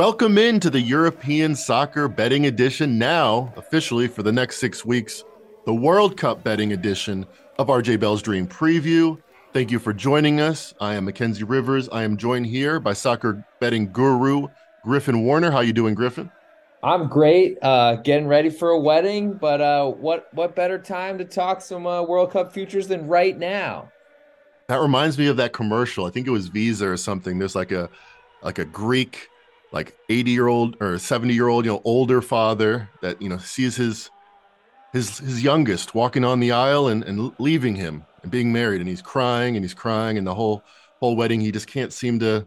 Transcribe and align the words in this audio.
Welcome 0.00 0.38
into 0.38 0.70
the 0.70 0.80
European 0.80 1.54
Soccer 1.54 2.08
Betting 2.08 2.46
Edition, 2.46 2.96
now 2.96 3.52
officially 3.54 4.08
for 4.08 4.22
the 4.22 4.32
next 4.32 4.56
six 4.56 4.82
weeks, 4.82 5.24
the 5.66 5.74
World 5.74 6.16
Cup 6.16 6.42
Betting 6.42 6.72
Edition 6.72 7.26
of 7.58 7.66
RJ 7.66 8.00
Bell's 8.00 8.22
Dream 8.22 8.46
Preview. 8.46 9.20
Thank 9.52 9.70
you 9.70 9.78
for 9.78 9.92
joining 9.92 10.40
us. 10.40 10.72
I 10.80 10.94
am 10.94 11.04
Mackenzie 11.04 11.44
Rivers. 11.44 11.90
I 11.90 12.02
am 12.04 12.16
joined 12.16 12.46
here 12.46 12.80
by 12.80 12.94
soccer 12.94 13.44
betting 13.60 13.92
guru 13.92 14.48
Griffin 14.84 15.22
Warner. 15.22 15.50
How 15.50 15.60
you 15.60 15.74
doing, 15.74 15.94
Griffin? 15.94 16.32
I'm 16.82 17.06
great. 17.06 17.58
Uh, 17.60 17.96
getting 17.96 18.26
ready 18.26 18.48
for 18.48 18.70
a 18.70 18.80
wedding, 18.80 19.34
but 19.34 19.60
uh, 19.60 19.86
what 19.86 20.32
what 20.32 20.56
better 20.56 20.78
time 20.78 21.18
to 21.18 21.26
talk 21.26 21.60
some 21.60 21.86
uh, 21.86 22.02
World 22.02 22.30
Cup 22.30 22.54
futures 22.54 22.88
than 22.88 23.06
right 23.06 23.38
now? 23.38 23.92
That 24.68 24.80
reminds 24.80 25.18
me 25.18 25.26
of 25.26 25.36
that 25.36 25.52
commercial. 25.52 26.06
I 26.06 26.10
think 26.10 26.26
it 26.26 26.30
was 26.30 26.48
Visa 26.48 26.88
or 26.88 26.96
something. 26.96 27.38
There's 27.38 27.54
like 27.54 27.70
a 27.70 27.90
like 28.42 28.58
a 28.58 28.64
Greek 28.64 29.28
like 29.72 29.96
80 30.08 30.30
year 30.30 30.48
old 30.48 30.76
or 30.80 30.98
70 30.98 31.34
year 31.34 31.48
old 31.48 31.64
you 31.64 31.72
know 31.72 31.82
older 31.84 32.20
father 32.20 32.88
that 33.02 33.20
you 33.20 33.28
know 33.28 33.38
sees 33.38 33.76
his 33.76 34.10
his 34.92 35.18
his 35.18 35.42
youngest 35.42 35.94
walking 35.94 36.24
on 36.24 36.40
the 36.40 36.52
aisle 36.52 36.88
and, 36.88 37.04
and 37.04 37.32
leaving 37.38 37.74
him 37.74 38.04
and 38.22 38.30
being 38.30 38.52
married 38.52 38.80
and 38.80 38.88
he's 38.88 39.02
crying 39.02 39.56
and 39.56 39.64
he's 39.64 39.74
crying 39.74 40.18
and 40.18 40.26
the 40.26 40.34
whole 40.34 40.62
whole 41.00 41.16
wedding 41.16 41.40
he 41.40 41.52
just 41.52 41.66
can't 41.66 41.92
seem 41.92 42.18
to 42.18 42.46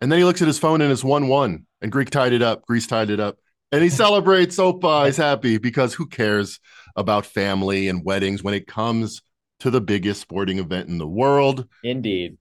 and 0.00 0.10
then 0.10 0.18
he 0.18 0.24
looks 0.24 0.40
at 0.40 0.48
his 0.48 0.58
phone 0.58 0.80
and 0.80 0.90
it's 0.90 1.04
one 1.04 1.28
one 1.28 1.66
and 1.82 1.92
greek 1.92 2.10
tied 2.10 2.32
it 2.32 2.42
up 2.42 2.64
greece 2.66 2.86
tied 2.86 3.10
it 3.10 3.20
up 3.20 3.38
and 3.70 3.82
he 3.82 3.88
celebrates 3.90 4.56
opa 4.56 5.06
he's 5.06 5.16
happy 5.16 5.58
because 5.58 5.94
who 5.94 6.06
cares 6.06 6.60
about 6.96 7.26
family 7.26 7.88
and 7.88 8.04
weddings 8.04 8.42
when 8.42 8.54
it 8.54 8.66
comes 8.66 9.22
to 9.60 9.70
the 9.70 9.80
biggest 9.80 10.20
sporting 10.20 10.58
event 10.58 10.88
in 10.88 10.98
the 10.98 11.06
world? 11.06 11.66
Indeed. 11.82 12.38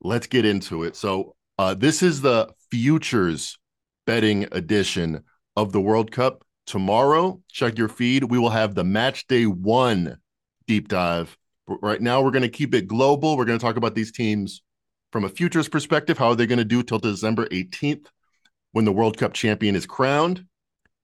Let's 0.00 0.26
get 0.26 0.44
into 0.44 0.84
it. 0.84 0.96
So 0.96 1.34
uh, 1.58 1.74
this 1.74 2.02
is 2.02 2.20
the 2.20 2.48
futures 2.70 3.58
betting 4.06 4.46
edition 4.52 5.24
of 5.56 5.72
the 5.72 5.80
World 5.80 6.10
Cup. 6.10 6.44
Tomorrow, 6.66 7.42
check 7.50 7.78
your 7.78 7.88
feed. 7.88 8.24
We 8.24 8.38
will 8.38 8.50
have 8.50 8.74
the 8.74 8.84
match 8.84 9.26
day 9.26 9.46
one 9.46 10.18
deep 10.66 10.88
dive. 10.88 11.36
Right 11.66 12.00
now, 12.00 12.22
we're 12.22 12.30
going 12.30 12.42
to 12.42 12.48
keep 12.48 12.74
it 12.74 12.86
global. 12.86 13.36
We're 13.36 13.44
going 13.44 13.58
to 13.58 13.64
talk 13.64 13.76
about 13.76 13.94
these 13.94 14.12
teams 14.12 14.62
from 15.12 15.24
a 15.24 15.28
futures 15.28 15.68
perspective. 15.68 16.18
How 16.18 16.28
are 16.28 16.34
they 16.34 16.46
going 16.46 16.58
to 16.58 16.64
do 16.64 16.82
till 16.82 16.98
December 16.98 17.46
18th 17.48 18.06
when 18.72 18.84
the 18.84 18.92
World 18.92 19.18
Cup 19.18 19.34
champion 19.34 19.74
is 19.74 19.86
crowned? 19.86 20.38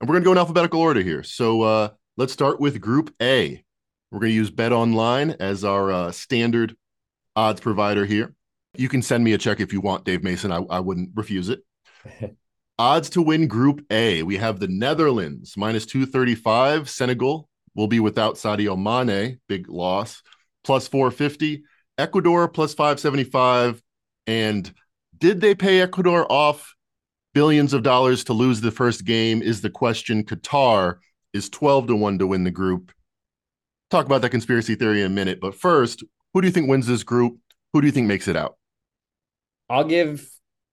And 0.00 0.08
we're 0.08 0.14
going 0.14 0.22
to 0.22 0.28
go 0.28 0.32
in 0.32 0.38
alphabetical 0.38 0.80
order 0.80 1.02
here. 1.02 1.22
So 1.22 1.62
uh, 1.62 1.88
let's 2.16 2.32
start 2.32 2.60
with 2.60 2.80
Group 2.80 3.14
A. 3.20 3.62
We're 4.10 4.20
going 4.20 4.30
to 4.30 4.36
use 4.36 4.50
Bet 4.50 4.72
Online 4.72 5.32
as 5.40 5.64
our 5.64 5.90
uh, 5.90 6.12
standard 6.12 6.76
odds 7.36 7.60
provider 7.60 8.04
here. 8.04 8.34
You 8.76 8.88
can 8.88 9.02
send 9.02 9.24
me 9.24 9.32
a 9.32 9.38
check 9.38 9.60
if 9.60 9.72
you 9.72 9.80
want, 9.80 10.04
Dave 10.04 10.22
Mason. 10.22 10.52
I, 10.52 10.58
I 10.70 10.80
wouldn't 10.80 11.10
refuse 11.14 11.48
it. 11.48 11.60
Odds 12.78 13.10
to 13.10 13.22
win 13.22 13.46
Group 13.46 13.84
A. 13.90 14.22
We 14.24 14.36
have 14.36 14.58
the 14.58 14.68
Netherlands 14.68 15.56
minus 15.56 15.86
235. 15.86 16.90
Senegal 16.90 17.48
will 17.76 17.86
be 17.86 18.00
without 18.00 18.34
Sadio 18.34 18.76
Mane, 18.76 19.38
big 19.48 19.68
loss, 19.68 20.22
plus 20.64 20.88
450. 20.88 21.62
Ecuador 21.98 22.48
plus 22.48 22.74
575. 22.74 23.80
And 24.26 24.72
did 25.16 25.40
they 25.40 25.54
pay 25.54 25.80
Ecuador 25.80 26.26
off 26.30 26.74
billions 27.32 27.72
of 27.72 27.84
dollars 27.84 28.24
to 28.24 28.32
lose 28.32 28.60
the 28.60 28.72
first 28.72 29.04
game? 29.04 29.40
Is 29.40 29.60
the 29.60 29.70
question. 29.70 30.24
Qatar 30.24 30.96
is 31.32 31.48
12 31.50 31.88
to 31.88 31.96
1 31.96 32.18
to 32.18 32.26
win 32.26 32.44
the 32.44 32.50
group. 32.50 32.92
Talk 33.90 34.06
about 34.06 34.22
that 34.22 34.30
conspiracy 34.30 34.74
theory 34.74 35.00
in 35.00 35.06
a 35.06 35.14
minute. 35.14 35.40
But 35.40 35.54
first, 35.54 36.02
who 36.32 36.40
do 36.40 36.48
you 36.48 36.52
think 36.52 36.68
wins 36.68 36.86
this 36.86 37.04
group? 37.04 37.38
Who 37.72 37.80
do 37.80 37.86
you 37.86 37.92
think 37.92 38.08
makes 38.08 38.26
it 38.26 38.36
out? 38.36 38.56
I'll 39.68 39.84
give 39.84 40.28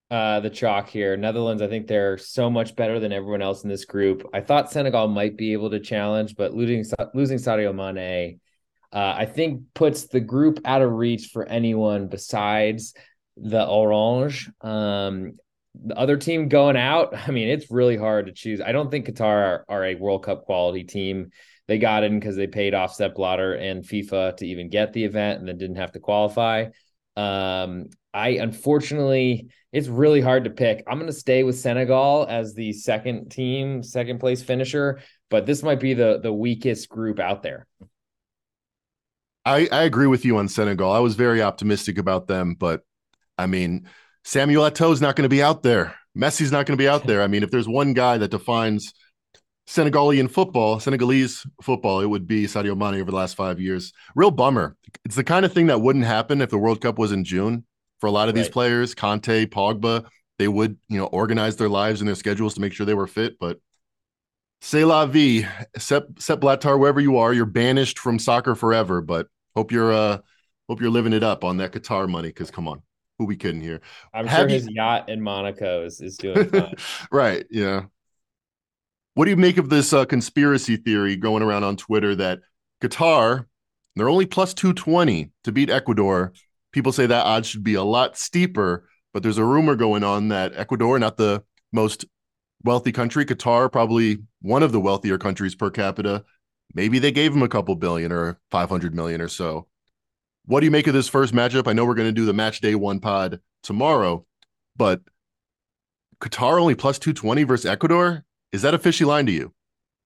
uh, 0.10 0.42
the 0.42 0.50
chalk 0.50 0.90
here. 0.90 1.16
Netherlands, 1.16 1.62
I 1.62 1.68
think 1.68 1.88
they're 1.88 2.18
so 2.18 2.50
much 2.50 2.76
better 2.76 3.00
than 3.00 3.14
everyone 3.14 3.42
else 3.42 3.64
in 3.64 3.70
this 3.70 3.86
group. 3.86 4.30
I 4.34 4.42
thought 4.42 4.72
Senegal 4.72 5.08
might 5.08 5.38
be 5.38 5.54
able 5.54 5.70
to 5.70 5.80
challenge, 5.80 6.36
but 6.36 6.54
losing 6.54 6.84
losing 7.14 7.38
Sadio 7.38 7.74
Mane, 7.74 8.40
uh, 8.92 9.16
I 9.18 9.26
think 9.26 9.64
puts 9.74 10.08
the 10.08 10.20
group 10.20 10.60
out 10.66 10.82
of 10.82 10.92
reach 10.92 11.30
for 11.32 11.46
anyone 11.46 12.08
besides 12.08 12.94
the 13.38 13.66
Orange. 13.66 14.50
Um, 14.60 15.38
the 15.74 15.98
other 15.98 16.18
team 16.18 16.50
going 16.50 16.76
out, 16.76 17.16
I 17.28 17.32
mean, 17.32 17.48
it's 17.48 17.72
really 17.72 17.96
hard 17.96 18.26
to 18.26 18.34
choose. 18.34 18.60
I 18.60 18.74
don't 18.74 18.92
think 18.92 19.08
Qatar 19.08 19.24
are, 19.24 19.66
are 19.70 19.86
a 19.86 19.96
World 19.96 20.24
Cup 20.24 20.44
quality 20.44 20.84
team. 20.84 21.32
They 21.68 21.78
got 21.78 22.04
in 22.04 22.20
because 22.20 22.36
they 22.36 22.48
paid 22.48 22.74
off 22.74 22.94
Sepp 22.94 23.16
Blatter 23.16 23.54
and 23.54 23.84
FIFA 23.86 24.36
to 24.38 24.46
even 24.46 24.70
get 24.70 24.92
the 24.92 25.06
event 25.06 25.40
and 25.40 25.48
then 25.48 25.58
didn't 25.58 25.78
have 25.78 25.94
to 25.94 26.00
qualify. 26.00 26.66
Um, 27.16 27.86
I 28.14 28.30
unfortunately, 28.30 29.50
it's 29.72 29.88
really 29.88 30.22
hard 30.22 30.44
to 30.44 30.50
pick. 30.50 30.84
I'm 30.88 30.98
going 30.98 31.08
to 31.08 31.18
stay 31.18 31.44
with 31.44 31.58
Senegal 31.58 32.26
as 32.30 32.54
the 32.54 32.74
second 32.74 33.30
team, 33.30 33.84
second 33.84 34.20
place 34.20 34.44
finisher, 34.44 35.00
but 35.30 35.46
this 35.46 35.64
might 35.64 35.80
be 35.80 35.94
the 35.94 36.20
the 36.22 36.34
weakest 36.34 36.90
group 36.90 37.20
out 37.20 37.44
there. 37.44 37.68
I, 39.46 39.68
I 39.72 39.84
agree 39.84 40.08
with 40.08 40.24
you 40.24 40.38
on 40.38 40.48
Senegal. 40.48 40.92
I 40.92 41.00
was 41.00 41.16
very 41.16 41.42
optimistic 41.42 41.98
about 41.98 42.28
them, 42.28 42.54
but 42.54 42.82
I 43.38 43.48
mean, 43.48 43.88
Samuel 44.24 44.70
Eto'o 44.70 45.00
not 45.02 45.16
going 45.16 45.24
to 45.24 45.30
be 45.30 45.42
out 45.42 45.64
there. 45.64 45.96
Messi's 46.16 46.52
not 46.52 46.66
going 46.66 46.78
to 46.78 46.82
be 46.82 46.90
out 46.90 47.08
there. 47.08 47.24
I 47.24 47.28
mean, 47.28 47.42
if 47.42 47.50
there's 47.50 47.68
one 47.68 47.94
guy 47.94 48.18
that 48.20 48.30
defines 48.30 48.94
Senegalian 49.68 50.30
football, 50.30 50.80
Senegalese 50.80 51.46
football, 51.64 52.02
it 52.02 52.06
would 52.06 52.28
be 52.28 52.44
Sadio 52.44 52.78
Mane 52.78 53.02
over 53.02 53.10
the 53.10 53.18
last 53.18 53.36
five 53.36 53.60
years. 53.60 53.94
Real 54.16 54.30
bummer. 54.30 54.76
It's 55.06 55.16
the 55.16 55.24
kind 55.24 55.46
of 55.46 55.54
thing 55.54 55.68
that 55.68 55.82
wouldn't 55.82 56.06
happen 56.06 56.42
if 56.42 56.50
the 56.50 56.58
World 56.58 56.82
Cup 56.82 57.00
was 57.00 57.12
in 57.12 57.24
June 57.24 57.66
for 58.02 58.08
a 58.08 58.12
lot 58.12 58.28
of 58.28 58.36
right. 58.36 58.42
these 58.42 58.50
players. 58.50 58.94
Kante, 58.94 59.46
Pogba, 59.46 60.06
they 60.38 60.48
would, 60.48 60.78
you 60.90 60.98
know, 60.98 61.06
organize 61.06 61.56
their 61.56 61.70
lives 61.70 62.02
and 62.02 62.08
their 62.08 62.16
schedules 62.16 62.56
to 62.56 62.62
make 62.62 62.74
sure 62.74 62.86
they 62.86 62.94
were 62.94 63.08
fit. 63.08 63.40
But 63.40 63.60
c'est 64.60 64.84
la 64.84 65.06
vie. 65.06 65.48
Sepp, 65.78 66.20
Sepp 66.20 66.42
Blatter, 66.42 66.78
wherever 66.78 67.00
you 67.00 67.18
are, 67.18 67.34
you're 67.34 67.46
banished 67.46 68.00
from 68.00 68.20
soccer 68.20 68.56
forever. 68.56 69.00
But 69.02 69.28
hope 69.56 69.72
you're 69.72 69.94
uh 69.94 70.18
hope 70.68 70.82
you're 70.82 70.90
living 70.90 71.14
it 71.14 71.24
up 71.24 71.44
on 71.44 71.58
that 71.58 71.72
Qatar 71.72 72.10
money. 72.10 72.30
Because 72.30 72.52
come 72.52 72.68
on, 72.68 72.82
who 73.18 73.26
we 73.26 73.38
kidding 73.38 73.62
here? 73.62 73.82
I'm 74.14 74.28
Have 74.28 74.42
sure 74.42 74.50
his 74.50 74.68
you... 74.68 74.76
yacht 74.76 75.08
in 75.08 75.22
Monaco 75.22 75.86
is, 75.86 76.02
is 76.02 76.18
doing 76.18 76.50
fine. 76.50 76.76
right. 77.12 77.46
Yeah. 77.50 77.84
What 79.14 79.26
do 79.26 79.32
you 79.32 79.38
make 79.38 79.58
of 79.58 79.70
this 79.70 79.94
uh, 79.94 80.06
conspiracy 80.06 80.78
theory 80.78 81.18
going 81.18 81.44
around 81.44 81.66
on 81.66 81.76
Twitter 81.76 82.16
that 82.16 82.40
Qatar, 82.82 83.46
they're 83.96 84.10
only 84.10 84.26
plus 84.26 84.54
220 84.54 85.32
to 85.44 85.52
beat 85.52 85.70
Ecuador. 85.70 86.34
People 86.72 86.92
say 86.92 87.06
that 87.06 87.26
odds 87.26 87.48
should 87.48 87.64
be 87.64 87.74
a 87.74 87.84
lot 87.84 88.18
steeper, 88.18 88.88
but 89.14 89.24
there's 89.24 89.38
a 89.38 89.46
rumor 89.46 89.76
going 89.76 90.04
on 90.04 90.30
that 90.30 90.54
Ecuador, 90.56 90.98
not 91.00 91.18
the 91.18 91.44
most 91.72 92.06
wealthy 92.64 92.92
country, 92.92 93.26
Qatar, 93.26 93.72
probably 93.72 94.20
one 94.42 94.64
of 94.64 94.72
the 94.72 94.80
wealthier 94.80 95.18
countries 95.18 95.56
per 95.56 95.70
capita. 95.70 96.24
Maybe 96.74 97.00
they 97.00 97.12
gave 97.12 97.34
them 97.34 97.44
a 97.44 97.50
couple 97.50 97.76
billion 97.76 98.12
or 98.12 98.40
500 98.52 98.96
million 98.96 99.20
or 99.20 99.28
so. 99.28 99.68
What 100.46 100.62
do 100.62 100.66
you 100.66 100.72
make 100.72 100.88
of 100.88 100.94
this 100.94 101.10
first 101.10 101.34
matchup? 101.34 101.68
I 101.68 101.74
know 101.74 101.86
we're 101.86 101.96
going 101.96 102.08
to 102.08 102.14
do 102.14 102.26
the 102.26 102.34
match 102.34 102.62
day 102.62 102.76
one 102.76 103.00
pod 103.00 103.42
tomorrow, 103.64 104.26
but 104.76 105.02
Qatar 106.20 106.60
only 106.60 106.76
plus 106.76 107.00
220 107.00 107.44
versus 107.44 107.66
Ecuador 107.66 108.26
is 108.52 108.62
that 108.62 108.74
a 108.74 108.80
fishy 108.80 109.06
line 109.06 109.26
to 109.26 109.32
you? 109.32 109.54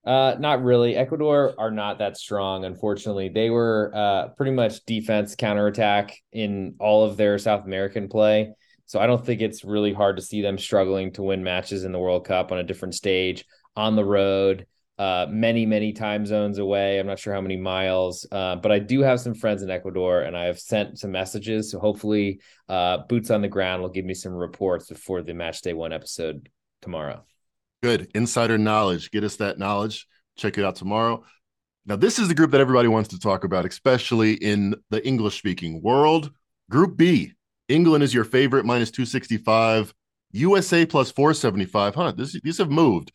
Uh, 0.06 0.36
not 0.38 0.62
really. 0.62 0.94
Ecuador 0.94 1.52
are 1.58 1.72
not 1.72 1.98
that 1.98 2.16
strong, 2.16 2.64
unfortunately. 2.64 3.28
They 3.28 3.50
were 3.50 3.90
uh, 3.92 4.28
pretty 4.36 4.52
much 4.52 4.84
defense 4.84 5.34
counterattack 5.34 6.16
in 6.32 6.76
all 6.78 7.04
of 7.04 7.16
their 7.16 7.38
South 7.38 7.64
American 7.64 8.08
play. 8.08 8.52
So 8.86 9.00
I 9.00 9.08
don't 9.08 9.24
think 9.26 9.40
it's 9.40 9.64
really 9.64 9.92
hard 9.92 10.16
to 10.16 10.22
see 10.22 10.42
them 10.42 10.58
struggling 10.58 11.12
to 11.14 11.22
win 11.24 11.42
matches 11.42 11.82
in 11.82 11.90
the 11.90 11.98
World 11.98 12.24
Cup 12.24 12.52
on 12.52 12.58
a 12.58 12.64
different 12.64 12.94
stage, 12.94 13.44
on 13.74 13.96
the 13.96 14.04
road, 14.04 14.66
uh, 14.96 15.26
many, 15.28 15.66
many 15.66 15.92
time 15.92 16.24
zones 16.24 16.58
away. 16.58 17.00
I'm 17.00 17.06
not 17.08 17.18
sure 17.18 17.34
how 17.34 17.40
many 17.40 17.56
miles, 17.56 18.24
uh, 18.30 18.54
but 18.54 18.70
I 18.70 18.78
do 18.78 19.00
have 19.00 19.20
some 19.20 19.34
friends 19.34 19.62
in 19.62 19.70
Ecuador 19.70 20.22
and 20.22 20.36
I 20.36 20.44
have 20.44 20.60
sent 20.60 21.00
some 21.00 21.10
messages. 21.10 21.72
So 21.72 21.80
hopefully, 21.80 22.40
uh, 22.68 22.98
boots 23.08 23.32
on 23.32 23.42
the 23.42 23.48
ground 23.48 23.82
will 23.82 23.90
give 23.90 24.04
me 24.04 24.14
some 24.14 24.32
reports 24.32 24.88
before 24.88 25.22
the 25.22 25.34
match 25.34 25.62
day 25.62 25.74
one 25.74 25.92
episode 25.92 26.48
tomorrow. 26.80 27.24
Good. 27.82 28.10
Insider 28.14 28.58
knowledge. 28.58 29.10
Get 29.10 29.24
us 29.24 29.36
that 29.36 29.58
knowledge. 29.58 30.06
Check 30.36 30.58
it 30.58 30.64
out 30.64 30.76
tomorrow. 30.76 31.24
Now, 31.86 31.96
this 31.96 32.18
is 32.18 32.28
the 32.28 32.34
group 32.34 32.50
that 32.50 32.60
everybody 32.60 32.88
wants 32.88 33.10
to 33.10 33.18
talk 33.18 33.44
about, 33.44 33.64
especially 33.64 34.34
in 34.34 34.74
the 34.90 35.06
English 35.06 35.38
speaking 35.38 35.80
world. 35.82 36.32
Group 36.68 36.96
B. 36.96 37.32
England 37.68 38.02
is 38.02 38.12
your 38.12 38.24
favorite, 38.24 38.64
minus 38.64 38.90
265. 38.90 39.94
USA 40.32 40.84
plus 40.84 41.10
475. 41.12 41.94
Huh. 41.94 42.12
This, 42.12 42.38
these 42.42 42.58
have 42.58 42.70
moved. 42.70 43.12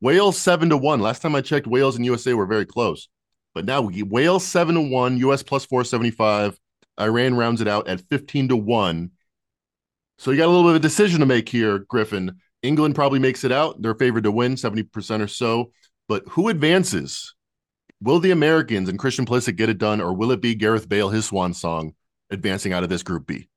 Wales 0.00 0.38
7 0.38 0.70
to 0.70 0.76
1. 0.76 1.00
Last 1.00 1.22
time 1.22 1.34
I 1.34 1.40
checked, 1.40 1.66
Wales 1.66 1.96
and 1.96 2.04
USA 2.04 2.34
were 2.34 2.46
very 2.46 2.66
close. 2.66 3.08
But 3.54 3.64
now 3.64 3.82
we 3.82 4.02
Wales 4.02 4.44
7 4.44 4.74
to 4.74 4.80
1, 4.80 5.18
US 5.18 5.42
plus 5.42 5.64
475. 5.64 6.58
Iran 7.00 7.34
rounds 7.34 7.60
it 7.60 7.68
out 7.68 7.88
at 7.88 8.02
15 8.08 8.48
to 8.48 8.56
1. 8.56 9.10
So 10.18 10.30
you 10.30 10.36
got 10.36 10.46
a 10.46 10.52
little 10.52 10.64
bit 10.64 10.70
of 10.70 10.76
a 10.76 10.80
decision 10.80 11.20
to 11.20 11.26
make 11.26 11.48
here, 11.48 11.80
Griffin. 11.80 12.38
England 12.62 12.94
probably 12.94 13.18
makes 13.18 13.44
it 13.44 13.52
out. 13.52 13.82
They're 13.82 13.94
favored 13.94 14.24
to 14.24 14.32
win 14.32 14.54
70% 14.54 15.20
or 15.20 15.28
so. 15.28 15.72
But 16.08 16.24
who 16.30 16.48
advances? 16.48 17.34
Will 18.00 18.18
the 18.18 18.30
Americans 18.32 18.88
and 18.88 18.98
Christian 18.98 19.26
Pulisic 19.26 19.56
get 19.56 19.68
it 19.68 19.78
done, 19.78 20.00
or 20.00 20.12
will 20.12 20.32
it 20.32 20.40
be 20.40 20.54
Gareth 20.54 20.88
Bale, 20.88 21.10
his 21.10 21.26
swan 21.26 21.54
song, 21.54 21.94
advancing 22.30 22.72
out 22.72 22.82
of 22.82 22.88
this 22.88 23.02
Group 23.02 23.26
B? 23.26 23.48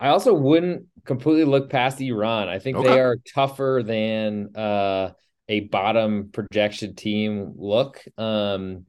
I 0.00 0.08
also 0.08 0.34
wouldn't 0.34 0.86
completely 1.04 1.44
look 1.44 1.70
past 1.70 2.00
Iran. 2.00 2.48
I 2.48 2.58
think 2.58 2.76
okay. 2.76 2.88
they 2.88 3.00
are 3.00 3.18
tougher 3.34 3.82
than 3.84 4.56
uh, 4.56 5.12
a 5.48 5.60
bottom 5.60 6.30
projection 6.32 6.96
team 6.96 7.54
look. 7.56 8.02
Um, 8.18 8.86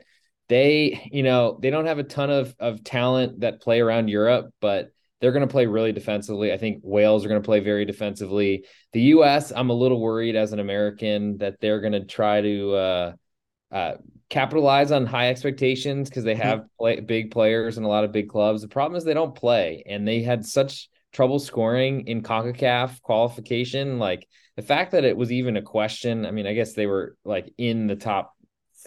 they, 0.50 1.08
you 1.12 1.22
know, 1.22 1.60
they 1.62 1.70
don't 1.70 1.86
have 1.86 2.00
a 2.00 2.04
ton 2.04 2.32
of 2.32 2.56
of 2.60 2.84
talent 2.84 3.42
that 3.42 3.62
play 3.62 3.80
around 3.80 4.08
Europe, 4.08 4.54
but 4.60 4.90
they're 5.24 5.32
going 5.32 5.48
to 5.48 5.52
play 5.52 5.68
really 5.68 5.94
defensively. 5.94 6.52
I 6.52 6.58
think 6.58 6.82
Wales 6.84 7.24
are 7.24 7.30
going 7.30 7.42
to 7.42 7.46
play 7.46 7.62
very 7.62 7.86
defensively. 7.86 8.66
The 8.92 9.02
U.S. 9.04 9.54
I'm 9.56 9.70
a 9.70 9.74
little 9.74 10.02
worried 10.02 10.36
as 10.36 10.52
an 10.52 10.60
American 10.60 11.38
that 11.38 11.62
they're 11.62 11.80
going 11.80 11.94
to 11.94 12.04
try 12.04 12.42
to 12.42 12.74
uh, 12.74 13.14
uh, 13.72 13.94
capitalize 14.30 14.92
on 14.92 15.06
high 15.06 15.30
expectations 15.30 16.10
because 16.10 16.26
they 16.26 16.36
have 16.36 16.66
play, 16.78 17.00
big 17.00 17.32
players 17.32 17.78
and 17.78 17.86
a 17.86 17.90
lot 17.90 18.04
of 18.04 18.12
big 18.12 18.28
clubs. 18.28 18.64
The 18.64 18.68
problem 18.68 18.98
is 18.98 19.06
they 19.06 19.14
don't 19.14 19.34
play, 19.34 19.84
and 19.88 20.06
they 20.06 20.24
had 20.24 20.46
such 20.46 20.90
trouble 21.14 21.40
scoring 21.40 22.06
in 22.06 22.22
CONCACAF 22.22 23.02
qualification. 23.02 24.00
Like 24.00 24.28
the 24.58 24.62
fact 24.62 24.92
that 24.92 25.06
it 25.06 25.16
was 25.16 25.32
even 25.32 25.56
a 25.56 25.62
question. 25.62 26.26
I 26.26 26.32
mean, 26.32 26.48
I 26.48 26.54
guess 26.54 26.74
they 26.74 26.86
were 26.86 27.16
like 27.24 27.54
in 27.58 27.88
the 27.88 27.96
top 27.96 28.34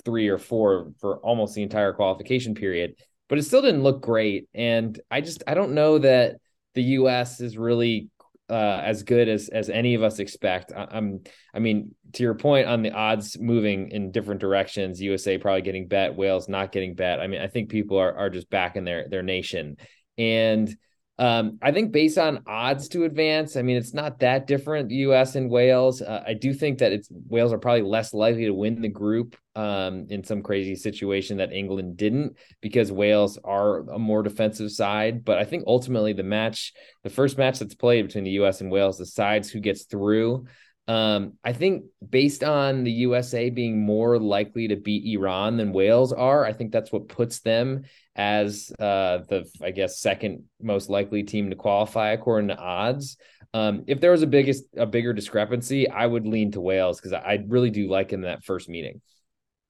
three 0.04 0.28
or 0.28 0.36
four 0.36 0.92
for 1.00 1.16
almost 1.20 1.54
the 1.54 1.62
entire 1.62 1.94
qualification 1.94 2.54
period 2.54 2.96
but 3.28 3.38
it 3.38 3.42
still 3.42 3.62
didn't 3.62 3.82
look 3.82 4.02
great. 4.02 4.48
And 4.54 4.98
I 5.10 5.20
just 5.20 5.42
I 5.46 5.54
don't 5.54 5.72
know 5.72 5.98
that 5.98 6.36
the 6.74 6.82
U.S. 6.82 7.40
is 7.40 7.56
really 7.56 8.10
uh, 8.48 8.80
as 8.84 9.02
good 9.02 9.28
as 9.28 9.48
as 9.48 9.68
any 9.70 9.94
of 9.94 10.02
us 10.02 10.18
expect. 10.18 10.72
I, 10.74 10.86
am 10.92 11.20
I 11.54 11.58
mean, 11.58 11.94
to 12.12 12.22
your 12.22 12.34
point 12.34 12.68
on 12.68 12.82
the 12.82 12.92
odds 12.92 13.38
moving 13.38 13.90
in 13.90 14.12
different 14.12 14.40
directions, 14.40 15.00
USA 15.00 15.38
probably 15.38 15.62
getting 15.62 15.88
bet, 15.88 16.14
Wales 16.14 16.48
not 16.48 16.72
getting 16.72 16.94
bet. 16.94 17.20
I 17.20 17.26
mean, 17.26 17.40
I 17.40 17.48
think 17.48 17.70
people 17.70 17.98
are 17.98 18.14
are 18.14 18.30
just 18.30 18.48
back 18.50 18.76
in 18.76 18.84
their 18.84 19.08
their 19.08 19.22
nation, 19.22 19.76
and 20.16 20.74
um, 21.18 21.58
I 21.62 21.72
think 21.72 21.92
based 21.92 22.18
on 22.18 22.42
odds 22.46 22.88
to 22.88 23.04
advance, 23.04 23.56
I 23.56 23.62
mean, 23.62 23.76
it's 23.76 23.94
not 23.94 24.18
that 24.20 24.46
different. 24.46 24.90
U.S. 24.90 25.34
and 25.34 25.50
Wales. 25.50 26.02
Uh, 26.02 26.22
I 26.26 26.34
do 26.34 26.52
think 26.52 26.78
that 26.78 26.92
it's 26.92 27.08
Wales 27.10 27.54
are 27.54 27.58
probably 27.58 27.82
less 27.82 28.12
likely 28.12 28.44
to 28.44 28.50
win 28.52 28.82
the 28.82 28.88
group 28.88 29.34
um, 29.54 30.06
in 30.10 30.24
some 30.24 30.42
crazy 30.42 30.76
situation 30.76 31.38
that 31.38 31.54
England 31.54 31.96
didn't, 31.96 32.36
because 32.60 32.92
Wales 32.92 33.38
are 33.42 33.88
a 33.88 33.98
more 33.98 34.22
defensive 34.22 34.70
side. 34.70 35.24
But 35.24 35.38
I 35.38 35.44
think 35.44 35.64
ultimately 35.66 36.12
the 36.12 36.22
match, 36.22 36.74
the 37.02 37.10
first 37.10 37.38
match 37.38 37.60
that's 37.60 37.74
played 37.74 38.06
between 38.06 38.24
the 38.24 38.32
U.S. 38.32 38.60
and 38.60 38.70
Wales, 38.70 38.98
decides 38.98 39.48
who 39.48 39.60
gets 39.60 39.84
through. 39.84 40.44
Um, 40.86 41.32
I 41.42 41.52
think 41.52 41.86
based 42.06 42.44
on 42.44 42.84
the 42.84 42.92
USA 42.92 43.48
being 43.50 43.80
more 43.80 44.18
likely 44.18 44.68
to 44.68 44.76
beat 44.76 45.16
Iran 45.16 45.56
than 45.56 45.72
Wales 45.72 46.12
are, 46.12 46.44
I 46.44 46.52
think 46.52 46.72
that's 46.72 46.92
what 46.92 47.08
puts 47.08 47.40
them 47.40 47.84
as 48.16 48.72
uh, 48.80 49.18
the, 49.28 49.48
I 49.62 49.70
guess, 49.70 50.00
second 50.00 50.44
most 50.60 50.88
likely 50.88 51.22
team 51.22 51.50
to 51.50 51.56
qualify 51.56 52.12
according 52.12 52.48
to 52.48 52.56
odds. 52.56 53.18
Um, 53.52 53.84
if 53.86 54.00
there 54.00 54.10
was 54.10 54.22
a 54.22 54.26
biggest 54.26 54.64
a 54.76 54.86
bigger 54.86 55.12
discrepancy, 55.12 55.88
I 55.88 56.06
would 56.06 56.26
lean 56.26 56.52
to 56.52 56.60
Wales 56.60 56.98
because 56.98 57.12
I, 57.12 57.18
I 57.18 57.44
really 57.46 57.70
do 57.70 57.88
like 57.88 58.10
him 58.10 58.20
in 58.20 58.30
that 58.30 58.44
first 58.44 58.68
meeting. 58.68 59.00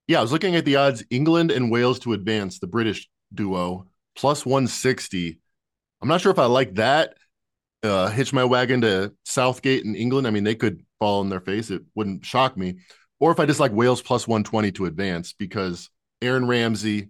Yeah, 0.06 0.20
I 0.20 0.22
was 0.22 0.32
looking 0.32 0.54
at 0.54 0.64
the 0.64 0.76
odds: 0.76 1.04
England 1.10 1.50
and 1.50 1.70
Wales 1.70 1.98
to 2.00 2.12
advance, 2.12 2.58
the 2.58 2.68
British 2.68 3.08
duo, 3.34 3.88
plus 4.14 4.46
one 4.46 4.66
sixty. 4.66 5.40
I'm 6.00 6.08
not 6.08 6.20
sure 6.20 6.32
if 6.32 6.38
I 6.38 6.46
like 6.46 6.74
that. 6.74 7.14
Uh, 7.82 8.08
hitch 8.08 8.32
my 8.32 8.44
wagon 8.44 8.80
to 8.80 9.12
Southgate 9.24 9.84
in 9.84 9.94
England. 9.94 10.26
I 10.26 10.30
mean, 10.30 10.44
they 10.44 10.54
could 10.54 10.84
fall 10.98 11.20
in 11.20 11.28
their 11.28 11.40
face. 11.40 11.70
It 11.70 11.82
wouldn't 11.94 12.24
shock 12.24 12.56
me. 12.56 12.76
Or 13.18 13.32
if 13.32 13.40
I 13.40 13.46
just 13.46 13.60
like 13.60 13.72
Wales 13.72 14.02
plus 14.02 14.26
120 14.26 14.72
to 14.72 14.86
advance 14.86 15.32
because 15.32 15.90
Aaron 16.20 16.46
Ramsey, 16.46 17.08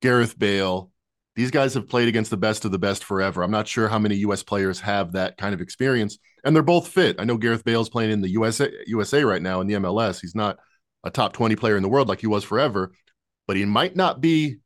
Gareth 0.00 0.38
Bale, 0.38 0.90
these 1.36 1.50
guys 1.50 1.74
have 1.74 1.88
played 1.88 2.08
against 2.08 2.30
the 2.30 2.36
best 2.36 2.64
of 2.64 2.72
the 2.72 2.78
best 2.78 3.04
forever. 3.04 3.42
I'm 3.42 3.50
not 3.50 3.68
sure 3.68 3.88
how 3.88 3.98
many 3.98 4.16
US 4.16 4.42
players 4.42 4.80
have 4.80 5.12
that 5.12 5.36
kind 5.36 5.54
of 5.54 5.60
experience. 5.60 6.18
And 6.44 6.54
they're 6.54 6.62
both 6.62 6.88
fit. 6.88 7.16
I 7.18 7.24
know 7.24 7.36
Gareth 7.36 7.64
Bale's 7.64 7.90
playing 7.90 8.10
in 8.10 8.20
the 8.20 8.30
USA 8.30 8.70
USA 8.86 9.24
right 9.24 9.42
now 9.42 9.60
in 9.60 9.66
the 9.66 9.74
MLS. 9.74 10.20
He's 10.20 10.34
not 10.34 10.58
a 11.04 11.10
top 11.10 11.32
20 11.32 11.56
player 11.56 11.76
in 11.76 11.82
the 11.82 11.88
world 11.88 12.08
like 12.08 12.20
he 12.20 12.26
was 12.26 12.44
forever, 12.44 12.92
but 13.46 13.56
he 13.56 13.64
might 13.64 13.96
not 13.96 14.20
be 14.20 14.56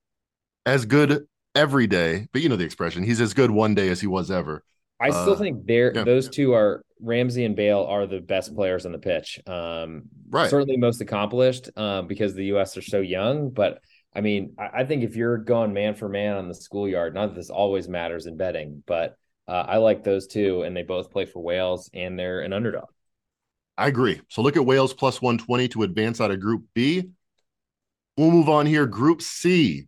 as 0.67 0.85
good 0.85 1.27
every 1.55 1.87
day. 1.87 2.29
But 2.33 2.43
you 2.43 2.49
know 2.49 2.57
the 2.57 2.65
expression, 2.65 3.03
he's 3.03 3.21
as 3.21 3.35
good 3.35 3.51
one 3.51 3.75
day 3.75 3.89
as 3.89 4.01
he 4.01 4.07
was 4.07 4.31
ever. 4.31 4.63
I 5.01 5.11
still 5.11 5.33
uh, 5.33 5.37
think 5.37 5.67
they're 5.67 5.93
yeah. 5.95 6.05
those 6.05 6.29
two 6.29 6.55
are 6.55 6.83
Ramsey 7.01 7.45
and 7.45 7.57
Bale 7.57 7.85
are 7.89 8.07
the 8.07 8.21
best 8.21 8.55
players 8.55 8.87
on 8.87 8.93
the 8.93 8.99
pitch. 8.99 9.41
Um, 9.47 10.05
right. 10.31 10.49
Certainly 10.49 10.77
most 10.79 11.01
accomplished 11.01 11.69
um, 11.77 12.07
because 12.07 12.35
the 12.35 12.47
U.S. 12.47 12.77
are 12.77 12.83
so 12.83 13.01
young. 13.01 13.51
But 13.51 13.81
I 14.15 14.21
mean, 14.21 14.55
I, 14.59 14.81
I, 14.81 14.85
think 14.85 15.03
if 15.03 15.17
you're 15.17 15.39
going 15.39 15.73
man 15.73 15.95
for 15.95 16.09
man 16.09 16.37
on 16.37 16.49
the 16.49 16.55
schoolyard, 16.55 17.15
not 17.15 17.29
that 17.29 17.35
this 17.35 17.51
always 17.51 17.89
matters 17.89 18.27
in 18.27 18.37
betting, 18.37 18.83
but 18.87 19.17
uh, 19.49 19.65
I 19.69 19.79
like 19.79 20.05
those 20.05 20.27
two, 20.27 20.63
and 20.63 20.77
they 20.77 20.83
both 20.83 21.11
play 21.11 21.27
for 21.27 21.43
Wales, 21.43 21.91
and 21.93 22.19
they're 22.19 22.41
an 22.41 22.53
underdog. 22.53 22.89
I 23.77 23.89
agree. 23.89 24.21
So 24.29 24.43
look 24.43 24.57
at 24.57 24.65
Wales 24.65 24.95
plus 24.95 25.21
120 25.21 25.69
to 25.69 25.83
advance 25.83 26.21
out 26.21 26.31
of 26.31 26.41
Group 26.41 26.65
B. 26.75 27.11
We'll 28.17 28.31
move 28.31 28.49
on 28.49 28.67
here. 28.67 28.87
Group 28.87 29.21
C. 29.21 29.87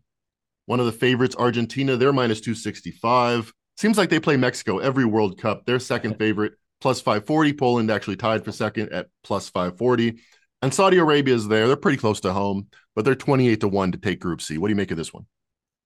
One 0.66 0.80
of 0.80 0.86
the 0.86 0.92
favorites, 0.92 1.36
Argentina, 1.38 1.96
they're 1.96 2.12
minus 2.12 2.40
265. 2.40 3.52
Seems 3.76 3.96
like 3.96 4.10
they 4.10 4.18
play 4.18 4.36
Mexico 4.36 4.78
every 4.78 5.04
World 5.04 5.40
Cup. 5.40 5.64
Their 5.64 5.78
second 5.78 6.18
favorite, 6.18 6.54
plus 6.80 7.00
540. 7.00 7.52
Poland 7.52 7.90
actually 7.90 8.16
tied 8.16 8.44
for 8.44 8.50
second 8.50 8.92
at 8.92 9.06
plus 9.22 9.48
540. 9.48 10.18
And 10.62 10.72
Saudi 10.72 10.98
Arabia 10.98 11.34
is 11.34 11.48
there. 11.48 11.66
They're 11.66 11.76
pretty 11.76 11.98
close 11.98 12.20
to 12.20 12.32
home, 12.32 12.68
but 12.94 13.04
they're 13.04 13.14
28 13.14 13.60
to 13.60 13.68
1 13.68 13.92
to 13.92 13.98
take 13.98 14.20
Group 14.20 14.40
C. 14.40 14.58
What 14.58 14.68
do 14.68 14.72
you 14.72 14.76
make 14.76 14.90
of 14.90 14.96
this 14.96 15.12
one? 15.12 15.26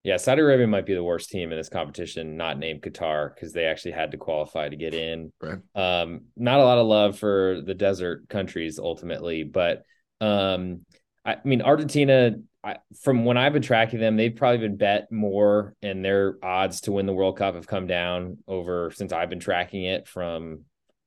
Yeah, 0.02 0.16
Saudi 0.16 0.40
Arabia 0.40 0.66
might 0.66 0.86
be 0.86 0.94
the 0.94 1.04
worst 1.04 1.28
team 1.28 1.52
in 1.52 1.58
this 1.58 1.68
competition, 1.68 2.36
not 2.36 2.58
named 2.58 2.80
Qatar, 2.80 3.34
because 3.34 3.52
they 3.52 3.66
actually 3.66 3.92
had 3.92 4.12
to 4.12 4.16
qualify 4.16 4.68
to 4.68 4.76
get 4.76 4.94
in. 4.94 5.30
Right. 5.42 5.58
Um, 5.74 6.22
not 6.36 6.60
a 6.60 6.64
lot 6.64 6.78
of 6.78 6.86
love 6.86 7.18
for 7.18 7.60
the 7.60 7.74
desert 7.74 8.28
countries 8.28 8.78
ultimately, 8.78 9.44
but 9.44 9.82
um, 10.22 10.86
I 11.24 11.36
mean 11.44 11.60
Argentina 11.60 12.32
I, 12.62 12.76
from 13.02 13.24
when 13.24 13.38
I've 13.38 13.54
been 13.54 13.62
tracking 13.62 14.00
them, 14.00 14.16
they've 14.16 14.34
probably 14.34 14.58
been 14.58 14.76
bet 14.76 15.10
more, 15.10 15.74
and 15.82 16.04
their 16.04 16.36
odds 16.42 16.82
to 16.82 16.92
win 16.92 17.06
the 17.06 17.12
World 17.12 17.38
Cup 17.38 17.54
have 17.54 17.66
come 17.66 17.86
down 17.86 18.38
over 18.46 18.90
since 18.90 19.12
I've 19.12 19.30
been 19.30 19.40
tracking 19.40 19.84
it. 19.84 20.06
From 20.06 20.64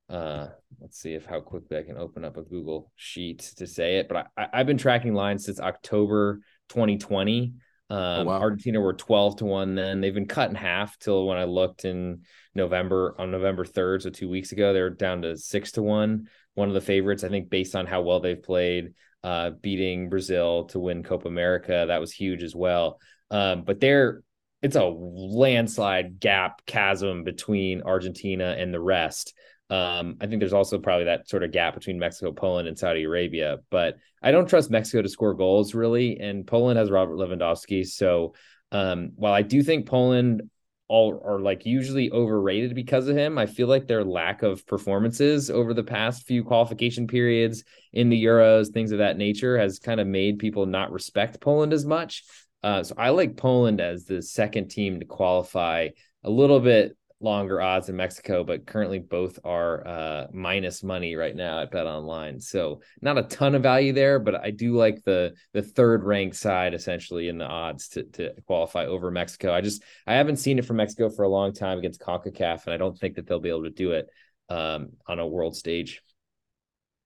uh, 0.08 0.48
let's 0.80 0.98
see 0.98 1.14
if 1.14 1.26
how 1.26 1.40
quickly 1.40 1.78
I 1.78 1.82
can 1.82 1.96
open 1.96 2.24
up 2.24 2.36
a 2.36 2.42
Google 2.42 2.92
sheet 2.96 3.52
to 3.56 3.66
say 3.66 3.98
it, 3.98 4.08
but 4.08 4.26
I, 4.36 4.48
have 4.52 4.66
been 4.66 4.78
tracking 4.78 5.14
lines 5.14 5.44
since 5.44 5.60
October 5.60 6.40
2020. 6.68 7.54
Um, 7.90 7.98
oh, 7.98 8.24
wow. 8.24 8.40
Argentina 8.40 8.80
were 8.80 8.94
12 8.94 9.36
to 9.36 9.44
one 9.44 9.74
then. 9.74 10.00
They've 10.00 10.14
been 10.14 10.26
cut 10.26 10.50
in 10.50 10.56
half 10.56 10.98
till 10.98 11.26
when 11.26 11.38
I 11.38 11.44
looked 11.44 11.84
in 11.84 12.22
November 12.54 13.14
on 13.18 13.30
November 13.30 13.64
3rd, 13.64 14.02
so 14.02 14.10
two 14.10 14.28
weeks 14.28 14.52
ago, 14.52 14.72
they're 14.72 14.90
down 14.90 15.22
to 15.22 15.36
six 15.36 15.72
to 15.72 15.82
one. 15.82 16.28
One 16.54 16.68
of 16.68 16.74
the 16.74 16.80
favorites, 16.80 17.24
I 17.24 17.28
think, 17.28 17.50
based 17.50 17.74
on 17.74 17.86
how 17.86 18.02
well 18.02 18.20
they've 18.20 18.42
played 18.42 18.94
uh, 19.22 19.50
beating 19.50 20.10
Brazil 20.10 20.64
to 20.66 20.78
win 20.78 21.02
Copa 21.02 21.28
America. 21.28 21.86
That 21.88 22.00
was 22.00 22.12
huge 22.12 22.42
as 22.42 22.54
well. 22.54 23.00
Um, 23.30 23.64
but 23.64 23.80
there, 23.80 24.22
it's 24.62 24.76
a 24.76 24.84
landslide 24.84 26.20
gap 26.20 26.64
chasm 26.66 27.24
between 27.24 27.82
Argentina 27.82 28.54
and 28.58 28.72
the 28.72 28.80
rest. 28.80 29.34
Um, 29.70 30.16
I 30.20 30.26
think 30.26 30.40
there's 30.40 30.52
also 30.52 30.78
probably 30.78 31.06
that 31.06 31.28
sort 31.28 31.42
of 31.42 31.52
gap 31.52 31.74
between 31.74 31.98
Mexico, 31.98 32.32
Poland, 32.32 32.68
and 32.68 32.78
Saudi 32.78 33.04
Arabia. 33.04 33.58
But 33.70 33.96
I 34.22 34.30
don't 34.30 34.48
trust 34.48 34.70
Mexico 34.70 35.02
to 35.02 35.08
score 35.08 35.34
goals 35.34 35.74
really, 35.74 36.18
and 36.20 36.46
Poland 36.46 36.78
has 36.78 36.90
Robert 36.90 37.16
Lewandowski. 37.16 37.86
So 37.86 38.34
um, 38.72 39.12
while 39.16 39.32
I 39.32 39.42
do 39.42 39.62
think 39.62 39.86
Poland 39.86 40.50
all 40.88 41.20
are 41.24 41.40
like 41.40 41.64
usually 41.64 42.10
overrated 42.10 42.74
because 42.74 43.08
of 43.08 43.16
him. 43.16 43.38
I 43.38 43.46
feel 43.46 43.68
like 43.68 43.86
their 43.86 44.04
lack 44.04 44.42
of 44.42 44.66
performances 44.66 45.50
over 45.50 45.72
the 45.72 45.82
past 45.82 46.26
few 46.26 46.44
qualification 46.44 47.06
periods 47.06 47.64
in 47.92 48.10
the 48.10 48.22
Euros, 48.22 48.68
things 48.68 48.92
of 48.92 48.98
that 48.98 49.16
nature, 49.16 49.58
has 49.58 49.78
kind 49.78 50.00
of 50.00 50.06
made 50.06 50.38
people 50.38 50.66
not 50.66 50.92
respect 50.92 51.40
Poland 51.40 51.72
as 51.72 51.86
much. 51.86 52.24
Uh, 52.62 52.82
so 52.82 52.94
I 52.98 53.10
like 53.10 53.36
Poland 53.36 53.80
as 53.80 54.04
the 54.04 54.22
second 54.22 54.68
team 54.68 55.00
to 55.00 55.06
qualify 55.06 55.88
a 56.22 56.30
little 56.30 56.60
bit 56.60 56.96
longer 57.24 57.60
odds 57.60 57.88
in 57.88 57.96
Mexico, 57.96 58.44
but 58.44 58.66
currently 58.66 59.00
both 59.00 59.38
are 59.42 59.86
uh, 59.86 60.26
minus 60.32 60.84
money 60.84 61.16
right 61.16 61.34
now 61.34 61.62
at 61.62 61.70
Bet 61.70 61.86
Online. 61.86 62.38
So 62.38 62.82
not 63.00 63.18
a 63.18 63.24
ton 63.24 63.54
of 63.54 63.62
value 63.62 63.92
there, 63.92 64.18
but 64.20 64.36
I 64.36 64.50
do 64.50 64.76
like 64.76 65.02
the 65.04 65.34
the 65.52 65.62
third 65.62 66.04
ranked 66.04 66.36
side 66.36 66.74
essentially 66.74 67.28
in 67.28 67.38
the 67.38 67.46
odds 67.46 67.88
to 67.90 68.04
to 68.04 68.34
qualify 68.46 68.86
over 68.86 69.10
Mexico. 69.10 69.52
I 69.52 69.62
just 69.62 69.82
I 70.06 70.14
haven't 70.14 70.36
seen 70.36 70.58
it 70.58 70.66
from 70.66 70.76
Mexico 70.76 71.08
for 71.08 71.24
a 71.24 71.28
long 71.28 71.52
time 71.52 71.78
against 71.78 72.00
CONCACAF, 72.00 72.66
and 72.66 72.74
I 72.74 72.76
don't 72.76 72.96
think 72.96 73.16
that 73.16 73.26
they'll 73.26 73.40
be 73.40 73.48
able 73.48 73.64
to 73.64 73.70
do 73.70 73.92
it 73.92 74.08
um, 74.48 74.90
on 75.08 75.18
a 75.18 75.26
world 75.26 75.56
stage. 75.56 76.02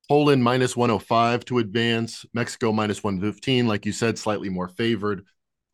Poland 0.09 0.43
minus 0.43 0.77
105 0.77 1.45
to 1.47 1.59
advance, 1.59 2.25
Mexico 2.33 2.73
minus 2.73 3.05
115, 3.05 3.67
like 3.67 3.87
you 3.87 3.93
said, 3.93 4.19
slightly 4.19 4.49
more 4.49 4.69
favored. 4.69 5.25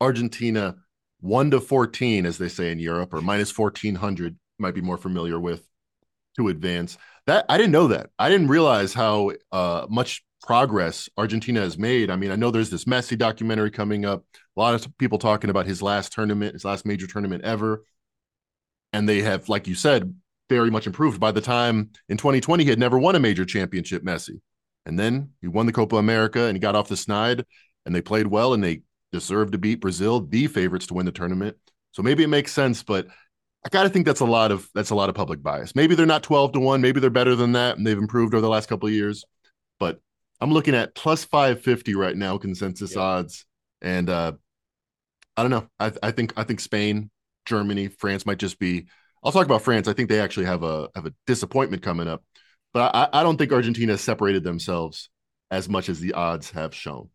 Argentina 0.01 0.75
1 1.21 1.51
to 1.51 1.59
14, 1.59 2.25
as 2.25 2.37
they 2.37 2.49
say 2.49 2.71
in 2.71 2.79
Europe, 2.79 3.13
or 3.13 3.21
minus 3.21 3.57
1400, 3.57 4.37
might 4.59 4.75
be 4.75 4.81
more 4.81 4.97
familiar 4.97 5.39
with 5.39 5.67
to 6.37 6.49
advance. 6.49 6.97
That 7.27 7.45
I 7.49 7.57
didn't 7.57 7.71
know 7.71 7.87
that. 7.87 8.09
I 8.19 8.29
didn't 8.29 8.49
realize 8.49 8.93
how 8.93 9.31
uh, 9.51 9.87
much 9.89 10.23
progress 10.41 11.09
Argentina 11.17 11.61
has 11.61 11.77
made. 11.77 12.11
I 12.11 12.15
mean, 12.15 12.31
I 12.31 12.35
know 12.35 12.51
there's 12.51 12.69
this 12.69 12.85
Messi 12.85 13.17
documentary 13.17 13.71
coming 13.71 14.05
up. 14.05 14.23
A 14.55 14.59
lot 14.59 14.75
of 14.75 14.97
people 14.97 15.17
talking 15.17 15.49
about 15.49 15.65
his 15.65 15.81
last 15.81 16.13
tournament, 16.13 16.53
his 16.53 16.65
last 16.65 16.85
major 16.85 17.07
tournament 17.07 17.43
ever. 17.43 17.83
And 18.93 19.09
they 19.09 19.21
have, 19.21 19.49
like 19.49 19.67
you 19.67 19.75
said, 19.75 20.15
very 20.49 20.69
much 20.69 20.85
improved. 20.85 21.19
By 21.19 21.31
the 21.31 21.41
time 21.41 21.89
in 22.07 22.17
2020, 22.17 22.63
he 22.63 22.69
had 22.69 22.79
never 22.79 22.99
won 22.99 23.15
a 23.15 23.19
major 23.19 23.43
championship, 23.43 24.03
Messi. 24.03 24.39
And 24.85 24.99
then 24.99 25.31
he 25.41 25.47
won 25.47 25.65
the 25.65 25.73
Copa 25.73 25.95
America 25.95 26.43
and 26.43 26.55
he 26.55 26.59
got 26.59 26.75
off 26.75 26.87
the 26.87 26.95
snide 26.95 27.43
and 27.85 27.95
they 27.95 28.01
played 28.01 28.27
well 28.27 28.53
and 28.53 28.63
they 28.63 28.81
deserved 29.15 29.53
to 29.53 29.57
beat 29.57 29.79
Brazil, 29.79 30.19
the 30.19 30.47
favorites 30.47 30.87
to 30.87 30.93
win 30.93 31.05
the 31.05 31.11
tournament. 31.13 31.55
So 31.93 32.03
maybe 32.03 32.23
it 32.23 32.27
makes 32.27 32.51
sense, 32.51 32.83
but 32.83 33.07
I 33.65 33.69
gotta 33.69 33.87
think 33.87 34.05
that's 34.05 34.19
a 34.19 34.25
lot 34.25 34.51
of 34.51 34.67
that's 34.75 34.89
a 34.89 34.95
lot 34.95 35.07
of 35.07 35.15
public 35.15 35.41
bias. 35.41 35.73
Maybe 35.73 35.95
they're 35.95 36.05
not 36.05 36.21
12 36.21 36.51
to 36.51 36.59
1, 36.59 36.81
maybe 36.81 36.99
they're 36.99 37.09
better 37.09 37.33
than 37.33 37.53
that, 37.53 37.77
and 37.77 37.87
they've 37.87 37.97
improved 37.97 38.33
over 38.33 38.41
the 38.41 38.49
last 38.49 38.67
couple 38.67 38.87
of 38.87 38.93
years. 38.93 39.23
But 39.79 40.01
I'm 40.41 40.51
looking 40.51 40.75
at 40.75 40.95
plus 40.95 41.23
550 41.23 41.95
right 41.95 42.17
now, 42.17 42.37
consensus 42.37 42.95
yeah. 42.95 43.01
odds. 43.01 43.45
And 43.81 44.09
uh 44.09 44.33
I 45.37 45.41
don't 45.41 45.51
know. 45.51 45.67
I, 45.79 45.93
I 46.03 46.11
think 46.11 46.33
I 46.35 46.43
think 46.43 46.59
Spain, 46.59 47.09
Germany, 47.45 47.87
France 47.87 48.25
might 48.25 48.39
just 48.39 48.59
be 48.59 48.87
I'll 49.23 49.31
talk 49.31 49.45
about 49.45 49.61
France. 49.61 49.87
I 49.87 49.93
think 49.93 50.09
they 50.09 50.19
actually 50.19 50.47
have 50.47 50.63
a 50.63 50.89
have 50.93 51.05
a 51.05 51.13
disappointment 51.25 51.83
coming 51.83 52.09
up. 52.09 52.23
But 52.73 52.93
I, 52.93 53.07
I 53.13 53.23
don't 53.23 53.37
think 53.37 53.53
Argentina 53.53 53.97
separated 53.97 54.43
themselves 54.43 55.09
as 55.49 55.69
much 55.69 55.87
as 55.87 56.01
the 56.01 56.13
odds 56.13 56.51
have 56.51 56.75
shown. 56.75 57.09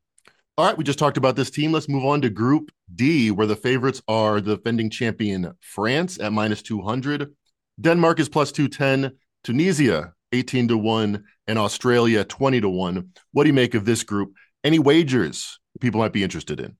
All 0.58 0.66
right, 0.66 0.76
we 0.76 0.84
just 0.84 0.98
talked 0.98 1.16
about 1.16 1.36
this 1.36 1.50
team. 1.50 1.72
Let's 1.72 1.88
move 1.88 2.04
on 2.04 2.20
to 2.22 2.30
Group 2.30 2.70
D, 2.94 3.30
where 3.30 3.46
the 3.46 3.56
favorites 3.56 4.02
are 4.08 4.40
the 4.40 4.56
defending 4.56 4.90
champion 4.90 5.52
France 5.60 6.20
at 6.20 6.32
minus 6.32 6.60
200. 6.62 7.34
Denmark 7.80 8.20
is 8.20 8.28
plus 8.28 8.52
210. 8.52 9.16
Tunisia, 9.42 10.12
18 10.32 10.68
to 10.68 10.76
1. 10.76 11.24
And 11.46 11.58
Australia, 11.58 12.24
20 12.24 12.60
to 12.60 12.68
1. 12.68 13.12
What 13.32 13.44
do 13.44 13.48
you 13.48 13.54
make 13.54 13.74
of 13.74 13.84
this 13.84 14.02
group? 14.02 14.34
Any 14.62 14.78
wagers 14.78 15.58
people 15.80 16.00
might 16.00 16.12
be 16.12 16.22
interested 16.22 16.60
in? 16.60 16.76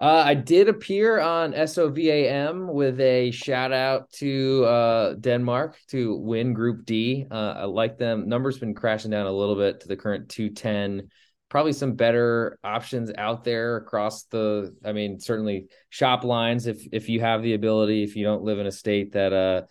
Uh, 0.00 0.22
I 0.24 0.34
did 0.34 0.68
appear 0.68 1.18
on 1.18 1.52
SOVAM 1.52 2.72
with 2.72 3.00
a 3.00 3.32
shout 3.32 3.72
out 3.72 4.10
to 4.12 4.64
uh, 4.64 5.14
Denmark 5.14 5.76
to 5.88 6.16
win 6.16 6.54
Group 6.54 6.86
D. 6.86 7.26
Uh, 7.28 7.54
I 7.56 7.64
like 7.64 7.98
them. 7.98 8.28
Numbers 8.28 8.58
been 8.58 8.74
crashing 8.74 9.10
down 9.10 9.26
a 9.26 9.32
little 9.32 9.56
bit 9.56 9.80
to 9.80 9.88
the 9.88 9.96
current 9.96 10.28
210. 10.28 11.08
Probably 11.48 11.72
some 11.72 11.94
better 11.94 12.58
options 12.62 13.10
out 13.16 13.44
there 13.44 13.76
across 13.76 14.24
the. 14.24 14.74
I 14.84 14.92
mean, 14.92 15.18
certainly 15.18 15.68
shop 15.88 16.24
lines 16.24 16.66
if 16.66 16.86
if 16.92 17.08
you 17.08 17.20
have 17.20 17.42
the 17.42 17.54
ability. 17.54 18.02
If 18.02 18.16
you 18.16 18.24
don't 18.24 18.42
live 18.42 18.58
in 18.58 18.66
a 18.66 18.72
state 18.72 19.12
that 19.12 19.32
uh 19.32 19.62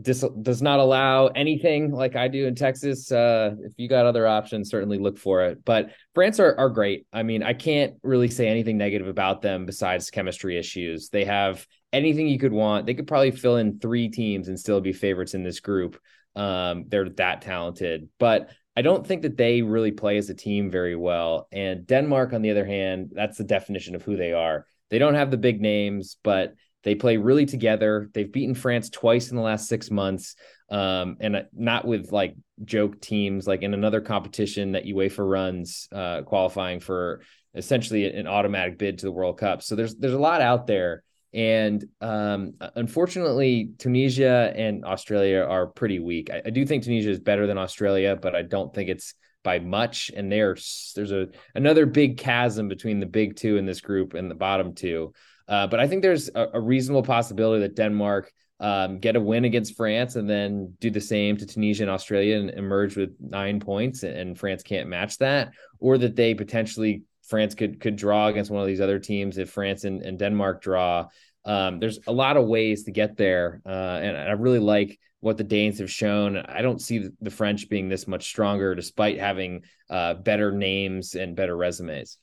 this 0.00 0.24
does 0.42 0.60
not 0.60 0.80
allow 0.80 1.28
anything 1.28 1.92
like 1.92 2.16
I 2.16 2.26
do 2.26 2.46
in 2.46 2.56
Texas. 2.56 3.12
Uh, 3.12 3.54
if 3.60 3.72
you 3.76 3.88
got 3.88 4.06
other 4.06 4.26
options, 4.26 4.70
certainly 4.70 4.98
look 4.98 5.18
for 5.18 5.44
it. 5.44 5.64
But 5.64 5.90
France 6.14 6.40
are, 6.40 6.58
are 6.58 6.68
great. 6.68 7.06
I 7.12 7.22
mean, 7.22 7.44
I 7.44 7.52
can't 7.52 7.94
really 8.02 8.28
say 8.28 8.48
anything 8.48 8.76
negative 8.76 9.06
about 9.06 9.40
them 9.40 9.66
besides 9.66 10.10
chemistry 10.10 10.58
issues. 10.58 11.10
They 11.10 11.24
have 11.26 11.64
anything 11.92 12.26
you 12.26 12.40
could 12.40 12.52
want. 12.52 12.86
They 12.86 12.94
could 12.94 13.06
probably 13.06 13.30
fill 13.30 13.56
in 13.56 13.78
three 13.78 14.08
teams 14.08 14.48
and 14.48 14.58
still 14.58 14.80
be 14.80 14.92
favorites 14.92 15.34
in 15.34 15.44
this 15.44 15.60
group. 15.60 16.00
Um, 16.34 16.86
they're 16.88 17.08
that 17.10 17.42
talented, 17.42 18.08
but 18.18 18.50
I 18.78 18.82
don't 18.82 19.04
think 19.04 19.22
that 19.22 19.36
they 19.36 19.60
really 19.60 19.90
play 19.90 20.18
as 20.18 20.30
a 20.30 20.34
team 20.34 20.70
very 20.70 20.94
well. 20.94 21.48
And 21.50 21.84
Denmark, 21.84 22.32
on 22.32 22.42
the 22.42 22.52
other 22.52 22.64
hand, 22.64 23.10
that's 23.12 23.36
the 23.36 23.42
definition 23.42 23.96
of 23.96 24.04
who 24.04 24.16
they 24.16 24.32
are. 24.32 24.66
They 24.88 25.00
don't 25.00 25.16
have 25.16 25.32
the 25.32 25.36
big 25.36 25.60
names, 25.60 26.16
but 26.22 26.54
they 26.84 26.94
play 26.94 27.16
really 27.16 27.44
together. 27.44 28.08
They've 28.14 28.30
beaten 28.30 28.54
France 28.54 28.88
twice 28.88 29.30
in 29.30 29.36
the 29.36 29.42
last 29.42 29.66
six 29.66 29.90
months, 29.90 30.36
um, 30.70 31.16
and 31.18 31.34
uh, 31.34 31.42
not 31.52 31.88
with 31.88 32.12
like 32.12 32.36
joke 32.64 33.00
teams, 33.00 33.48
like 33.48 33.62
in 33.62 33.74
another 33.74 34.00
competition 34.00 34.70
that 34.72 34.84
UEFA 34.84 35.28
runs, 35.28 35.88
uh, 35.90 36.22
qualifying 36.22 36.78
for 36.78 37.22
essentially 37.56 38.04
an 38.04 38.28
automatic 38.28 38.78
bid 38.78 38.98
to 38.98 39.06
the 39.06 39.12
World 39.12 39.38
Cup. 39.38 39.60
So 39.60 39.74
there's 39.74 39.96
there's 39.96 40.14
a 40.14 40.20
lot 40.20 40.40
out 40.40 40.68
there, 40.68 41.02
and 41.34 41.84
um, 42.00 42.54
unfortunately, 42.74 43.72
Tunisia 43.78 44.52
and 44.56 44.84
Australia 44.84 45.40
are 45.40 45.66
pretty 45.66 45.98
weak. 45.98 46.30
I, 46.30 46.42
I 46.46 46.50
do 46.50 46.64
think 46.64 46.84
Tunisia 46.84 47.10
is 47.10 47.20
better 47.20 47.46
than 47.46 47.58
Australia, 47.58 48.16
but 48.16 48.34
I 48.34 48.42
don't 48.42 48.72
think 48.72 48.88
it's 48.88 49.14
by 49.44 49.58
much. 49.58 50.10
And 50.14 50.30
there's 50.32 50.92
there's 50.96 51.12
a 51.12 51.28
another 51.54 51.86
big 51.86 52.18
chasm 52.18 52.68
between 52.68 53.00
the 53.00 53.06
big 53.06 53.36
two 53.36 53.56
in 53.56 53.66
this 53.66 53.80
group 53.80 54.14
and 54.14 54.30
the 54.30 54.34
bottom 54.34 54.74
two. 54.74 55.12
Uh, 55.46 55.66
but 55.66 55.80
I 55.80 55.86
think 55.86 56.02
there's 56.02 56.28
a, 56.34 56.48
a 56.54 56.60
reasonable 56.60 57.02
possibility 57.02 57.62
that 57.62 57.76
Denmark 57.76 58.30
um, 58.60 58.98
get 58.98 59.16
a 59.16 59.20
win 59.20 59.44
against 59.44 59.76
France 59.76 60.16
and 60.16 60.28
then 60.28 60.74
do 60.80 60.90
the 60.90 61.00
same 61.00 61.36
to 61.36 61.46
Tunisia 61.46 61.84
and 61.84 61.90
Australia 61.90 62.38
and 62.38 62.50
emerge 62.50 62.96
with 62.96 63.10
nine 63.20 63.60
points, 63.60 64.02
and 64.02 64.36
France 64.36 64.62
can't 64.62 64.88
match 64.88 65.18
that, 65.18 65.52
or 65.78 65.96
that 65.98 66.16
they 66.16 66.34
potentially 66.34 67.02
France 67.28 67.54
could 67.54 67.80
could 67.80 67.96
draw 67.96 68.28
against 68.28 68.50
one 68.50 68.62
of 68.62 68.66
these 68.66 68.80
other 68.80 68.98
teams 68.98 69.38
if 69.38 69.50
France 69.50 69.84
and, 69.84 70.02
and 70.02 70.18
Denmark 70.18 70.62
draw. 70.62 71.08
Um, 71.44 71.78
there's 71.78 71.98
a 72.06 72.12
lot 72.12 72.36
of 72.36 72.46
ways 72.46 72.84
to 72.84 72.90
get 72.90 73.16
there, 73.16 73.62
uh, 73.64 74.00
and 74.02 74.16
I 74.16 74.32
really 74.32 74.58
like 74.58 74.98
what 75.20 75.36
the 75.36 75.44
Danes 75.44 75.78
have 75.78 75.90
shown. 75.90 76.36
I 76.36 76.62
don't 76.62 76.80
see 76.80 77.08
the 77.20 77.30
French 77.30 77.68
being 77.68 77.88
this 77.88 78.06
much 78.06 78.26
stronger, 78.26 78.74
despite 78.74 79.18
having 79.18 79.62
uh, 79.88 80.14
better 80.14 80.52
names 80.52 81.14
and 81.14 81.36
better 81.36 81.56
resumes 81.56 82.18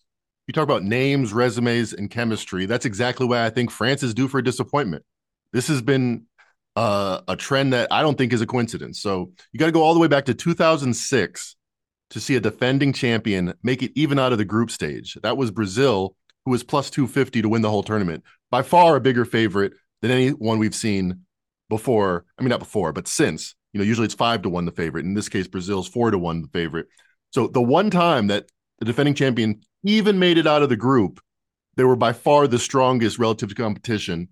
you 0.48 0.54
talk 0.54 0.64
about 0.64 0.84
names, 0.84 1.34
resumes, 1.34 1.94
and 1.94 2.10
chemistry. 2.10 2.66
That's 2.66 2.86
exactly 2.86 3.26
why 3.26 3.46
I 3.46 3.50
think 3.50 3.72
France 3.72 4.04
is 4.04 4.14
due 4.14 4.28
for 4.28 4.40
a 4.40 4.44
disappointment. 4.44 5.04
This 5.52 5.68
has 5.68 5.82
been 5.82 6.26
uh, 6.76 7.22
a 7.28 7.36
trend 7.36 7.74
that 7.74 7.92
I 7.92 8.02
don't 8.02 8.18
think 8.18 8.34
is 8.34 8.42
a 8.42 8.46
coincidence. 8.46 9.02
So 9.02 9.32
you 9.52 9.60
got 9.60 9.68
to 9.68 9.72
go 9.72 9.82
all 9.82 9.94
the 9.94 10.00
way 10.00 10.08
back 10.08 10.26
to 10.26 10.34
2006 10.34 11.56
to 12.12 12.20
see 12.20 12.36
a 12.36 12.40
defending 12.40 12.94
champion 12.94 13.54
make 13.64 13.82
it 13.82 13.92
even 13.96 14.20
out 14.20 14.32
of 14.32 14.38
the 14.38 14.46
group 14.46 14.72
stage. 14.72 15.18
That 15.24 15.38
was 15.38 15.52
Brazil, 15.52 16.16
who 16.46 16.52
was 16.52 16.64
plus 16.64 16.90
250 16.90 17.42
to 17.42 17.50
win 17.50 17.62
the 17.62 17.70
whole 17.70 17.84
tournament. 17.84 18.24
By 18.52 18.62
far 18.62 18.96
a 18.96 19.02
bigger 19.02 19.26
favorite 19.26 19.74
than 20.02 20.12
anyone 20.12 20.60
we've 20.60 20.76
seen 20.76 21.26
before. 21.70 22.26
I 22.38 22.44
mean, 22.44 22.50
not 22.50 22.60
before, 22.60 22.92
but 22.94 23.08
since. 23.08 23.56
You 23.74 23.80
know, 23.80 23.86
usually 23.86 24.06
it's 24.06 24.14
five 24.14 24.44
to 24.44 24.50
one 24.50 24.66
the 24.66 24.72
favorite. 24.72 25.06
In 25.06 25.16
this 25.16 25.30
case, 25.30 25.48
Brazil's 25.48 25.88
four 25.88 26.12
to 26.12 26.18
one 26.18 26.42
the 26.42 26.48
favorite. 26.48 26.88
So 27.32 27.48
the 27.48 27.62
one 27.62 27.90
time 27.90 28.28
that 28.28 28.46
the 28.80 28.86
defending 28.86 29.16
champion 29.16 29.62
even 29.84 30.20
made 30.20 30.38
it 30.38 30.48
out 30.48 30.64
of 30.64 30.70
the 30.70 30.78
group, 30.78 31.20
they 31.76 31.84
were 31.84 31.96
by 31.96 32.14
far 32.14 32.48
the 32.48 32.60
strongest 32.60 33.20
relative 33.20 33.50
to 33.50 33.56
competition. 33.56 34.30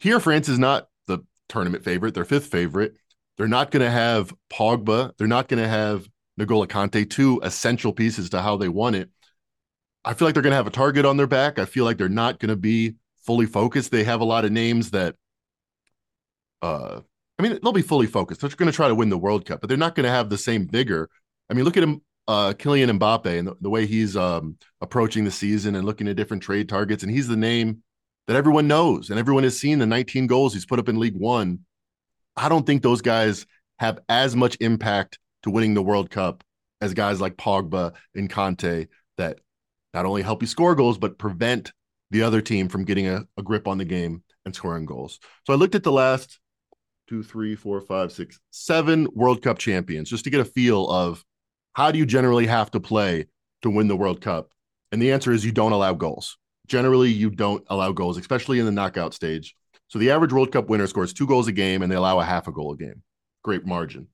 Here, 0.00 0.20
France 0.20 0.48
is 0.48 0.58
not 0.58 0.88
the 1.06 1.20
tournament 1.48 1.84
favorite, 1.84 2.14
their 2.14 2.26
fifth 2.26 2.46
favorite. 2.46 2.96
They're 3.38 3.48
not 3.48 3.70
going 3.70 3.82
to 3.82 3.90
have 3.90 4.34
Pogba. 4.52 5.12
They're 5.16 5.26
not 5.26 5.48
going 5.48 5.62
to 5.62 5.68
have 5.68 6.06
N'Golo 6.38 6.66
Kante, 6.66 7.08
two 7.08 7.40
essential 7.42 7.92
pieces 7.92 8.30
to 8.30 8.42
how 8.42 8.56
they 8.56 8.68
won 8.68 8.94
it. 8.94 9.10
I 10.04 10.14
feel 10.14 10.28
like 10.28 10.34
they're 10.34 10.42
going 10.42 10.52
to 10.52 10.56
have 10.56 10.66
a 10.66 10.70
target 10.70 11.04
on 11.04 11.16
their 11.16 11.26
back. 11.26 11.58
I 11.58 11.64
feel 11.64 11.84
like 11.84 11.98
they're 11.98 12.08
not 12.08 12.38
going 12.38 12.50
to 12.50 12.56
be 12.56 12.94
fully 13.24 13.46
focused. 13.46 13.90
They 13.90 14.04
have 14.04 14.20
a 14.20 14.24
lot 14.24 14.44
of 14.44 14.52
names 14.52 14.92
that, 14.92 15.16
uh, 16.62 17.00
I 17.38 17.42
mean, 17.42 17.58
they'll 17.62 17.72
be 17.72 17.82
fully 17.82 18.06
focused. 18.06 18.40
They're 18.40 18.50
going 18.50 18.70
to 18.70 18.76
try 18.76 18.88
to 18.88 18.94
win 18.94 19.08
the 19.08 19.18
World 19.18 19.44
Cup, 19.44 19.60
but 19.60 19.68
they're 19.68 19.76
not 19.76 19.94
going 19.94 20.04
to 20.04 20.10
have 20.10 20.30
the 20.30 20.38
same 20.38 20.68
vigor. 20.68 21.10
I 21.50 21.54
mean, 21.54 21.64
look 21.64 21.76
at 21.76 21.82
him 21.82 22.02
uh, 22.28 22.52
Kylian 22.52 22.98
Mbappe 22.98 23.38
and 23.38 23.48
the, 23.48 23.56
the 23.60 23.70
way 23.70 23.86
he's 23.86 24.16
um, 24.16 24.56
approaching 24.80 25.24
the 25.24 25.30
season 25.30 25.76
and 25.76 25.84
looking 25.84 26.08
at 26.08 26.16
different 26.16 26.42
trade 26.42 26.68
targets. 26.68 27.02
And 27.02 27.12
he's 27.12 27.28
the 27.28 27.36
name 27.36 27.82
that 28.26 28.36
everyone 28.36 28.66
knows 28.66 29.10
and 29.10 29.18
everyone 29.18 29.44
has 29.44 29.58
seen 29.58 29.78
the 29.78 29.86
19 29.86 30.26
goals 30.26 30.52
he's 30.52 30.66
put 30.66 30.78
up 30.78 30.88
in 30.88 30.98
League 30.98 31.16
One. 31.16 31.60
I 32.36 32.48
don't 32.48 32.66
think 32.66 32.82
those 32.82 33.00
guys 33.00 33.46
have 33.78 34.00
as 34.08 34.34
much 34.34 34.56
impact 34.60 35.18
to 35.46 35.50
winning 35.50 35.74
the 35.74 35.82
World 35.82 36.10
Cup 36.10 36.44
as 36.80 36.92
guys 36.92 37.20
like 37.20 37.36
Pogba 37.36 37.94
and 38.14 38.28
Kante 38.28 38.88
that 39.16 39.38
not 39.94 40.04
only 40.04 40.22
help 40.22 40.42
you 40.42 40.48
score 40.48 40.74
goals, 40.74 40.98
but 40.98 41.18
prevent 41.18 41.72
the 42.10 42.22
other 42.22 42.42
team 42.42 42.68
from 42.68 42.84
getting 42.84 43.06
a, 43.08 43.24
a 43.38 43.42
grip 43.42 43.66
on 43.66 43.78
the 43.78 43.84
game 43.84 44.22
and 44.44 44.54
scoring 44.54 44.84
goals. 44.84 45.18
So 45.44 45.52
I 45.52 45.56
looked 45.56 45.74
at 45.74 45.84
the 45.84 45.92
last 45.92 46.38
two, 47.08 47.22
three, 47.22 47.54
four, 47.54 47.80
five, 47.80 48.12
six, 48.12 48.38
seven 48.50 49.08
World 49.14 49.40
Cup 49.40 49.58
champions 49.58 50.10
just 50.10 50.24
to 50.24 50.30
get 50.30 50.40
a 50.40 50.44
feel 50.44 50.90
of 50.90 51.24
how 51.72 51.90
do 51.90 51.98
you 51.98 52.06
generally 52.06 52.46
have 52.46 52.70
to 52.72 52.80
play 52.80 53.26
to 53.62 53.70
win 53.70 53.88
the 53.88 53.96
World 53.96 54.20
Cup? 54.20 54.50
And 54.92 55.00
the 55.00 55.12
answer 55.12 55.32
is 55.32 55.44
you 55.44 55.52
don't 55.52 55.72
allow 55.72 55.94
goals. 55.94 56.36
Generally, 56.66 57.10
you 57.10 57.30
don't 57.30 57.64
allow 57.68 57.92
goals, 57.92 58.18
especially 58.18 58.58
in 58.58 58.66
the 58.66 58.72
knockout 58.72 59.14
stage. 59.14 59.54
So 59.88 60.00
the 60.00 60.10
average 60.10 60.32
World 60.32 60.50
Cup 60.50 60.68
winner 60.68 60.88
scores 60.88 61.12
two 61.12 61.26
goals 61.26 61.46
a 61.46 61.52
game 61.52 61.82
and 61.82 61.90
they 61.90 61.96
allow 61.96 62.18
a 62.18 62.24
half 62.24 62.48
a 62.48 62.52
goal 62.52 62.72
a 62.72 62.76
game. 62.76 63.02
Great 63.44 63.64
margin. 63.64 64.08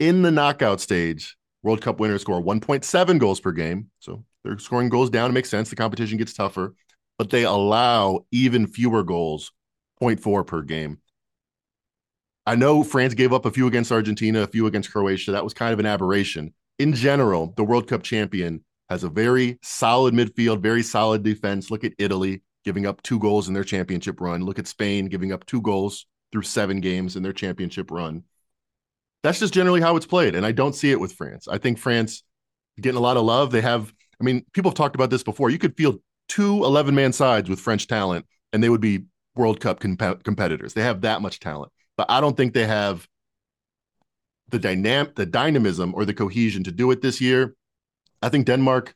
In 0.00 0.22
the 0.22 0.32
knockout 0.32 0.80
stage, 0.80 1.36
World 1.62 1.80
Cup 1.82 2.00
winners 2.00 2.22
score 2.22 2.42
1.7 2.42 3.18
goals 3.20 3.38
per 3.38 3.52
game. 3.52 3.90
So 4.00 4.24
they're 4.42 4.58
scoring 4.58 4.88
goals 4.88 5.10
down. 5.10 5.30
It 5.30 5.34
makes 5.34 5.50
sense. 5.50 5.70
The 5.70 5.76
competition 5.76 6.18
gets 6.18 6.34
tougher, 6.34 6.74
but 7.18 7.30
they 7.30 7.44
allow 7.44 8.26
even 8.32 8.66
fewer 8.66 9.04
goals, 9.04 9.52
0.4 10.02 10.44
per 10.44 10.62
game. 10.62 10.98
I 12.44 12.56
know 12.56 12.82
France 12.82 13.14
gave 13.14 13.32
up 13.32 13.46
a 13.46 13.52
few 13.52 13.68
against 13.68 13.92
Argentina, 13.92 14.42
a 14.42 14.48
few 14.48 14.66
against 14.66 14.90
Croatia. 14.90 15.30
That 15.30 15.44
was 15.44 15.54
kind 15.54 15.72
of 15.72 15.78
an 15.78 15.86
aberration 15.86 16.52
in 16.80 16.94
general, 16.94 17.52
the 17.58 17.62
World 17.62 17.86
Cup 17.86 18.02
champion 18.02 18.64
has 18.88 19.04
a 19.04 19.10
very 19.10 19.58
solid 19.62 20.14
midfield, 20.14 20.62
very 20.62 20.82
solid 20.82 21.22
defense. 21.22 21.70
Look 21.70 21.84
at 21.84 21.92
Italy 21.98 22.40
giving 22.64 22.86
up 22.86 23.02
two 23.02 23.18
goals 23.18 23.48
in 23.48 23.54
their 23.54 23.64
championship 23.64 24.18
run. 24.18 24.46
Look 24.46 24.58
at 24.58 24.66
Spain 24.66 25.04
giving 25.04 25.30
up 25.30 25.44
two 25.44 25.60
goals 25.60 26.06
through 26.32 26.42
seven 26.42 26.80
games 26.80 27.16
in 27.16 27.22
their 27.22 27.34
championship 27.34 27.90
run. 27.90 28.24
That's 29.22 29.38
just 29.38 29.52
generally 29.54 29.80
how 29.80 29.96
it's 29.96 30.06
played. 30.06 30.34
And 30.34 30.46
I 30.46 30.52
don't 30.52 30.74
see 30.74 30.90
it 30.90 31.00
with 31.00 31.12
France. 31.12 31.46
I 31.48 31.58
think 31.58 31.78
France 31.78 32.22
getting 32.80 32.98
a 32.98 33.02
lot 33.02 33.16
of 33.16 33.24
love. 33.24 33.50
They 33.50 33.60
have, 33.60 33.92
I 34.20 34.24
mean, 34.24 34.44
people 34.52 34.70
have 34.70 34.76
talked 34.76 34.94
about 34.94 35.10
this 35.10 35.22
before. 35.22 35.50
You 35.50 35.58
could 35.58 35.76
field 35.76 36.00
two 36.28 36.64
11 36.64 36.94
man 36.94 37.12
sides 37.12 37.48
with 37.50 37.60
French 37.60 37.86
talent 37.86 38.24
and 38.52 38.62
they 38.62 38.68
would 38.68 38.80
be 38.80 39.04
World 39.34 39.60
Cup 39.60 39.80
comp- 39.80 40.24
competitors. 40.24 40.74
They 40.74 40.82
have 40.82 41.02
that 41.02 41.22
much 41.22 41.40
talent. 41.40 41.72
but 41.96 42.10
I 42.10 42.20
don't 42.20 42.36
think 42.36 42.54
they 42.54 42.66
have 42.66 43.06
the 44.48 44.58
dynamic, 44.58 45.14
the 45.14 45.26
dynamism 45.26 45.94
or 45.94 46.04
the 46.04 46.14
cohesion 46.14 46.64
to 46.64 46.72
do 46.72 46.90
it 46.90 47.02
this 47.02 47.20
year. 47.20 47.54
I 48.22 48.28
think 48.28 48.46
Denmark, 48.46 48.94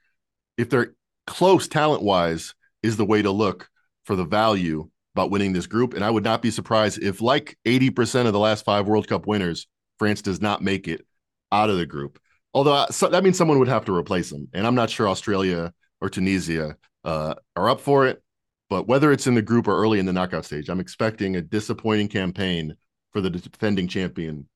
if 0.57 0.71
they're 0.71 0.95
close 1.27 1.69
talent 1.69 2.03
wise, 2.03 2.55
is 2.83 2.97
the 2.97 3.05
way 3.05 3.23
to 3.23 3.31
look 3.31 3.69
for 4.05 4.17
the 4.17 4.25
value 4.25 4.89
about 5.15 5.31
winning 5.31 5.53
this 5.53 5.67
group. 5.67 5.95
And 5.95 6.05
I 6.05 6.11
would 6.11 6.25
not 6.25 6.43
be 6.43 6.51
surprised 6.51 7.03
if, 7.03 7.21
like 7.21 7.57
80% 7.65 8.27
of 8.27 8.33
the 8.33 8.39
last 8.39 8.65
five 8.65 8.87
World 8.87 9.07
Cup 9.07 9.27
winners, 9.27 9.67
France 9.99 10.23
does 10.23 10.41
not 10.41 10.63
make 10.63 10.89
it 10.89 11.07
out 11.53 11.71
of 11.71 11.77
the 11.77 11.87
group. 11.87 12.19
Although 12.53 12.75
uh, 12.75 12.87
so, 12.91 13.09
that 13.09 13.25
means 13.25 13.37
someone 13.37 13.59
would 13.59 13.69
have 13.69 13.85
to 13.87 13.95
replace 13.95 14.31
them. 14.31 14.49
And 14.53 14.67
I'm 14.67 14.75
not 14.75 14.91
sure 14.91 15.09
Australia 15.09 15.73
or 16.01 16.09
Tunisia 16.09 16.77
uh, 17.05 17.35
are 17.57 17.69
up 17.69 17.81
for 17.81 18.07
it. 18.07 18.23
But 18.71 18.89
whether 18.89 19.13
it's 19.13 19.27
in 19.27 19.35
the 19.35 19.43
group 19.43 19.69
or 19.69 19.77
early 19.77 19.99
in 19.99 20.07
the 20.07 20.13
knockout 20.13 20.45
stage, 20.45 20.69
I'm 20.69 20.81
expecting 20.81 21.37
a 21.37 21.43
disappointing 21.43 22.09
campaign 22.09 22.77
for 23.13 23.21
the 23.21 23.31
defending 23.31 23.89
champion 23.89 24.49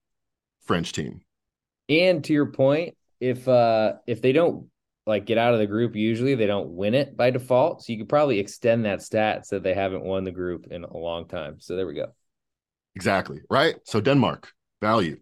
French 0.64 0.92
team. 0.92 1.20
And 1.88 2.24
to 2.24 2.32
your 2.32 2.46
point, 2.46 2.96
if 3.20 3.46
uh 3.48 3.94
if 4.06 4.22
they 4.22 4.32
don't 4.32 4.68
like 5.06 5.24
get 5.24 5.38
out 5.38 5.54
of 5.54 5.58
the 5.58 5.66
group, 5.66 5.96
usually 5.96 6.34
they 6.34 6.46
don't 6.46 6.70
win 6.70 6.94
it 6.94 7.16
by 7.16 7.30
default. 7.30 7.82
So 7.82 7.92
you 7.92 7.98
could 7.98 8.08
probably 8.08 8.38
extend 8.38 8.84
that 8.84 9.02
stat 9.02 9.46
so 9.46 9.58
they 9.58 9.74
haven't 9.74 10.04
won 10.04 10.24
the 10.24 10.30
group 10.30 10.66
in 10.70 10.84
a 10.84 10.96
long 10.96 11.26
time. 11.28 11.60
So 11.60 11.76
there 11.76 11.86
we 11.86 11.94
go. 11.94 12.14
Exactly. 12.94 13.40
Right. 13.48 13.76
So 13.84 14.00
Denmark, 14.00 14.52
value. 14.80 15.18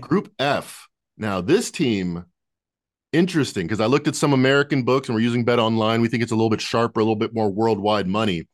Group 0.00 0.32
F. 0.38 0.88
Now, 1.16 1.40
this 1.40 1.70
team, 1.70 2.24
interesting 3.12 3.66
because 3.66 3.80
I 3.80 3.86
looked 3.86 4.08
at 4.08 4.16
some 4.16 4.32
American 4.32 4.82
books 4.82 5.08
and 5.08 5.14
we're 5.14 5.22
using 5.22 5.44
Bet 5.44 5.58
Online. 5.58 6.00
We 6.00 6.08
think 6.08 6.22
it's 6.22 6.32
a 6.32 6.36
little 6.36 6.50
bit 6.50 6.60
sharper, 6.60 7.00
a 7.00 7.04
little 7.04 7.16
bit 7.16 7.34
more 7.34 7.50
worldwide 7.50 8.06
money. 8.06 8.48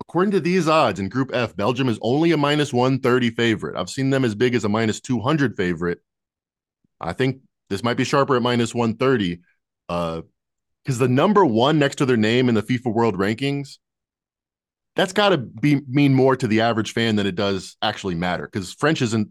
According 0.00 0.32
to 0.32 0.40
these 0.40 0.68
odds 0.68 0.98
in 0.98 1.08
Group 1.08 1.30
F, 1.32 1.56
Belgium 1.56 1.88
is 1.88 1.98
only 2.02 2.32
a 2.32 2.36
minus 2.36 2.72
130 2.72 3.30
favorite. 3.30 3.76
I've 3.76 3.90
seen 3.90 4.10
them 4.10 4.24
as 4.24 4.34
big 4.34 4.54
as 4.54 4.64
a 4.64 4.68
minus 4.68 5.00
200 5.00 5.56
favorite. 5.56 5.98
I 7.00 7.12
think 7.12 7.40
this 7.68 7.82
might 7.82 7.96
be 7.96 8.04
sharper 8.04 8.36
at 8.36 8.42
minus 8.42 8.74
130 8.74 9.40
uh 9.88 10.22
because 10.84 10.98
the 10.98 11.08
number 11.08 11.44
one 11.44 11.78
next 11.78 11.96
to 11.96 12.06
their 12.06 12.16
name 12.16 12.48
in 12.48 12.54
the 12.54 12.62
FIFA 12.62 12.94
World 12.94 13.16
Rankings, 13.16 13.78
that's 14.96 15.12
got 15.12 15.30
to 15.30 15.38
be 15.38 15.82
mean 15.88 16.14
more 16.14 16.36
to 16.36 16.46
the 16.46 16.62
average 16.62 16.92
fan 16.92 17.16
than 17.16 17.26
it 17.26 17.34
does 17.34 17.76
actually 17.82 18.14
matter. 18.14 18.48
Because 18.50 18.72
French 18.72 19.02
isn't, 19.02 19.28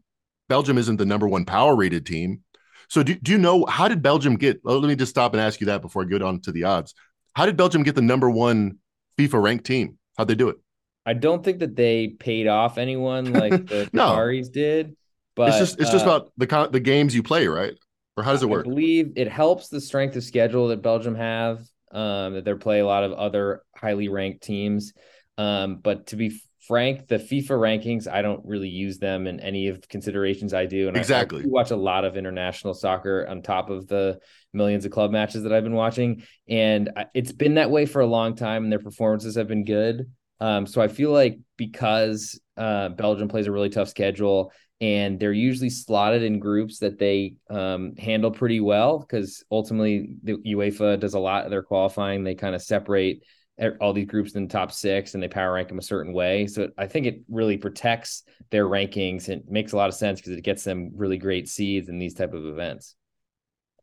Belgium 0.49 0.77
isn't 0.77 0.97
the 0.97 1.05
number 1.05 1.27
one 1.27 1.45
power 1.45 1.75
rated 1.75 2.05
team. 2.05 2.41
So 2.89 3.03
do, 3.03 3.15
do 3.15 3.31
you 3.31 3.37
know 3.37 3.65
how 3.65 3.87
did 3.87 4.01
Belgium 4.01 4.35
get? 4.35 4.59
Well, 4.63 4.79
let 4.79 4.87
me 4.89 4.95
just 4.95 5.11
stop 5.11 5.33
and 5.33 5.41
ask 5.41 5.61
you 5.61 5.67
that 5.67 5.81
before 5.81 6.01
I 6.01 6.05
go 6.05 6.25
on 6.27 6.41
to 6.41 6.51
the 6.51 6.65
odds. 6.65 6.93
How 7.35 7.45
did 7.45 7.55
Belgium 7.55 7.83
get 7.83 7.95
the 7.95 8.01
number 8.01 8.29
one 8.29 8.79
FIFA 9.17 9.41
ranked 9.43 9.65
team? 9.65 9.97
How'd 10.17 10.27
they 10.27 10.35
do 10.35 10.49
it? 10.49 10.57
I 11.05 11.13
don't 11.13 11.43
think 11.43 11.59
that 11.59 11.75
they 11.75 12.07
paid 12.07 12.47
off 12.47 12.77
anyone 12.77 13.31
like 13.31 13.51
the 13.67 13.89
no. 13.93 14.09
Qataris 14.09 14.51
did. 14.51 14.97
But 15.35 15.49
it's 15.49 15.59
just 15.59 15.79
it's 15.79 15.89
uh, 15.89 15.93
just 15.93 16.03
about 16.03 16.31
the 16.37 16.69
the 16.71 16.79
games 16.79 17.15
you 17.15 17.23
play, 17.23 17.47
right? 17.47 17.73
Or 18.17 18.23
how 18.23 18.31
does 18.31 18.43
it 18.43 18.49
work? 18.49 18.65
I 18.65 18.69
believe 18.69 19.13
it 19.15 19.31
helps 19.31 19.69
the 19.69 19.79
strength 19.79 20.15
of 20.17 20.23
schedule 20.23 20.67
that 20.69 20.81
Belgium 20.81 21.15
have. 21.15 21.61
Um, 21.91 22.33
that 22.35 22.45
they 22.45 22.53
play 22.53 22.79
a 22.79 22.85
lot 22.85 23.03
of 23.03 23.13
other 23.13 23.63
highly 23.75 24.09
ranked 24.09 24.43
teams. 24.43 24.93
Um, 25.39 25.77
but 25.77 26.07
to 26.07 26.15
be 26.15 26.39
frank, 26.69 27.07
the 27.07 27.17
FIFA 27.17 27.57
rankings, 27.57 28.07
I 28.07 28.21
don't 28.21 28.45
really 28.45 28.69
use 28.69 28.99
them 28.99 29.25
in 29.25 29.39
any 29.39 29.69
of 29.69 29.81
the 29.81 29.87
considerations 29.87 30.53
I 30.53 30.67
do. 30.67 30.87
And 30.87 30.95
exactly, 30.95 31.39
I, 31.39 31.45
I 31.45 31.47
watch 31.47 31.71
a 31.71 31.75
lot 31.75 32.05
of 32.05 32.15
international 32.15 32.75
soccer 32.75 33.25
on 33.27 33.41
top 33.41 33.71
of 33.71 33.87
the 33.87 34.19
millions 34.53 34.85
of 34.85 34.91
club 34.91 35.09
matches 35.09 35.41
that 35.43 35.51
I've 35.51 35.63
been 35.63 35.73
watching, 35.73 36.23
and 36.47 36.91
it's 37.15 37.31
been 37.31 37.55
that 37.55 37.71
way 37.71 37.87
for 37.87 38.01
a 38.01 38.05
long 38.05 38.35
time. 38.35 38.63
And 38.63 38.71
their 38.71 38.79
performances 38.79 39.35
have 39.35 39.47
been 39.47 39.65
good. 39.65 40.11
Um, 40.39 40.67
so 40.67 40.79
I 40.79 40.87
feel 40.87 41.11
like 41.11 41.39
because 41.57 42.39
uh, 42.55 42.89
Belgium 42.89 43.29
plays 43.29 43.47
a 43.47 43.51
really 43.51 43.69
tough 43.69 43.89
schedule, 43.89 44.53
and 44.79 45.19
they're 45.19 45.33
usually 45.33 45.71
slotted 45.71 46.21
in 46.21 46.37
groups 46.37 46.77
that 46.79 46.99
they 46.99 47.33
um, 47.49 47.95
handle 47.97 48.29
pretty 48.29 48.59
well 48.59 48.99
because 48.99 49.43
ultimately 49.51 50.17
the 50.21 50.33
UEFA 50.33 50.99
does 50.99 51.15
a 51.15 51.19
lot 51.19 51.45
of 51.45 51.49
their 51.49 51.63
qualifying. 51.63 52.23
They 52.23 52.35
kind 52.35 52.53
of 52.53 52.61
separate 52.61 53.23
Er, 53.61 53.77
all 53.81 53.93
these 53.93 54.07
groups 54.07 54.33
in 54.33 54.47
the 54.47 54.51
top 54.51 54.71
six 54.71 55.13
and 55.13 55.23
they 55.23 55.27
power 55.27 55.53
rank 55.53 55.67
them 55.67 55.79
a 55.79 55.83
certain 55.83 56.13
way. 56.13 56.47
So 56.47 56.69
I 56.77 56.87
think 56.87 57.05
it 57.05 57.21
really 57.27 57.57
protects 57.57 58.23
their 58.51 58.65
rankings 58.65 59.29
and 59.29 59.43
makes 59.49 59.73
a 59.73 59.77
lot 59.77 59.89
of 59.89 59.95
sense 59.95 60.19
because 60.19 60.37
it 60.37 60.41
gets 60.41 60.63
them 60.63 60.91
really 60.95 61.17
great 61.17 61.49
seeds 61.49 61.89
in 61.89 61.99
these 61.99 62.13
type 62.13 62.33
of 62.33 62.45
events. 62.45 62.95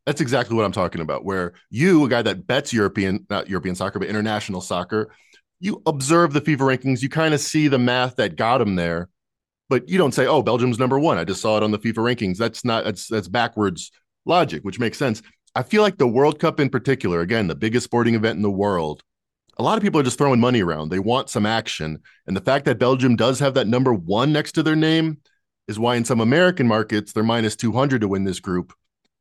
That's 0.05 0.21
exactly 0.21 0.55
what 0.55 0.65
I'm 0.65 0.71
talking 0.71 1.01
about. 1.01 1.25
Where 1.25 1.53
you, 1.69 2.05
a 2.05 2.09
guy 2.09 2.21
that 2.21 2.47
bets 2.47 2.73
European, 2.73 3.25
not 3.29 3.49
European 3.49 3.75
soccer, 3.75 3.99
but 3.99 4.07
international 4.07 4.61
soccer, 4.61 5.11
you 5.59 5.81
observe 5.85 6.33
the 6.33 6.41
FIFA 6.41 6.77
rankings, 6.77 7.01
you 7.01 7.09
kind 7.09 7.33
of 7.33 7.39
see 7.39 7.67
the 7.67 7.79
math 7.79 8.15
that 8.15 8.35
got 8.35 8.59
them 8.59 8.75
there 8.75 9.09
but 9.69 9.87
you 9.89 9.97
don't 9.97 10.13
say, 10.13 10.25
"Oh, 10.27 10.41
Belgium's 10.41 10.79
number 10.79 10.99
one." 10.99 11.17
I 11.17 11.23
just 11.23 11.41
saw 11.41 11.57
it 11.57 11.63
on 11.63 11.71
the 11.71 11.79
FIFA 11.79 12.15
rankings. 12.15 12.37
That's 12.37 12.63
not 12.63 12.83
that's 12.85 13.07
that's 13.07 13.27
backwards 13.27 13.91
logic, 14.25 14.63
which 14.63 14.79
makes 14.79 14.97
sense. 14.97 15.21
I 15.55 15.63
feel 15.63 15.81
like 15.81 15.97
the 15.97 16.07
World 16.07 16.39
Cup 16.39 16.59
in 16.59 16.69
particular, 16.69 17.21
again, 17.21 17.47
the 17.47 17.55
biggest 17.55 17.85
sporting 17.85 18.15
event 18.15 18.37
in 18.37 18.43
the 18.43 18.51
world, 18.51 19.03
a 19.59 19.63
lot 19.63 19.77
of 19.77 19.83
people 19.83 19.99
are 19.99 20.03
just 20.03 20.17
throwing 20.17 20.39
money 20.39 20.61
around. 20.61 20.89
They 20.89 20.99
want 20.99 21.29
some 21.29 21.45
action, 21.45 21.99
and 22.25 22.35
the 22.35 22.41
fact 22.41 22.65
that 22.65 22.79
Belgium 22.79 23.15
does 23.15 23.39
have 23.39 23.53
that 23.55 23.67
number 23.67 23.93
one 23.93 24.31
next 24.31 24.53
to 24.53 24.63
their 24.63 24.75
name 24.75 25.17
is 25.67 25.79
why 25.79 25.95
in 25.95 26.05
some 26.05 26.21
American 26.21 26.67
markets 26.67 27.11
they're 27.11 27.23
minus 27.23 27.55
two 27.55 27.71
hundred 27.71 28.01
to 28.01 28.07
win 28.07 28.23
this 28.23 28.39
group, 28.39 28.73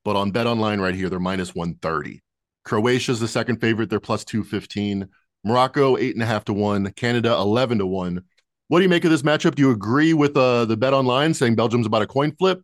but 0.05 0.17
on 0.17 0.31
Bet 0.31 0.47
Online 0.47 0.81
right 0.81 0.95
here 0.95 1.09
they're 1.09 1.19
minus 1.19 1.55
one 1.55 1.75
thirty. 1.77 2.23
Croatia's 2.65 3.21
the 3.21 3.29
second 3.29 3.61
favorite; 3.61 3.91
they're 3.91 4.01
plus 4.01 4.25
two 4.25 4.45
fifteen. 4.45 5.09
Morocco 5.45 5.97
eight 5.97 6.15
and 6.15 6.23
a 6.23 6.27
half 6.27 6.45
to 6.45 6.53
one. 6.53 6.91
Canada 6.93 7.33
eleven 7.33 7.79
to 7.79 7.87
one. 7.87 8.23
What 8.69 8.81
do 8.81 8.83
you 8.83 8.89
make 8.89 9.05
of 9.05 9.13
this 9.13 9.23
matchup? 9.23 9.55
Do 9.55 9.63
you 9.63 9.71
agree 9.71 10.13
with 10.13 10.37
uh, 10.37 10.65
the 10.65 10.77
bet 10.77 10.93
online 10.93 11.35
saying 11.35 11.55
Belgium's 11.55 11.87
about 11.87 12.03
a 12.03 12.07
coin 12.07 12.35
flip, 12.37 12.63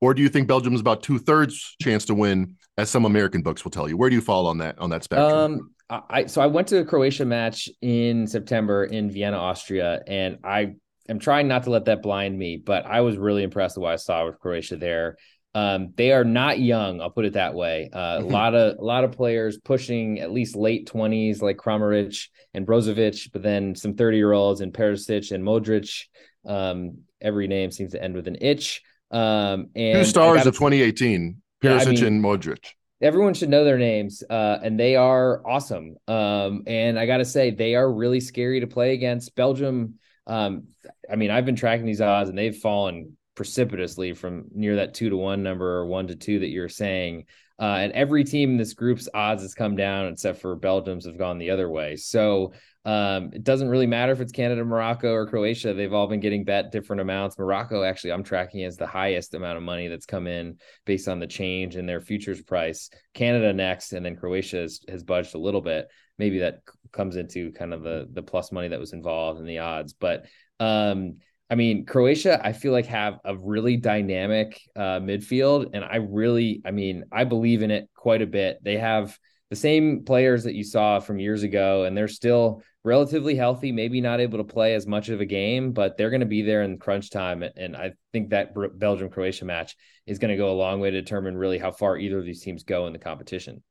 or 0.00 0.14
do 0.14 0.22
you 0.22 0.28
think 0.28 0.48
Belgium's 0.48 0.80
about 0.80 1.02
two 1.02 1.18
thirds 1.18 1.76
chance 1.80 2.04
to 2.06 2.14
win, 2.14 2.56
as 2.78 2.90
some 2.90 3.04
American 3.04 3.42
books 3.42 3.64
will 3.64 3.70
tell 3.70 3.88
you? 3.88 3.96
Where 3.96 4.10
do 4.10 4.16
you 4.16 4.22
fall 4.22 4.46
on 4.46 4.58
that 4.58 4.78
on 4.78 4.90
that 4.90 5.04
spectrum? 5.04 5.32
Um, 5.32 5.70
I 5.90 6.26
so 6.26 6.40
I 6.40 6.46
went 6.46 6.68
to 6.68 6.78
a 6.78 6.84
Croatia 6.84 7.24
match 7.24 7.68
in 7.82 8.26
September 8.26 8.84
in 8.84 9.10
Vienna, 9.10 9.36
Austria, 9.36 10.00
and 10.06 10.38
I 10.44 10.74
am 11.08 11.18
trying 11.18 11.48
not 11.48 11.64
to 11.64 11.70
let 11.70 11.86
that 11.86 12.02
blind 12.02 12.38
me, 12.38 12.56
but 12.56 12.86
I 12.86 13.00
was 13.00 13.16
really 13.16 13.42
impressed 13.42 13.76
with 13.76 13.82
what 13.82 13.92
I 13.92 13.96
saw 13.96 14.26
with 14.26 14.38
Croatia 14.38 14.76
there. 14.76 15.16
Um, 15.52 15.92
they 15.96 16.12
are 16.12 16.22
not 16.22 16.60
young. 16.60 17.00
I'll 17.00 17.10
put 17.10 17.24
it 17.24 17.32
that 17.32 17.54
way. 17.54 17.90
Uh, 17.92 17.98
a 17.98 18.22
mm-hmm. 18.22 18.32
lot 18.32 18.54
of 18.54 18.78
a 18.78 18.84
lot 18.84 19.02
of 19.02 19.12
players 19.12 19.58
pushing 19.58 20.20
at 20.20 20.30
least 20.30 20.54
late 20.54 20.86
twenties, 20.86 21.42
like 21.42 21.56
Kramaric 21.56 22.28
and 22.54 22.66
Brozovic, 22.66 23.32
but 23.32 23.42
then 23.42 23.74
some 23.74 23.94
thirty 23.94 24.16
year 24.16 24.32
olds 24.32 24.60
and 24.60 24.72
Perisic 24.72 25.32
and 25.32 25.42
Modric. 25.42 26.04
Um, 26.46 26.98
every 27.20 27.48
name 27.48 27.72
seems 27.72 27.92
to 27.92 28.02
end 28.02 28.14
with 28.14 28.28
an 28.28 28.38
itch. 28.40 28.82
Um, 29.10 29.68
and 29.74 29.98
two 29.98 30.04
stars 30.04 30.46
of 30.46 30.54
2018, 30.54 31.40
Perisic 31.62 31.86
I 31.86 31.90
mean, 31.90 32.04
and 32.04 32.24
Modric. 32.24 32.72
Everyone 33.02 33.34
should 33.34 33.48
know 33.48 33.64
their 33.64 33.78
names, 33.78 34.22
uh, 34.28 34.58
and 34.62 34.78
they 34.78 34.94
are 34.96 35.42
awesome. 35.46 35.96
Um, 36.06 36.64
and 36.66 36.98
I 36.98 37.06
got 37.06 37.18
to 37.18 37.24
say, 37.24 37.50
they 37.50 37.74
are 37.74 37.90
really 37.90 38.20
scary 38.20 38.60
to 38.60 38.66
play 38.66 38.92
against. 38.92 39.34
Belgium. 39.34 39.94
Um, 40.26 40.68
I 41.10 41.16
mean, 41.16 41.30
I've 41.30 41.46
been 41.46 41.56
tracking 41.56 41.86
these 41.86 42.02
odds, 42.02 42.28
and 42.28 42.38
they've 42.38 42.56
fallen 42.56 43.16
precipitously 43.34 44.12
from 44.12 44.44
near 44.54 44.76
that 44.76 44.92
two 44.92 45.08
to 45.08 45.16
one 45.16 45.42
number 45.42 45.78
or 45.78 45.86
one 45.86 46.08
to 46.08 46.14
two 46.14 46.40
that 46.40 46.50
you're 46.50 46.68
saying. 46.68 47.24
Uh, 47.58 47.78
and 47.80 47.92
every 47.92 48.24
team 48.24 48.50
in 48.50 48.56
this 48.56 48.74
group's 48.74 49.08
odds 49.12 49.42
has 49.42 49.54
come 49.54 49.76
down 49.76 50.06
except 50.06 50.40
for 50.40 50.56
Belgium's 50.56 51.04
have 51.04 51.18
gone 51.18 51.38
the 51.38 51.50
other 51.50 51.68
way. 51.68 51.96
So 51.96 52.52
um, 52.84 53.30
it 53.34 53.44
doesn't 53.44 53.68
really 53.68 53.86
matter 53.86 54.12
if 54.12 54.20
it's 54.20 54.32
Canada, 54.32 54.64
Morocco, 54.64 55.12
or 55.12 55.26
Croatia. 55.26 55.74
They've 55.74 55.92
all 55.92 56.06
been 56.06 56.20
getting 56.20 56.44
bet 56.44 56.72
different 56.72 57.02
amounts. 57.02 57.38
Morocco, 57.38 57.82
actually, 57.82 58.12
I'm 58.12 58.22
tracking 58.22 58.64
as 58.64 58.76
the 58.76 58.86
highest 58.86 59.34
amount 59.34 59.58
of 59.58 59.62
money 59.62 59.88
that's 59.88 60.06
come 60.06 60.26
in 60.26 60.56
based 60.86 61.06
on 61.06 61.18
the 61.18 61.26
change 61.26 61.76
in 61.76 61.84
their 61.84 62.00
futures 62.00 62.42
price. 62.42 62.88
Canada 63.12 63.52
next, 63.52 63.92
and 63.92 64.04
then 64.04 64.16
Croatia 64.16 64.62
has, 64.62 64.80
has 64.88 65.02
budged 65.02 65.34
a 65.34 65.38
little 65.38 65.60
bit. 65.60 65.88
Maybe 66.18 66.38
that 66.38 66.60
comes 66.92 67.16
into 67.16 67.52
kind 67.52 67.72
of 67.72 67.82
the 67.82 68.08
the 68.12 68.22
plus 68.22 68.50
money 68.50 68.68
that 68.68 68.80
was 68.80 68.92
involved 68.92 69.40
in 69.40 69.46
the 69.46 69.58
odds, 69.58 69.92
but 69.92 70.24
um, 70.58 71.16
I 71.50 71.56
mean, 71.56 71.84
Croatia, 71.84 72.40
I 72.44 72.52
feel 72.52 72.72
like 72.72 72.86
have 72.86 73.18
a 73.24 73.36
really 73.36 73.76
dynamic 73.76 74.60
uh, 74.76 75.00
midfield, 75.00 75.70
and 75.74 75.84
I 75.84 75.96
really, 75.96 76.62
I 76.64 76.70
mean, 76.70 77.04
I 77.10 77.24
believe 77.24 77.62
in 77.62 77.72
it 77.72 77.90
quite 77.94 78.22
a 78.22 78.26
bit. 78.26 78.58
They 78.62 78.78
have 78.78 79.18
the 79.50 79.56
same 79.56 80.04
players 80.04 80.44
that 80.44 80.54
you 80.54 80.64
saw 80.64 81.00
from 81.00 81.18
years 81.18 81.42
ago, 81.42 81.84
and 81.84 81.96
they're 81.96 82.08
still 82.08 82.62
relatively 82.84 83.34
healthy. 83.34 83.72
Maybe 83.72 84.00
not 84.00 84.20
able 84.20 84.38
to 84.38 84.44
play 84.44 84.74
as 84.74 84.86
much 84.86 85.08
of 85.08 85.20
a 85.20 85.26
game, 85.26 85.72
but 85.72 85.96
they're 85.96 86.10
going 86.10 86.20
to 86.20 86.26
be 86.26 86.42
there 86.42 86.62
in 86.62 86.78
crunch 86.78 87.10
time. 87.10 87.42
And 87.42 87.76
I 87.76 87.92
think 88.12 88.30
that 88.30 88.54
Belgium 88.78 89.10
Croatia 89.10 89.44
match 89.44 89.76
is 90.06 90.18
going 90.18 90.30
to 90.30 90.36
go 90.36 90.50
a 90.50 90.56
long 90.56 90.80
way 90.80 90.90
to 90.90 91.00
determine 91.00 91.36
really 91.36 91.58
how 91.58 91.72
far 91.72 91.98
either 91.98 92.18
of 92.18 92.24
these 92.24 92.42
teams 92.42 92.62
go 92.62 92.86
in 92.86 92.92
the 92.92 92.98
competition. 92.98 93.62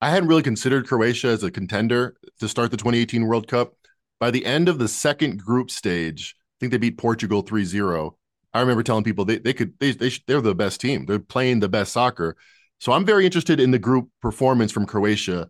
I 0.00 0.10
hadn't 0.10 0.28
really 0.28 0.42
considered 0.42 0.88
Croatia 0.88 1.28
as 1.28 1.44
a 1.44 1.50
contender 1.50 2.16
to 2.40 2.48
start 2.48 2.72
the 2.72 2.76
2018 2.76 3.24
World 3.26 3.46
Cup. 3.46 3.74
By 4.18 4.30
the 4.30 4.44
end 4.44 4.68
of 4.68 4.78
the 4.78 4.88
second 4.88 5.38
group 5.38 5.70
stage 5.70 6.34
I 6.36 6.54
think 6.58 6.72
they 6.72 6.78
beat 6.78 6.98
Portugal 6.98 7.42
3-0. 7.42 8.12
I 8.54 8.60
remember 8.60 8.82
telling 8.82 9.04
people 9.04 9.24
they, 9.24 9.38
they 9.38 9.52
could 9.52 9.74
they, 9.78 9.92
they 9.92 10.10
they're 10.26 10.40
the 10.40 10.54
best 10.54 10.80
team. 10.80 11.06
They're 11.06 11.18
playing 11.18 11.60
the 11.60 11.68
best 11.68 11.92
soccer. 11.92 12.36
So 12.82 12.90
I'm 12.90 13.06
very 13.06 13.24
interested 13.24 13.60
in 13.60 13.70
the 13.70 13.78
group 13.78 14.08
performance 14.20 14.72
from 14.72 14.86
Croatia 14.86 15.46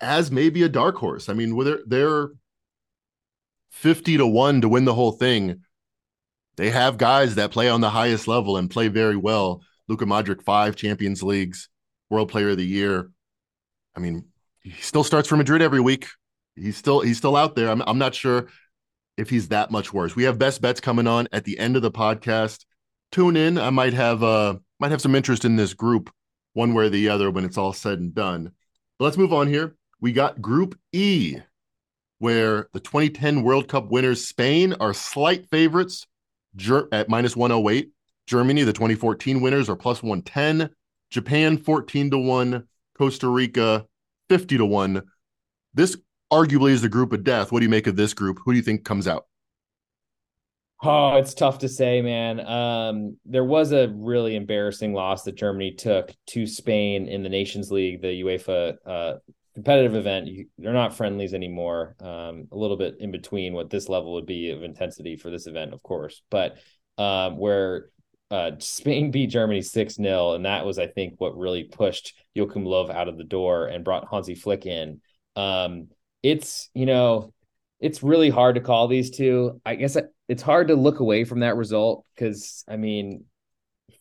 as 0.00 0.32
maybe 0.32 0.64
a 0.64 0.68
dark 0.68 0.96
horse. 0.96 1.28
I 1.28 1.32
mean, 1.32 1.54
whether 1.54 1.78
they're 1.86 2.30
50 3.70 4.16
to 4.16 4.26
1 4.26 4.62
to 4.62 4.68
win 4.68 4.84
the 4.84 4.94
whole 4.94 5.12
thing, 5.12 5.62
they 6.56 6.70
have 6.70 6.98
guys 6.98 7.36
that 7.36 7.52
play 7.52 7.68
on 7.68 7.82
the 7.82 7.90
highest 7.90 8.26
level 8.26 8.56
and 8.56 8.68
play 8.68 8.88
very 8.88 9.14
well. 9.14 9.62
Luka 9.86 10.06
Modric, 10.06 10.42
five 10.42 10.74
Champions 10.74 11.22
Leagues, 11.22 11.68
World 12.10 12.30
Player 12.30 12.48
of 12.48 12.56
the 12.56 12.66
Year. 12.66 13.12
I 13.94 14.00
mean, 14.00 14.24
he 14.64 14.72
still 14.72 15.04
starts 15.04 15.28
for 15.28 15.36
Madrid 15.36 15.62
every 15.62 15.80
week. 15.80 16.08
He's 16.56 16.76
still 16.76 16.98
he's 16.98 17.18
still 17.18 17.36
out 17.36 17.54
there. 17.54 17.70
I'm 17.70 17.80
I'm 17.82 17.98
not 17.98 18.16
sure 18.16 18.48
if 19.16 19.30
he's 19.30 19.50
that 19.50 19.70
much 19.70 19.92
worse. 19.92 20.16
We 20.16 20.24
have 20.24 20.36
best 20.36 20.62
bets 20.62 20.80
coming 20.80 21.06
on 21.06 21.28
at 21.30 21.44
the 21.44 21.60
end 21.60 21.76
of 21.76 21.82
the 21.82 21.92
podcast. 21.92 22.64
Tune 23.12 23.36
in. 23.36 23.56
I 23.56 23.70
might 23.70 23.92
have 23.92 24.24
uh 24.24 24.56
might 24.80 24.90
have 24.90 25.02
some 25.02 25.14
interest 25.14 25.44
in 25.44 25.56
this 25.56 25.74
group 25.74 26.10
one 26.54 26.74
way 26.74 26.86
or 26.86 26.88
the 26.88 27.08
other 27.08 27.30
when 27.30 27.44
it's 27.44 27.58
all 27.58 27.72
said 27.72 27.98
and 27.98 28.14
done. 28.14 28.52
But 28.98 29.04
let's 29.06 29.16
move 29.16 29.32
on 29.32 29.46
here. 29.46 29.76
We 30.00 30.12
got 30.12 30.42
Group 30.42 30.78
E, 30.92 31.38
where 32.18 32.68
the 32.72 32.80
2010 32.80 33.42
World 33.42 33.68
Cup 33.68 33.90
winners 33.90 34.26
Spain 34.26 34.74
are 34.74 34.94
slight 34.94 35.48
favorites 35.50 36.06
at 36.92 37.08
minus 37.08 37.36
108. 37.36 37.90
Germany, 38.26 38.64
the 38.64 38.72
2014 38.72 39.40
winners, 39.40 39.68
are 39.68 39.76
plus 39.76 40.02
110. 40.02 40.70
Japan, 41.10 41.56
14 41.58 42.10
to 42.10 42.18
1. 42.18 42.64
Costa 42.96 43.28
Rica, 43.28 43.86
50 44.28 44.58
to 44.58 44.66
1. 44.66 45.02
This 45.74 45.96
arguably 46.32 46.72
is 46.72 46.82
the 46.82 46.88
group 46.88 47.12
of 47.12 47.24
death. 47.24 47.52
What 47.52 47.60
do 47.60 47.64
you 47.64 47.70
make 47.70 47.86
of 47.86 47.96
this 47.96 48.12
group? 48.14 48.38
Who 48.44 48.52
do 48.52 48.56
you 48.56 48.62
think 48.62 48.84
comes 48.84 49.06
out? 49.06 49.26
Oh, 50.80 51.16
it's 51.16 51.34
tough 51.34 51.58
to 51.58 51.68
say, 51.68 52.02
man. 52.02 52.38
Um, 52.38 53.16
there 53.24 53.44
was 53.44 53.72
a 53.72 53.88
really 53.88 54.36
embarrassing 54.36 54.92
loss 54.92 55.24
that 55.24 55.34
Germany 55.34 55.72
took 55.72 56.14
to 56.28 56.46
Spain 56.46 57.08
in 57.08 57.24
the 57.24 57.28
Nations 57.28 57.72
League, 57.72 58.00
the 58.00 58.22
UEFA 58.22 58.76
uh, 58.86 59.14
competitive 59.54 59.96
event. 59.96 60.28
You, 60.28 60.46
they're 60.56 60.72
not 60.72 60.96
friendlies 60.96 61.34
anymore. 61.34 61.96
Um, 61.98 62.46
a 62.52 62.56
little 62.56 62.76
bit 62.76 62.94
in 63.00 63.10
between 63.10 63.54
what 63.54 63.70
this 63.70 63.88
level 63.88 64.14
would 64.14 64.26
be 64.26 64.50
of 64.50 64.62
intensity 64.62 65.16
for 65.16 65.30
this 65.30 65.48
event, 65.48 65.72
of 65.72 65.82
course, 65.82 66.22
but 66.30 66.58
um, 66.96 67.38
where 67.38 67.90
uh, 68.30 68.52
Spain 68.58 69.10
beat 69.10 69.30
Germany 69.30 69.62
6 69.62 69.94
0. 69.94 70.34
And 70.34 70.44
that 70.44 70.64
was, 70.64 70.78
I 70.78 70.86
think, 70.86 71.14
what 71.18 71.36
really 71.36 71.64
pushed 71.64 72.14
Joachim 72.34 72.64
Löw 72.64 72.88
out 72.88 73.08
of 73.08 73.18
the 73.18 73.24
door 73.24 73.66
and 73.66 73.84
brought 73.84 74.08
Hansi 74.08 74.36
Flick 74.36 74.64
in. 74.64 75.00
Um, 75.34 75.88
it's, 76.22 76.70
you 76.72 76.86
know, 76.86 77.32
it's 77.80 78.02
really 78.02 78.30
hard 78.30 78.56
to 78.56 78.60
call 78.60 78.88
these 78.88 79.10
two. 79.10 79.60
I 79.64 79.74
guess 79.76 79.96
it's 80.28 80.42
hard 80.42 80.68
to 80.68 80.74
look 80.74 81.00
away 81.00 81.24
from 81.24 81.40
that 81.40 81.56
result 81.56 82.04
because, 82.14 82.64
I 82.68 82.76
mean, 82.76 83.24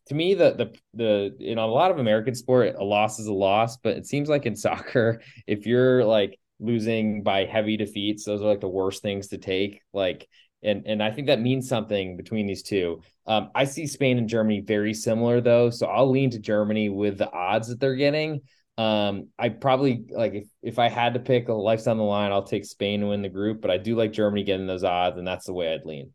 to 0.08 0.16
me 0.16 0.34
the 0.34 0.54
the 0.54 0.76
the 0.94 1.36
you 1.40 1.56
know 1.56 1.66
a 1.66 1.72
lot 1.72 1.92
of 1.92 2.00
American 2.00 2.34
sport 2.36 2.76
a 2.78 2.84
loss 2.84 3.20
is 3.20 3.28
a 3.28 3.34
loss, 3.34 3.78
but 3.78 3.98
it 3.98 4.06
seems 4.06 4.30
like 4.30 4.46
in 4.46 4.56
soccer 4.56 5.22
if 5.46 5.66
you're 5.66 6.04
like 6.04 6.40
losing 6.60 7.24
by 7.24 7.46
heavy 7.46 7.78
defeats, 7.78 8.26
those 8.26 8.42
are 8.42 8.48
like 8.48 8.62
the 8.62 8.68
worst 8.68 9.02
things 9.02 9.28
to 9.28 9.38
take. 9.38 9.82
Like 9.94 10.28
and 10.64 10.84
and 10.88 11.04
I 11.04 11.12
think 11.12 11.28
that 11.28 11.40
means 11.40 11.68
something 11.68 12.18
between 12.18 12.48
these 12.48 12.64
two. 12.64 13.02
Um, 13.28 13.52
I 13.54 13.66
see 13.66 13.86
Spain 13.86 14.18
and 14.18 14.28
Germany 14.28 14.62
very 14.62 14.94
similar 14.94 15.40
though, 15.42 15.70
so 15.70 15.88
I'll 15.88 16.10
lean 16.10 16.32
to 16.32 16.40
Germany 16.40 16.90
with 16.90 17.18
the 17.18 17.32
odds 17.32 17.68
that 17.68 17.80
they're 17.80 17.96
getting. 17.96 18.42
Um, 18.78 19.30
I 19.40 19.50
probably 19.50 20.06
like 20.10 20.34
if 20.34 20.48
if 20.62 20.80
I 20.80 20.90
had 20.90 21.16
to 21.16 21.20
pick 21.20 21.48
a 21.48 21.54
life's 21.54 21.88
on 21.88 21.98
the 21.98 22.04
line, 22.04 22.32
I'll 22.32 22.44
take 22.44 22.66
Spain 22.66 23.02
to 23.02 23.08
win 23.08 23.24
the 23.24 23.30
group, 23.30 23.62
but 23.62 23.72
I 23.72 23.78
do 23.78 23.96
like 23.96 24.12
Germany 24.14 24.44
getting 24.44 24.68
those 24.68 24.84
odds, 24.84 25.18
and 25.18 25.28
that's 25.28 25.46
the 25.46 25.54
way 25.54 25.74
I'd 25.74 25.86
lean. 25.86 26.12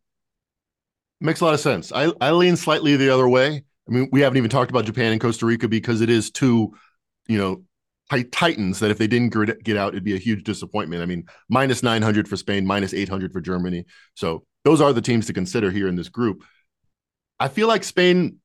Makes 1.21 1.41
a 1.41 1.45
lot 1.45 1.55
of 1.55 1.61
sense. 1.61 1.93
I 1.93 2.13
I 2.21 2.31
lean 2.33 2.57
slightly 2.57 2.97
the 2.97 3.11
other 3.11 3.29
way. 3.29 3.65
I 3.89 3.93
mean, 3.93 4.09
we 4.13 4.21
haven't 4.21 4.39
even 4.39 4.51
talked 4.51 4.71
about 4.71 4.85
Japan 4.85 5.13
and 5.13 5.21
Costa 5.21 5.45
Rica 5.45 5.67
because 5.67 6.01
it 6.01 6.11
is 6.11 6.31
two, 6.31 6.73
you 7.27 7.37
know, 7.37 7.65
titans 8.31 8.79
that 8.81 8.91
if 8.91 8.99
they 8.99 9.07
didn't 9.07 9.65
get 9.65 9.77
out, 9.77 9.95
it'd 9.95 10.05
be 10.05 10.15
a 10.15 10.19
huge 10.19 10.45
disappointment. 10.45 11.03
I 11.03 11.07
mean, 11.07 11.25
minus 11.49 11.83
900 11.83 12.29
for 12.29 12.37
Spain, 12.37 12.67
minus 12.67 12.95
800 12.95 13.33
for 13.33 13.41
Germany. 13.41 13.87
So 14.15 14.45
those 14.65 14.81
are 14.81 14.93
the 14.93 15.01
teams 15.01 15.27
to 15.27 15.33
consider 15.33 15.71
here 15.71 15.89
in 15.89 15.97
this 15.97 16.09
group. 16.09 16.45
I 17.41 17.49
feel 17.49 17.67
like 17.69 17.83
Spain, 17.83 18.39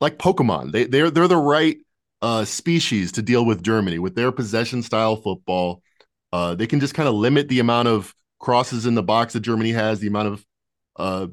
like 0.00 0.18
Pokemon, 0.18 0.72
they 0.72 0.84
they're 0.84 1.10
they're 1.10 1.28
the 1.28 1.36
right 1.36 1.76
uh, 2.22 2.44
species 2.44 3.12
to 3.12 3.22
deal 3.22 3.44
with 3.44 3.62
Germany 3.62 3.98
with 3.98 4.14
their 4.14 4.32
possession 4.32 4.82
style 4.82 5.16
football. 5.16 5.82
Uh, 6.32 6.54
they 6.54 6.66
can 6.66 6.80
just 6.80 6.94
kind 6.94 7.08
of 7.08 7.14
limit 7.14 7.48
the 7.48 7.58
amount 7.58 7.88
of 7.88 8.14
crosses 8.38 8.86
in 8.86 8.94
the 8.94 9.02
box 9.02 9.34
that 9.34 9.40
Germany 9.40 9.72
has, 9.72 10.00
the 10.00 10.06
amount 10.06 10.28
of 10.28 10.46
uh, 10.96 11.26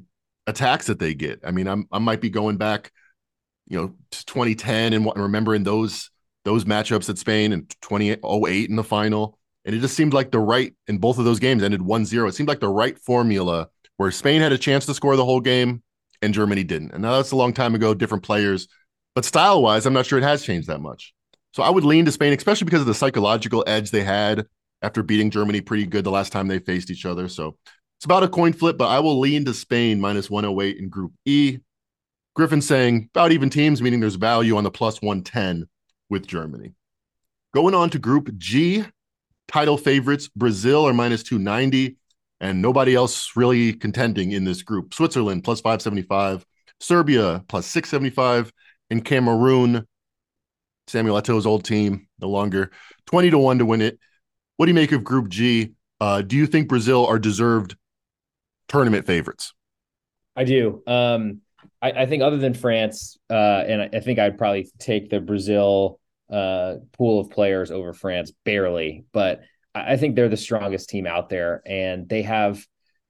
attacks 0.47 0.87
that 0.87 0.99
they 0.99 1.13
get. 1.13 1.39
I 1.45 1.51
mean, 1.51 1.67
I'm, 1.67 1.87
I 1.91 1.99
might 1.99 2.21
be 2.21 2.29
going 2.29 2.57
back 2.57 2.91
you 3.69 3.79
know 3.79 3.93
to 4.11 4.25
2010 4.25 4.93
and 4.93 5.11
remembering 5.15 5.63
those 5.63 6.09
those 6.43 6.65
matchups 6.65 7.09
at 7.09 7.17
Spain 7.17 7.53
and 7.53 7.69
2008 7.81 8.69
in 8.69 8.75
the 8.75 8.83
final. 8.83 9.37
And 9.65 9.75
it 9.75 9.79
just 9.79 9.95
seemed 9.95 10.13
like 10.13 10.31
the 10.31 10.39
right 10.39 10.73
in 10.87 10.97
both 10.97 11.19
of 11.19 11.25
those 11.25 11.39
games 11.39 11.63
ended 11.63 11.81
1-0. 11.81 12.27
It 12.27 12.33
seemed 12.33 12.49
like 12.49 12.61
the 12.61 12.69
right 12.69 12.97
formula 12.97 13.67
where 13.97 14.09
Spain 14.09 14.41
had 14.41 14.53
a 14.53 14.57
chance 14.57 14.85
to 14.85 14.93
score 14.93 15.15
the 15.15 15.25
whole 15.25 15.41
game 15.41 15.83
and 16.21 16.33
Germany 16.33 16.63
didn't. 16.63 16.93
And 16.93 17.01
now 17.01 17.17
that's 17.17 17.31
a 17.31 17.35
long 17.35 17.53
time 17.53 17.75
ago, 17.75 17.93
different 17.93 18.23
players. 18.23 18.67
But 19.19 19.25
style 19.25 19.61
wise, 19.61 19.85
I'm 19.85 19.91
not 19.91 20.05
sure 20.05 20.17
it 20.17 20.23
has 20.23 20.43
changed 20.45 20.69
that 20.69 20.79
much. 20.79 21.13
So 21.51 21.61
I 21.61 21.69
would 21.69 21.83
lean 21.83 22.05
to 22.05 22.11
Spain, 22.13 22.31
especially 22.31 22.63
because 22.63 22.79
of 22.79 22.87
the 22.87 22.93
psychological 22.93 23.65
edge 23.67 23.91
they 23.91 24.01
had 24.01 24.45
after 24.81 25.03
beating 25.03 25.29
Germany 25.29 25.59
pretty 25.59 25.85
good 25.85 26.05
the 26.05 26.09
last 26.09 26.31
time 26.31 26.47
they 26.47 26.59
faced 26.59 26.89
each 26.89 27.05
other. 27.05 27.27
So 27.27 27.57
it's 27.97 28.05
about 28.05 28.23
a 28.23 28.29
coin 28.29 28.53
flip, 28.53 28.77
but 28.77 28.87
I 28.87 28.99
will 29.01 29.19
lean 29.19 29.43
to 29.43 29.53
Spain 29.53 29.99
minus 29.99 30.29
108 30.29 30.77
in 30.77 30.87
Group 30.87 31.11
E. 31.25 31.57
Griffin 32.33 32.61
saying 32.61 33.09
about 33.13 33.33
even 33.33 33.49
teams, 33.49 33.81
meaning 33.81 33.99
there's 33.99 34.15
value 34.15 34.55
on 34.55 34.63
the 34.63 34.71
plus 34.71 35.01
110 35.01 35.67
with 36.09 36.25
Germany. 36.25 36.71
Going 37.53 37.75
on 37.75 37.89
to 37.89 37.99
Group 37.99 38.33
G, 38.37 38.85
title 39.49 39.77
favorites 39.77 40.29
Brazil 40.33 40.87
are 40.87 40.93
minus 40.93 41.23
290, 41.23 41.97
and 42.39 42.61
nobody 42.61 42.95
else 42.95 43.35
really 43.35 43.73
contending 43.73 44.31
in 44.31 44.45
this 44.45 44.63
group. 44.63 44.93
Switzerland 44.93 45.43
plus 45.43 45.59
575, 45.59 46.45
Serbia 46.79 47.43
plus 47.49 47.65
675, 47.65 48.53
and 48.89 49.03
Cameroon, 49.03 49.87
Samuel 50.87 51.17
Eto'o's 51.17 51.45
old 51.45 51.63
team, 51.63 52.07
no 52.19 52.29
longer 52.29 52.71
20 53.07 53.31
to 53.31 53.37
1 53.37 53.59
to 53.59 53.65
win 53.65 53.81
it. 53.81 53.99
What 54.57 54.65
do 54.65 54.71
you 54.71 54.75
make 54.75 54.91
of 54.91 55.03
Group 55.03 55.29
G? 55.29 55.73
Uh, 55.99 56.21
do 56.21 56.35
you 56.35 56.47
think 56.47 56.67
Brazil 56.67 57.05
are 57.05 57.19
deserved 57.19 57.75
tournament 58.67 59.05
favorites? 59.05 59.53
I 60.35 60.43
do. 60.43 60.81
Um, 60.87 61.41
I, 61.81 61.91
I 61.91 62.05
think 62.05 62.23
other 62.23 62.37
than 62.37 62.53
France, 62.53 63.17
uh, 63.29 63.33
and 63.67 63.81
I, 63.81 63.89
I, 63.93 63.99
think 63.99 64.19
I'd 64.19 64.37
probably 64.37 64.69
take 64.79 65.09
the 65.09 65.19
Brazil 65.19 65.99
uh, 66.31 66.75
pool 66.93 67.19
of 67.19 67.29
players 67.29 67.71
over 67.71 67.93
France 67.93 68.31
barely, 68.45 69.05
but 69.11 69.41
I, 69.75 69.93
I 69.93 69.97
think 69.97 70.15
they're 70.15 70.29
the 70.29 70.37
strongest 70.37 70.89
team 70.89 71.07
out 71.07 71.29
there, 71.29 71.61
and 71.65 72.07
they 72.07 72.21
have 72.21 72.65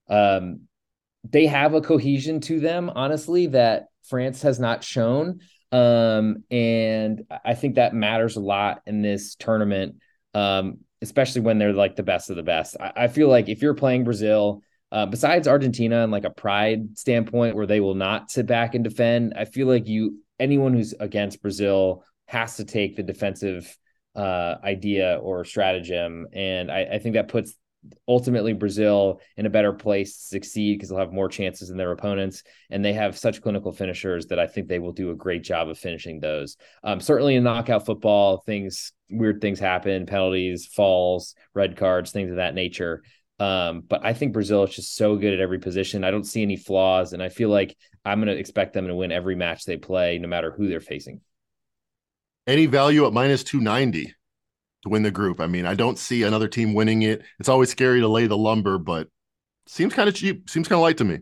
um, 0.10 0.62
they 1.24 1.46
have 1.46 1.74
a 1.74 1.82
cohesion 1.82 2.40
to 2.42 2.60
them, 2.60 2.90
honestly, 2.94 3.48
that 3.48 3.88
France 4.08 4.42
has 4.42 4.60
not 4.60 4.84
shown. 4.84 5.40
Um, 5.72 6.44
and 6.50 7.24
I 7.46 7.54
think 7.54 7.76
that 7.76 7.94
matters 7.94 8.36
a 8.36 8.42
lot 8.42 8.82
in 8.86 9.02
this 9.02 9.36
tournament, 9.36 9.96
um, 10.34 10.80
especially 11.02 11.42
when 11.42 11.60
they're 11.60 11.74
like 11.74 11.96
the 11.96 12.04
best 12.04 12.30
of 12.30 12.36
the 12.36 12.44
best. 12.44 12.76
I, 12.80 12.92
I 12.96 13.08
feel 13.08 13.30
like 13.30 13.50
if 13.50 13.62
you're 13.62 13.76
playing 13.76 14.04
Brazil 14.04 14.64
uh, 14.92 15.06
besides 15.06 15.48
Argentina 15.48 16.04
and 16.04 16.12
like 16.12 16.26
a 16.26 16.32
pride 16.32 16.98
standpoint 16.98 17.56
where 17.56 17.68
they 17.68 17.80
will 17.80 17.96
not 17.96 18.32
sit 18.32 18.48
back 18.48 18.74
and 18.74 18.84
defend, 18.84 19.34
I 19.36 19.46
feel 19.46 19.68
like 19.68 19.88
you 19.88 20.24
anyone 20.40 20.74
who's 20.74 20.94
against 21.00 21.42
Brazil 21.42 22.04
has 22.26 22.58
to 22.58 22.66
take 22.66 22.96
the 22.96 23.04
defensive 23.04 23.78
uh, 24.16 24.56
idea 24.64 25.20
or 25.22 25.46
stratagem, 25.46 26.28
and 26.34 26.72
I, 26.72 26.86
I 26.94 27.00
think 27.00 27.14
that 27.14 27.28
puts 27.28 27.54
ultimately 28.08 28.54
Brazil 28.54 29.22
in 29.38 29.46
a 29.46 29.50
better 29.50 29.72
place 29.72 30.16
to 30.18 30.24
succeed 30.24 30.76
because 30.76 30.90
they'll 30.90 31.00
have 31.00 31.14
more 31.14 31.30
chances 31.30 31.70
than 31.70 31.78
their 31.78 31.92
opponents, 31.92 32.44
and 32.70 32.84
they 32.84 32.94
have 32.94 33.18
such 33.18 33.42
clinical 33.42 33.72
finishers 33.72 34.28
that 34.28 34.40
I 34.40 34.48
think 34.48 34.68
they 34.68 34.80
will 34.80 34.92
do 34.92 35.12
a 35.12 35.16
great 35.16 35.44
job 35.44 35.70
of 35.70 35.78
finishing 35.78 36.20
those. 36.20 36.58
Um, 36.84 37.00
certainly 37.00 37.36
in 37.36 37.44
knockout 37.44 37.86
football, 37.86 38.38
things 38.46 38.92
weird 39.10 39.42
things 39.42 39.60
happen, 39.60 40.06
penalties, 40.06 40.66
falls, 40.66 41.36
red 41.54 41.78
cards, 41.78 42.12
things 42.12 42.30
of 42.30 42.38
that 42.38 42.54
nature. 42.54 43.04
Um, 43.40 43.82
but 43.88 44.06
I 44.06 44.14
think 44.14 44.34
Brazil 44.34 44.64
is 44.64 44.76
just 44.76 44.96
so 44.96 45.16
good 45.16 45.34
at 45.34 45.40
every 45.40 45.60
position. 45.60 46.04
I 46.04 46.12
don't 46.12 46.26
see 46.26 46.42
any 46.42 46.58
flaws, 46.58 47.14
and 47.14 47.24
I 47.24 47.30
feel 47.30 47.50
like 47.50 47.78
I'm 48.04 48.20
going 48.20 48.28
to 48.28 48.40
expect 48.40 48.74
them 48.74 48.88
to 48.88 48.96
win 48.96 49.12
every 49.12 49.36
match 49.36 49.64
they 49.64 49.78
play, 49.78 50.18
no 50.18 50.28
matter 50.28 50.52
who 50.52 50.68
they're 50.68 50.82
facing. 50.82 51.22
Any 52.46 52.66
value 52.66 53.06
at 53.06 53.14
minus 53.14 53.44
290 53.44 54.14
to 54.84 54.90
win 54.90 55.04
the 55.04 55.12
group? 55.12 55.40
I 55.40 55.48
mean, 55.48 55.66
I 55.66 55.76
don't 55.76 55.98
see 55.98 56.24
another 56.24 56.48
team 56.48 56.74
winning 56.74 57.02
it. 57.02 57.24
It's 57.40 57.50
always 57.50 57.70
scary 57.70 58.00
to 58.02 58.08
lay 58.08 58.28
the 58.28 58.38
lumber, 58.38 58.78
but 58.78 59.08
seems 59.68 59.94
kind 59.94 60.10
of 60.10 60.16
cheap. 60.16 60.50
Seems 60.50 60.68
kind 60.68 60.78
of 60.78 60.84
light 60.84 60.98
to 60.98 61.04
me. 61.04 61.20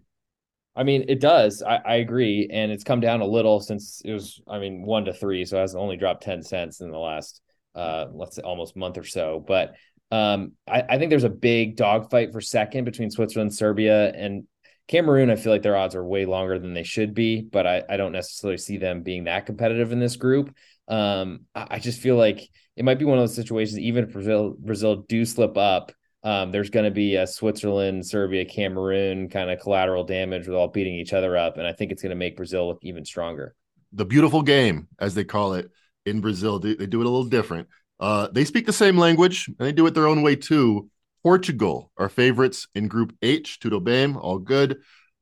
I 0.76 0.84
mean, 0.84 1.06
it 1.08 1.20
does. 1.20 1.64
I, 1.64 1.78
I, 1.78 1.96
agree, 1.96 2.50
and 2.52 2.72
it's 2.72 2.84
come 2.84 3.00
down 3.00 3.22
a 3.22 3.26
little 3.26 3.60
since 3.60 4.02
it 4.06 4.14
was. 4.14 4.40
I 4.48 4.60
mean, 4.60 4.84
one 4.84 5.06
to 5.06 5.14
three, 5.14 5.44
so 5.44 5.58
it 5.58 5.62
has 5.62 5.76
only 5.76 5.98
dropped 5.98 6.22
ten 6.22 6.44
cents 6.44 6.82
in 6.82 6.92
the 6.92 7.00
last, 7.00 7.42
uh, 7.74 8.06
let's 8.14 8.36
say, 8.36 8.44
almost 8.44 8.78
month 8.78 8.98
or 8.98 9.04
so. 9.04 9.44
But 9.46 9.74
um, 10.12 10.52
I, 10.68 10.84
I, 10.88 10.98
think 10.98 11.10
there's 11.10 11.24
a 11.24 11.30
big 11.30 11.76
dogfight 11.76 12.32
for 12.32 12.42
second 12.42 12.86
between 12.86 13.10
Switzerland, 13.10 13.56
Serbia, 13.56 14.12
and 14.12 14.46
Cameroon. 14.88 15.32
I 15.32 15.36
feel 15.36 15.52
like 15.52 15.64
their 15.64 15.76
odds 15.76 15.96
are 15.96 16.06
way 16.06 16.26
longer 16.26 16.60
than 16.60 16.76
they 16.76 16.84
should 16.84 17.16
be, 17.16 17.42
but 17.42 17.66
I, 17.68 17.84
I 17.90 17.98
don't 17.98 18.14
necessarily 18.14 18.58
see 18.58 18.78
them 18.78 19.02
being 19.02 19.26
that 19.26 19.48
competitive 19.48 19.92
in 19.92 20.00
this 20.00 20.16
group. 20.16 20.56
Um, 20.88 21.42
I, 21.56 21.68
I, 21.72 21.80
just 21.80 22.00
feel 22.00 22.16
like 22.16 22.48
it 22.78 22.86
might 22.86 23.00
be 23.00 23.06
one 23.06 23.18
of 23.18 23.24
those 23.24 23.36
situations, 23.36 23.80
even 23.80 24.04
if 24.04 24.14
Brazil 24.14 24.56
Brazil 24.60 24.98
do 25.10 25.26
slip 25.26 25.58
up, 25.58 25.92
um, 26.24 26.52
there's 26.52 26.70
going 26.70 26.86
to 26.86 26.92
be 26.92 27.16
a 27.16 27.26
Switzerland, 27.26 28.06
Serbia, 28.06 28.46
Cameroon 28.46 29.30
kind 29.30 29.50
of 29.50 29.60
collateral 29.60 30.04
damage 30.04 30.48
with 30.48 30.56
all 30.56 30.68
beating 30.68 30.94
each 30.94 31.12
other 31.12 31.36
up, 31.36 31.58
and 31.58 31.66
I 31.66 31.74
think 31.74 31.92
it's 31.92 32.04
going 32.04 32.12
to 32.12 32.16
make 32.16 32.38
Brazil 32.38 32.68
look 32.68 32.80
even 32.84 33.04
stronger. 33.04 33.56
The 33.94 34.06
beautiful 34.06 34.44
game, 34.44 34.88
as 35.00 35.16
they 35.16 35.24
call 35.24 35.54
it 35.54 35.72
in 36.06 36.22
Brazil, 36.22 36.60
they, 36.60 36.76
they 36.76 36.86
do 36.86 37.02
it 37.02 37.08
a 37.08 37.10
little 37.10 37.26
different. 37.26 37.68
Uh, 38.00 38.28
they 38.32 38.46
speak 38.46 38.68
the 38.68 38.74
same 38.74 38.98
language 38.98 39.48
and 39.48 39.68
they 39.68 39.72
do 39.72 39.88
it 39.88 39.96
their 39.96 40.08
own 40.08 40.22
way 40.22 40.36
too. 40.36 40.90
Portugal 41.24 41.92
are 41.98 42.10
favorites 42.10 42.68
in 42.76 42.88
Group 42.88 43.16
H. 43.24 43.60
Tudo 43.60 43.84
bem, 43.84 44.18
all 44.18 44.38
good. 44.38 44.78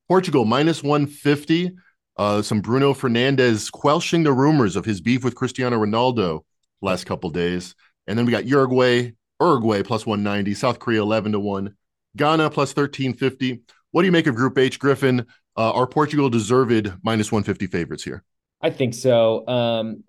Portugal 0.09 0.43
minus 0.43 0.83
150. 0.83 1.71
Uh, 2.17 2.41
some 2.41 2.61
Bruno 2.61 2.93
Fernandes 2.93 3.71
quelching 3.71 4.23
the 4.23 4.33
rumors 4.33 4.75
of 4.75 4.85
his 4.85 5.01
beef 5.01 5.23
with 5.23 5.35
Cristiano 5.35 5.77
Ronaldo 5.77 6.41
last 6.85 7.05
couple 7.05 7.29
days. 7.29 7.75
And 8.07 8.17
then 8.17 8.25
we 8.25 8.31
got 8.31 8.45
Uruguay, 8.45 9.11
Uruguay 9.41 9.83
plus 9.83 10.05
190, 10.05 10.53
South 10.53 10.79
Korea 10.79 11.01
11 11.01 11.33
to 11.33 11.39
1, 11.39 11.75
Ghana 12.15 12.49
plus 12.49 12.69
1350. 12.75 13.61
What 13.91 14.01
do 14.01 14.05
you 14.05 14.11
make 14.11 14.27
of 14.27 14.35
Group 14.35 14.57
H, 14.57 14.79
Griffin? 14.79 15.25
Uh, 15.57 15.71
are 15.71 15.87
Portugal 15.87 16.29
deserved 16.29 16.91
minus 17.03 17.31
150 17.31 17.67
favorites 17.67 18.03
here? 18.03 18.23
I 18.61 18.69
think 18.69 18.93
so. 18.93 19.47
Um, 19.47 20.03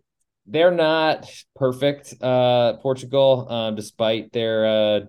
they're 0.47 0.73
not 0.73 1.29
perfect, 1.57 2.15
uh, 2.21 2.75
Portugal, 2.75 3.47
um, 3.51 3.75
despite 3.75 4.33
their, 4.33 4.67
uh, 4.67 5.01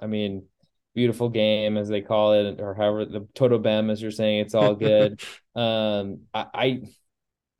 I 0.00 0.06
mean, 0.06 0.46
beautiful 0.94 1.28
game 1.28 1.76
as 1.76 1.88
they 1.88 2.00
call 2.00 2.34
it, 2.34 2.60
or 2.60 2.74
however 2.74 3.04
the 3.04 3.26
Toto 3.34 3.58
Bem, 3.58 3.90
as 3.90 4.00
you're 4.02 4.10
saying, 4.10 4.40
it's 4.40 4.54
all 4.54 4.74
good. 4.88 5.20
um, 5.54 6.20
I, 6.32 6.46
I, 6.54 6.82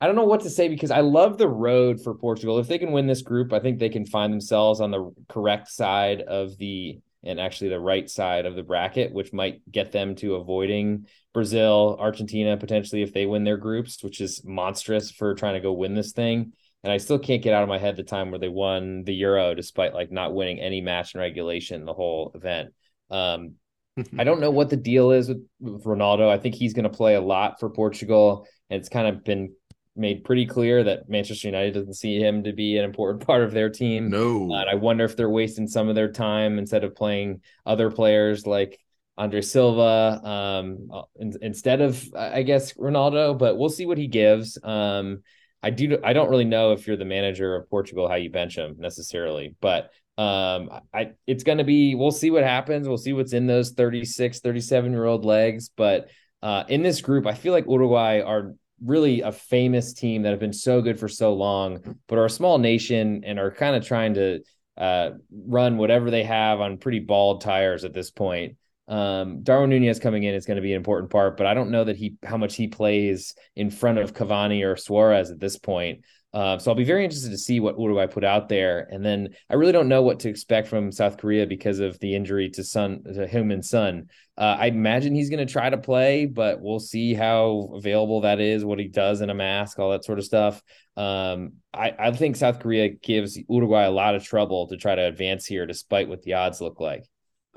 I 0.01 0.07
don't 0.07 0.15
know 0.15 0.25
what 0.25 0.41
to 0.41 0.49
say 0.49 0.67
because 0.67 0.91
I 0.91 1.01
love 1.01 1.37
the 1.37 1.47
road 1.47 2.01
for 2.03 2.15
Portugal. 2.15 2.57
If 2.59 2.67
they 2.67 2.79
can 2.79 2.91
win 2.91 3.07
this 3.07 3.21
group, 3.21 3.53
I 3.53 3.59
think 3.59 3.79
they 3.79 3.89
can 3.89 4.05
find 4.05 4.33
themselves 4.33 4.81
on 4.81 4.91
the 4.91 5.13
correct 5.29 5.69
side 5.69 6.21
of 6.21 6.57
the 6.57 6.99
and 7.23 7.39
actually 7.39 7.69
the 7.69 7.79
right 7.79 8.09
side 8.09 8.47
of 8.47 8.55
the 8.55 8.63
bracket, 8.63 9.13
which 9.13 9.31
might 9.31 9.61
get 9.71 9.91
them 9.91 10.15
to 10.15 10.35
avoiding 10.35 11.05
Brazil, 11.35 11.95
Argentina 11.99 12.57
potentially 12.57 13.03
if 13.03 13.13
they 13.13 13.27
win 13.27 13.43
their 13.43 13.57
groups, 13.57 14.03
which 14.03 14.19
is 14.21 14.43
monstrous 14.43 15.11
for 15.11 15.35
trying 15.35 15.53
to 15.53 15.59
go 15.59 15.71
win 15.71 15.93
this 15.93 16.13
thing 16.13 16.53
and 16.83 16.91
I 16.91 16.97
still 16.97 17.19
can't 17.19 17.41
get 17.41 17.53
out 17.53 17.63
of 17.63 17.69
my 17.69 17.77
head 17.77 17.95
the 17.95 18.03
time 18.03 18.31
where 18.31 18.39
they 18.39 18.49
won 18.49 19.03
the 19.03 19.13
Euro 19.13 19.53
despite 19.53 19.93
like 19.93 20.11
not 20.11 20.33
winning 20.33 20.59
any 20.59 20.81
match 20.81 21.13
in 21.13 21.21
regulation 21.21 21.85
the 21.85 21.93
whole 21.93 22.31
event. 22.33 22.73
Um, 23.09 23.55
I 24.17 24.23
don't 24.23 24.39
know 24.39 24.51
what 24.51 24.69
the 24.69 24.77
deal 24.77 25.11
is 25.11 25.27
with, 25.27 25.45
with 25.59 25.83
Ronaldo. 25.83 26.29
I 26.29 26.37
think 26.37 26.55
he's 26.55 26.73
going 26.73 26.89
to 26.89 26.89
play 26.89 27.15
a 27.15 27.21
lot 27.21 27.59
for 27.59 27.69
Portugal, 27.69 28.47
and 28.69 28.79
it's 28.79 28.89
kind 28.89 29.07
of 29.07 29.23
been 29.23 29.53
made 29.95 30.23
pretty 30.23 30.45
clear 30.45 30.83
that 30.83 31.09
Manchester 31.09 31.47
United 31.47 31.73
doesn't 31.73 31.95
see 31.95 32.19
him 32.19 32.43
to 32.43 32.53
be 32.53 32.77
an 32.77 32.85
important 32.85 33.25
part 33.27 33.43
of 33.43 33.51
their 33.51 33.69
team. 33.69 34.09
No, 34.09 34.51
uh, 34.51 34.61
and 34.61 34.69
I 34.69 34.75
wonder 34.75 35.03
if 35.03 35.15
they're 35.15 35.29
wasting 35.29 35.67
some 35.67 35.89
of 35.89 35.95
their 35.95 36.11
time 36.11 36.57
instead 36.57 36.83
of 36.83 36.95
playing 36.95 37.41
other 37.65 37.91
players 37.91 38.45
like 38.47 38.79
Andre 39.17 39.41
Silva 39.41 40.21
um, 40.23 40.89
uh, 40.91 41.03
in, 41.17 41.33
instead 41.41 41.81
of 41.81 42.03
I 42.15 42.43
guess 42.43 42.73
Ronaldo. 42.73 43.37
But 43.37 43.57
we'll 43.57 43.69
see 43.69 43.85
what 43.85 43.97
he 43.97 44.07
gives. 44.07 44.57
Um, 44.63 45.23
I 45.63 45.69
do 45.69 45.97
I 46.03 46.13
don't 46.13 46.29
really 46.29 46.45
know 46.45 46.71
if 46.71 46.87
you're 46.87 46.97
the 46.97 47.05
manager 47.05 47.55
of 47.55 47.69
Portugal 47.69 48.07
how 48.07 48.15
you 48.15 48.29
bench 48.29 48.57
him 48.57 48.75
necessarily, 48.79 49.55
but 49.61 49.91
um 50.17 50.69
I 50.93 51.11
it's 51.27 51.43
going 51.43 51.59
to 51.59 51.63
be 51.63 51.95
we'll 51.95 52.11
see 52.11 52.31
what 52.31 52.43
happens. 52.43 52.87
We'll 52.87 52.97
see 52.97 53.13
what's 53.13 53.33
in 53.33 53.47
those 53.47 53.71
36, 53.71 54.39
37 54.39 54.91
year 54.91 55.05
old 55.05 55.25
legs, 55.25 55.69
but 55.75 56.09
uh 56.41 56.63
in 56.67 56.81
this 56.81 57.01
group 57.01 57.27
I 57.27 57.33
feel 57.33 57.53
like 57.53 57.65
Uruguay 57.67 58.21
are 58.21 58.55
really 58.83 59.21
a 59.21 59.31
famous 59.31 59.93
team 59.93 60.23
that 60.23 60.31
have 60.31 60.39
been 60.39 60.53
so 60.53 60.81
good 60.81 60.99
for 60.99 61.07
so 61.07 61.33
long, 61.33 61.97
but 62.07 62.17
are 62.17 62.25
a 62.25 62.29
small 62.29 62.57
nation 62.57 63.23
and 63.25 63.39
are 63.39 63.51
kind 63.51 63.75
of 63.75 63.85
trying 63.85 64.15
to 64.15 64.41
uh, 64.77 65.11
run 65.31 65.77
whatever 65.77 66.09
they 66.09 66.23
have 66.23 66.59
on 66.59 66.77
pretty 66.77 66.99
bald 66.99 67.41
tires 67.41 67.83
at 67.83 67.93
this 67.93 68.11
point. 68.11 68.57
Um, 68.87 69.43
Darwin 69.43 69.69
Nunez 69.69 69.99
coming 69.99 70.23
in 70.23 70.33
is 70.33 70.45
going 70.45 70.55
to 70.55 70.61
be 70.61 70.73
an 70.73 70.77
important 70.77 71.11
part, 71.11 71.37
but 71.37 71.45
I 71.45 71.53
don't 71.53 71.71
know 71.71 71.83
that 71.83 71.95
he 71.95 72.15
how 72.23 72.37
much 72.37 72.55
he 72.55 72.67
plays 72.67 73.35
in 73.55 73.69
front 73.69 73.99
of 73.99 74.13
Cavani 74.13 74.65
or 74.65 74.75
Suarez 74.75 75.31
at 75.31 75.39
this 75.39 75.57
point. 75.57 76.03
Uh, 76.33 76.57
so 76.57 76.71
I'll 76.71 76.77
be 76.77 76.85
very 76.85 77.03
interested 77.03 77.31
to 77.31 77.37
see 77.37 77.59
what 77.59 77.77
Uruguay 77.77 78.07
put 78.07 78.23
out 78.23 78.47
there, 78.47 78.87
and 78.89 79.03
then 79.05 79.29
I 79.49 79.55
really 79.55 79.73
don't 79.73 79.89
know 79.89 80.01
what 80.01 80.21
to 80.21 80.29
expect 80.29 80.69
from 80.69 80.91
South 80.91 81.17
Korea 81.17 81.45
because 81.45 81.79
of 81.79 81.99
the 81.99 82.15
injury 82.15 82.49
to 82.51 82.63
Son, 82.63 83.03
to 83.03 83.27
Heung-min 83.27 83.63
Son. 83.63 84.07
Uh, 84.37 84.55
I 84.59 84.67
imagine 84.67 85.13
he's 85.13 85.29
going 85.29 85.45
to 85.45 85.51
try 85.51 85.69
to 85.69 85.77
play, 85.77 86.25
but 86.25 86.61
we'll 86.61 86.79
see 86.79 87.13
how 87.13 87.73
available 87.75 88.21
that 88.21 88.39
is, 88.39 88.63
what 88.63 88.79
he 88.79 88.87
does 88.87 89.19
in 89.19 89.29
a 89.29 89.33
mask, 89.33 89.77
all 89.77 89.91
that 89.91 90.05
sort 90.05 90.19
of 90.19 90.25
stuff. 90.25 90.61
Um, 90.95 91.53
I, 91.73 91.93
I 91.99 92.11
think 92.11 92.37
South 92.37 92.59
Korea 92.59 92.89
gives 92.89 93.37
Uruguay 93.49 93.83
a 93.83 93.91
lot 93.91 94.15
of 94.15 94.23
trouble 94.23 94.67
to 94.67 94.77
try 94.77 94.95
to 94.95 95.01
advance 95.01 95.45
here, 95.45 95.65
despite 95.65 96.07
what 96.07 96.21
the 96.21 96.35
odds 96.35 96.61
look 96.61 96.79
like. 96.79 97.03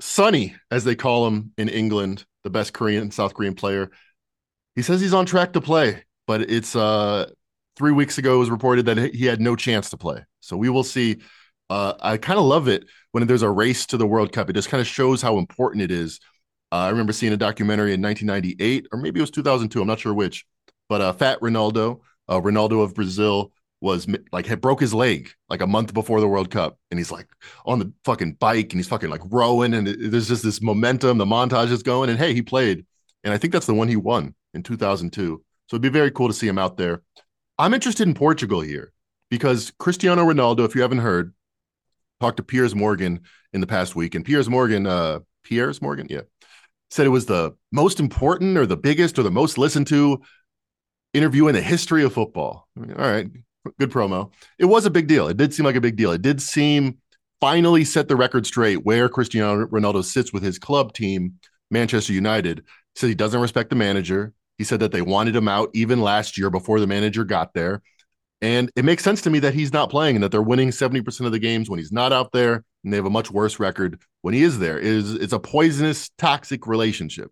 Sonny, 0.01 0.53
as 0.69 0.83
they 0.83 0.95
call 0.95 1.27
him 1.27 1.53
in 1.57 1.69
England, 1.69 2.25
the 2.43 2.49
best 2.49 2.73
Korean 2.73 3.09
South 3.11 3.33
Korean 3.33 3.55
player. 3.55 3.91
He 4.75 4.81
says 4.81 4.99
he's 4.99 5.13
on 5.13 5.25
track 5.25 5.53
to 5.53 5.61
play, 5.61 6.03
but 6.27 6.41
it's 6.41 6.75
uh 6.75 7.29
three 7.75 7.91
weeks 7.91 8.17
ago 8.17 8.35
it 8.35 8.39
was 8.39 8.49
reported 8.49 8.85
that 8.85 9.13
he 9.13 9.25
had 9.25 9.41
no 9.41 9.55
chance 9.55 9.89
to 9.89 9.97
play. 9.97 10.23
So 10.39 10.57
we 10.57 10.69
will 10.69 10.83
see. 10.83 11.17
Uh, 11.69 11.93
I 11.99 12.17
kind 12.17 12.37
of 12.37 12.45
love 12.45 12.67
it 12.67 12.85
when 13.11 13.25
there's 13.25 13.41
a 13.41 13.49
race 13.49 13.87
to 13.87 13.97
the 13.97 14.05
World 14.05 14.31
Cup. 14.31 14.49
It 14.49 14.53
just 14.53 14.69
kind 14.69 14.81
of 14.81 14.87
shows 14.87 15.21
how 15.21 15.39
important 15.39 15.81
it 15.81 15.91
is. 15.91 16.19
Uh, 16.71 16.77
I 16.77 16.89
remember 16.89 17.13
seeing 17.13 17.33
a 17.33 17.37
documentary 17.37 17.93
in 17.93 18.01
1998, 18.01 18.87
or 18.91 18.99
maybe 18.99 19.19
it 19.19 19.23
was 19.23 19.31
2002. 19.31 19.81
I'm 19.81 19.87
not 19.87 19.99
sure 19.99 20.13
which, 20.13 20.45
but 20.89 21.01
uh, 21.01 21.13
Fat 21.13 21.39
Ronaldo, 21.39 22.01
uh, 22.27 22.39
Ronaldo 22.39 22.83
of 22.83 22.93
Brazil, 22.93 23.51
was 23.81 24.07
like 24.31 24.45
had 24.45 24.61
broke 24.61 24.79
his 24.79 24.93
leg 24.93 25.29
like 25.49 25.61
a 25.61 25.67
month 25.67 25.93
before 25.93 26.19
the 26.19 26.27
World 26.27 26.49
Cup, 26.49 26.77
and 26.91 26.99
he's 26.99 27.11
like 27.11 27.27
on 27.65 27.79
the 27.79 27.91
fucking 28.03 28.33
bike 28.33 28.71
and 28.71 28.79
he's 28.79 28.87
fucking 28.87 29.09
like 29.09 29.21
rowing, 29.29 29.73
and 29.73 29.87
it, 29.87 30.11
there's 30.11 30.27
just 30.27 30.43
this 30.43 30.61
momentum. 30.61 31.17
The 31.17 31.25
montage 31.25 31.71
is 31.71 31.83
going, 31.83 32.09
and 32.09 32.19
hey, 32.19 32.33
he 32.33 32.41
played, 32.41 32.85
and 33.23 33.33
I 33.33 33.37
think 33.37 33.53
that's 33.53 33.67
the 33.67 33.73
one 33.73 33.87
he 33.87 33.95
won 33.95 34.33
in 34.53 34.63
2002. 34.63 35.43
So 35.67 35.75
it'd 35.75 35.81
be 35.81 35.89
very 35.89 36.11
cool 36.11 36.27
to 36.27 36.33
see 36.33 36.47
him 36.47 36.57
out 36.57 36.77
there. 36.77 37.01
I'm 37.57 37.73
interested 37.73 38.07
in 38.07 38.13
Portugal 38.13 38.61
here 38.61 38.91
because 39.29 39.71
Cristiano 39.79 40.25
Ronaldo, 40.25 40.65
if 40.65 40.75
you 40.75 40.81
haven't 40.81 40.99
heard, 40.99 41.33
talked 42.19 42.37
to 42.37 42.43
Piers 42.43 42.75
Morgan 42.75 43.21
in 43.53 43.61
the 43.61 43.67
past 43.67 43.95
week, 43.95 44.15
and 44.15 44.25
Piers 44.25 44.49
Morgan, 44.49 44.85
uh, 44.87 45.19
Piers 45.43 45.81
Morgan, 45.81 46.07
yeah, 46.09 46.21
said 46.89 47.05
it 47.05 47.09
was 47.09 47.25
the 47.25 47.55
most 47.71 47.99
important 47.99 48.57
or 48.57 48.65
the 48.65 48.77
biggest 48.77 49.17
or 49.17 49.23
the 49.23 49.31
most 49.31 49.57
listened 49.57 49.87
to 49.87 50.21
interview 51.13 51.47
in 51.47 51.55
the 51.55 51.61
history 51.61 52.03
of 52.03 52.13
football. 52.13 52.67
I 52.75 52.79
mean, 52.81 52.97
all 52.97 53.09
right, 53.09 53.29
good 53.79 53.91
promo. 53.91 54.31
It 54.59 54.65
was 54.65 54.85
a 54.85 54.91
big 54.91 55.07
deal. 55.07 55.27
It 55.27 55.37
did 55.37 55.53
seem 55.53 55.65
like 55.65 55.75
a 55.75 55.81
big 55.81 55.95
deal. 55.95 56.11
It 56.11 56.21
did 56.21 56.41
seem 56.41 56.97
finally 57.39 57.85
set 57.85 58.07
the 58.07 58.15
record 58.15 58.45
straight 58.45 58.85
where 58.85 59.07
Cristiano 59.09 59.65
Ronaldo 59.67 60.03
sits 60.03 60.33
with 60.33 60.43
his 60.43 60.59
club 60.59 60.93
team, 60.93 61.35
Manchester 61.71 62.13
United. 62.13 62.65
Said 62.95 63.07
he 63.07 63.15
doesn't 63.15 63.41
respect 63.41 63.69
the 63.69 63.75
manager. 63.75 64.33
He 64.57 64.63
said 64.63 64.79
that 64.79 64.91
they 64.91 65.01
wanted 65.01 65.35
him 65.35 65.47
out 65.47 65.69
even 65.73 66.01
last 66.01 66.37
year 66.37 66.49
before 66.49 66.79
the 66.79 66.87
manager 66.87 67.23
got 67.23 67.53
there. 67.53 67.81
And 68.41 68.71
it 68.75 68.85
makes 68.85 69.03
sense 69.03 69.21
to 69.23 69.29
me 69.29 69.39
that 69.39 69.53
he's 69.53 69.73
not 69.73 69.89
playing 69.89 70.15
and 70.15 70.23
that 70.23 70.31
they're 70.31 70.41
winning 70.41 70.69
70% 70.69 71.25
of 71.25 71.31
the 71.31 71.39
games 71.39 71.69
when 71.69 71.79
he's 71.79 71.91
not 71.91 72.13
out 72.13 72.31
there 72.31 72.63
and 72.83 72.93
they 72.93 72.97
have 72.97 73.05
a 73.05 73.09
much 73.09 73.31
worse 73.31 73.59
record 73.59 74.01
when 74.21 74.33
he 74.33 74.43
is 74.43 74.59
there. 74.59 74.77
It 74.77 74.85
is 74.85 75.13
it's 75.13 75.33
a 75.33 75.39
poisonous, 75.39 76.09
toxic 76.17 76.67
relationship. 76.67 77.31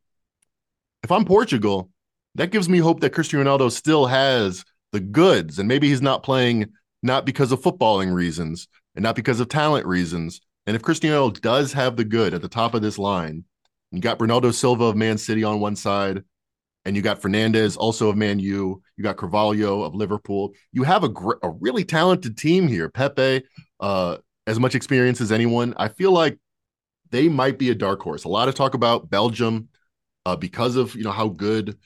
If 1.03 1.11
I'm 1.11 1.25
Portugal, 1.25 1.89
that 2.35 2.51
gives 2.51 2.67
me 2.67 2.79
hope 2.79 3.01
that 3.01 3.11
Cristiano 3.11 3.45
Ronaldo 3.45 3.71
still 3.71 4.07
has 4.07 4.63
the 4.91 4.99
goods. 4.99 5.59
And 5.59 5.67
maybe 5.67 5.89
he's 5.89 6.01
not 6.01 6.23
playing 6.23 6.71
not 7.03 7.25
because 7.25 7.51
of 7.51 7.61
footballing 7.61 8.13
reasons 8.13 8.67
and 8.95 9.03
not 9.03 9.15
because 9.15 9.39
of 9.39 9.49
talent 9.49 9.85
reasons. 9.85 10.41
And 10.65 10.75
if 10.75 10.81
Cristiano 10.81 11.29
does 11.29 11.73
have 11.73 11.97
the 11.97 12.05
good 12.05 12.33
at 12.33 12.41
the 12.41 12.47
top 12.47 12.73
of 12.73 12.81
this 12.81 12.97
line, 12.97 13.43
you 13.91 13.99
got 13.99 14.17
Bernardo 14.17 14.51
Silva 14.51 14.85
of 14.85 14.95
Man 14.95 15.17
City 15.17 15.43
on 15.43 15.59
one 15.59 15.75
side, 15.75 16.23
and 16.85 16.95
you 16.95 17.01
got 17.01 17.21
Fernandes 17.21 17.77
also 17.77 18.09
of 18.09 18.17
Man 18.17 18.39
U. 18.39 18.81
You 18.97 19.03
got 19.03 19.17
Carvalho 19.17 19.83
of 19.83 19.95
Liverpool. 19.95 20.53
You 20.71 20.83
have 20.83 21.03
a 21.03 21.09
gr- 21.09 21.39
a 21.41 21.49
really 21.49 21.85
talented 21.85 22.37
team 22.37 22.67
here. 22.67 22.89
Pepe, 22.89 23.43
uh, 23.79 24.17
as 24.47 24.59
much 24.59 24.75
experience 24.75 25.21
as 25.21 25.31
anyone. 25.31 25.73
I 25.77 25.87
feel 25.87 26.11
like 26.11 26.37
they 27.11 27.29
might 27.29 27.57
be 27.57 27.69
a 27.69 27.75
dark 27.75 28.01
horse. 28.01 28.23
A 28.23 28.29
lot 28.29 28.49
of 28.49 28.55
talk 28.55 28.73
about 28.73 29.09
Belgium 29.09 29.69
uh, 30.25 30.35
because 30.35 30.75
of 30.75 30.95
you 30.95 31.03
know 31.03 31.11
how 31.11 31.29
good 31.29 31.77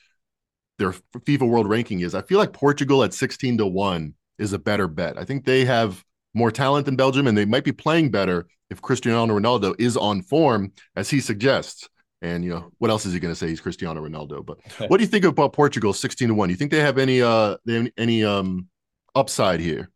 their 0.80 0.94
FIFA 1.18 1.50
World 1.50 1.70
Ranking 1.70 2.02
is. 2.02 2.16
I 2.16 2.22
feel 2.22 2.38
like 2.40 2.54
Portugal 2.54 3.04
at 3.04 3.14
16 3.14 3.58
to 3.60 3.66
1 3.66 4.14
is 4.38 4.54
a 4.54 4.60
better 4.60 4.88
bet. 4.88 5.18
I 5.18 5.26
think 5.26 5.46
they 5.46 5.66
have 5.66 6.04
more 6.34 6.52
talent 6.52 6.86
than 6.86 6.96
Belgium 6.96 7.28
and 7.28 7.38
they 7.38 7.46
might 7.46 7.64
be 7.64 7.72
playing 7.72 8.12
better 8.12 8.48
if 8.70 8.82
Cristiano 8.82 9.38
Ronaldo 9.38 9.74
is 9.80 9.98
on 9.98 10.22
form 10.22 10.72
as 10.96 11.10
he 11.10 11.20
suggests. 11.20 11.90
And 12.22 12.44
you 12.44 12.50
know, 12.50 12.72
what 12.80 12.90
else 12.90 13.06
is 13.06 13.14
he 13.14 13.20
going 13.20 13.32
to 13.32 13.36
say? 13.36 13.48
He's 13.48 13.62
Cristiano 13.62 14.04
Ronaldo. 14.04 14.46
But 14.46 14.60
what 14.90 14.98
do 14.98 15.04
you 15.04 15.10
think 15.10 15.26
about 15.26 15.54
Portugal 15.54 15.94
16 15.94 16.30
to 16.30 16.34
1? 16.34 16.50
You 16.50 16.56
think 16.56 16.72
they 16.72 16.80
have 16.80 16.98
any 16.98 17.22
uh 17.22 17.58
any 17.98 18.24
um 18.24 18.68
upside 19.16 19.60
here? 19.60 19.90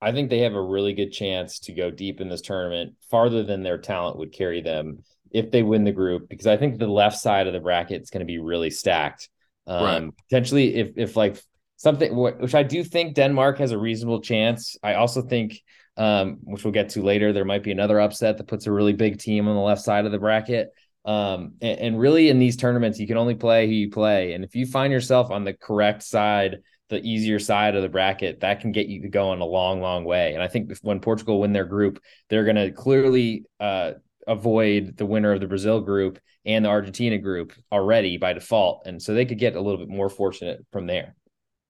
I 0.00 0.12
think 0.12 0.30
they 0.30 0.40
have 0.40 0.54
a 0.54 0.62
really 0.62 0.92
good 0.92 1.10
chance 1.10 1.58
to 1.60 1.72
go 1.72 1.90
deep 1.90 2.20
in 2.20 2.28
this 2.28 2.40
tournament, 2.40 2.94
farther 3.10 3.42
than 3.42 3.64
their 3.64 3.78
talent 3.78 4.16
would 4.18 4.32
carry 4.32 4.60
them 4.60 5.02
if 5.32 5.50
they 5.50 5.62
win 5.62 5.84
the 5.84 5.92
group 5.92 6.28
because 6.28 6.46
I 6.46 6.56
think 6.56 6.78
the 6.78 6.86
left 6.86 7.18
side 7.18 7.46
of 7.46 7.52
the 7.52 7.60
bracket 7.60 8.02
is 8.02 8.10
going 8.10 8.20
to 8.20 8.26
be 8.26 8.38
really 8.38 8.70
stacked. 8.70 9.28
Um, 9.66 9.84
right. 9.84 10.10
Potentially, 10.28 10.76
if 10.76 10.92
if 10.96 11.16
like 11.16 11.42
something 11.76 12.14
which 12.16 12.54
I 12.54 12.62
do 12.62 12.84
think 12.84 13.14
Denmark 13.14 13.58
has 13.58 13.72
a 13.72 13.78
reasonable 13.78 14.20
chance. 14.20 14.76
I 14.82 14.94
also 14.94 15.22
think 15.22 15.60
um, 15.96 16.38
which 16.44 16.64
we'll 16.64 16.72
get 16.72 16.90
to 16.90 17.02
later. 17.02 17.32
There 17.32 17.44
might 17.44 17.64
be 17.64 17.72
another 17.72 18.00
upset 18.00 18.38
that 18.38 18.46
puts 18.46 18.66
a 18.66 18.72
really 18.72 18.92
big 18.92 19.18
team 19.18 19.48
on 19.48 19.56
the 19.56 19.60
left 19.60 19.82
side 19.82 20.06
of 20.06 20.12
the 20.12 20.18
bracket. 20.18 20.70
Um, 21.04 21.54
and, 21.60 21.78
and, 21.78 22.00
really, 22.00 22.28
in 22.28 22.38
these 22.38 22.56
tournaments, 22.56 22.98
you 22.98 23.06
can 23.06 23.16
only 23.16 23.34
play 23.34 23.66
who 23.66 23.72
you 23.72 23.90
play. 23.90 24.34
And 24.34 24.44
if 24.44 24.54
you 24.54 24.66
find 24.66 24.92
yourself 24.92 25.30
on 25.30 25.44
the 25.44 25.54
correct 25.54 26.02
side, 26.02 26.58
the 26.90 27.00
easier 27.00 27.38
side 27.38 27.76
of 27.76 27.82
the 27.82 27.88
bracket, 27.88 28.40
that 28.40 28.60
can 28.60 28.72
get 28.72 28.88
you 28.88 29.08
going 29.08 29.40
a 29.40 29.44
long, 29.44 29.80
long 29.80 30.04
way. 30.04 30.34
And 30.34 30.42
I 30.42 30.48
think 30.48 30.72
when 30.82 31.00
Portugal 31.00 31.40
win 31.40 31.52
their 31.52 31.64
group, 31.64 32.02
they're 32.28 32.44
going 32.44 32.56
to 32.56 32.72
clearly 32.72 33.44
uh, 33.60 33.92
avoid 34.26 34.96
the 34.96 35.06
winner 35.06 35.32
of 35.32 35.40
the 35.40 35.46
Brazil 35.46 35.80
group 35.80 36.18
and 36.44 36.64
the 36.64 36.68
Argentina 36.68 37.18
group 37.18 37.52
already 37.72 38.16
by 38.16 38.32
default. 38.32 38.86
And 38.86 39.00
so 39.00 39.14
they 39.14 39.24
could 39.24 39.38
get 39.38 39.54
a 39.54 39.60
little 39.60 39.78
bit 39.78 39.88
more 39.88 40.08
fortunate 40.08 40.64
from 40.72 40.86
there. 40.86 41.14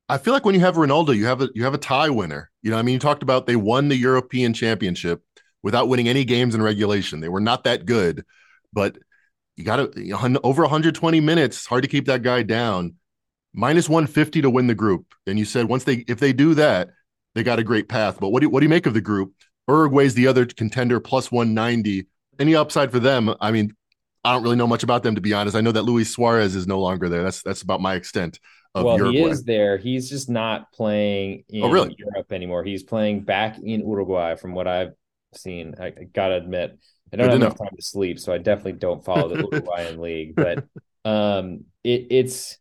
I 0.09 0.19
feel 0.19 0.33
like 0.33 0.45
when 0.45 0.55
you 0.55 0.63
have 0.63 0.77
Ronaldo, 0.77 1.15
you 1.15 1.27
have 1.27 1.43
a 1.43 1.51
you 1.55 1.65
have 1.65 1.75
a 1.75 1.79
tie 1.79 2.09
winner. 2.09 2.51
You 2.63 2.71
know, 2.71 2.79
I 2.79 2.83
mean, 2.83 2.95
you 2.95 2.99
talked 2.99 3.23
about 3.23 3.47
they 3.47 3.57
won 3.57 3.89
the 3.89 3.97
European 3.97 4.55
Championship 4.55 5.23
without 5.63 5.89
winning 5.89 6.09
any 6.09 6.25
games 6.25 6.55
in 6.55 6.63
regulation. 6.63 7.21
They 7.21 7.29
were 7.29 7.41
not 7.41 7.65
that 7.65 7.85
good, 7.85 8.25
but 8.73 8.97
you 9.59 9.65
got 9.65 9.93
to 9.93 10.41
over 10.43 10.63
120 10.63 11.21
minutes. 11.21 11.67
Hard 11.67 11.83
to 11.83 11.89
keep 11.89 12.07
that 12.07 12.23
guy 12.23 12.43
down. 12.43 12.95
Minus 13.53 13.89
150 13.89 14.43
to 14.43 14.51
win 14.51 14.67
the 14.67 14.75
group. 14.75 15.07
And 15.27 15.39
you 15.39 15.45
said 15.45 15.67
once 15.67 15.85
they 15.85 16.05
if 16.09 16.21
they 16.21 16.33
do 16.33 16.55
that, 16.55 16.91
they 17.35 17.43
got 17.43 17.59
a 17.59 17.65
great 17.65 17.89
path. 17.89 18.19
But 18.21 18.29
what 18.29 18.41
do 18.41 18.47
you, 18.47 18.51
what 18.51 18.61
do 18.61 18.65
you 18.65 18.71
make 18.71 18.87
of 18.87 18.95
the 18.95 19.01
group? 19.01 19.33
Uruguay's 19.67 20.15
the 20.15 20.27
other 20.27 20.47
contender, 20.47 21.01
plus 21.01 21.31
190. 21.31 22.07
Any 22.39 22.55
upside 22.55 22.91
for 22.91 23.01
them? 23.01 23.35
I 23.41 23.51
mean, 23.51 23.75
I 24.25 24.33
don't 24.33 24.43
really 24.43 24.57
know 24.57 24.67
much 24.67 24.83
about 24.83 25.03
them 25.03 25.15
to 25.17 25.21
be 25.21 25.35
honest. 25.35 25.57
I 25.57 25.61
know 25.61 25.73
that 25.73 25.83
Luis 25.83 26.11
Suarez 26.11 26.55
is 26.55 26.67
no 26.67 26.81
longer 26.81 27.09
there. 27.09 27.23
That's 27.23 27.43
that's 27.43 27.63
about 27.63 27.81
my 27.81 27.95
extent 27.95 28.39
well, 28.85 28.97
Uruguay. 28.97 29.19
he 29.19 29.25
is 29.25 29.45
there. 29.45 29.77
He's 29.77 30.09
just 30.09 30.29
not 30.29 30.73
playing 30.73 31.45
in 31.49 31.65
oh, 31.65 31.71
really? 31.71 31.95
Europe 31.99 32.33
anymore. 32.33 32.65
He's 32.65 32.83
playing 32.83 33.21
back 33.21 33.59
in 33.59 33.81
Uruguay, 33.81 34.35
from 34.37 34.55
what 34.55 34.67
I've 34.67 34.93
seen. 35.35 35.75
I, 35.81 35.87
I 35.87 36.05
gotta 36.13 36.37
admit, 36.37 36.79
I 37.13 37.17
don't 37.17 37.29
have 37.29 37.37
enough 37.37 37.59
time 37.59 37.75
to 37.75 37.83
sleep, 37.83 38.19
so 38.19 38.33
I 38.33 38.39
definitely 38.39 38.73
don't 38.73 39.05
follow 39.05 39.29
the 39.29 39.37
Uruguayan 39.53 40.01
league. 40.01 40.35
But 40.35 40.65
um, 41.05 41.65
it, 41.85 42.07
it's, 42.11 42.59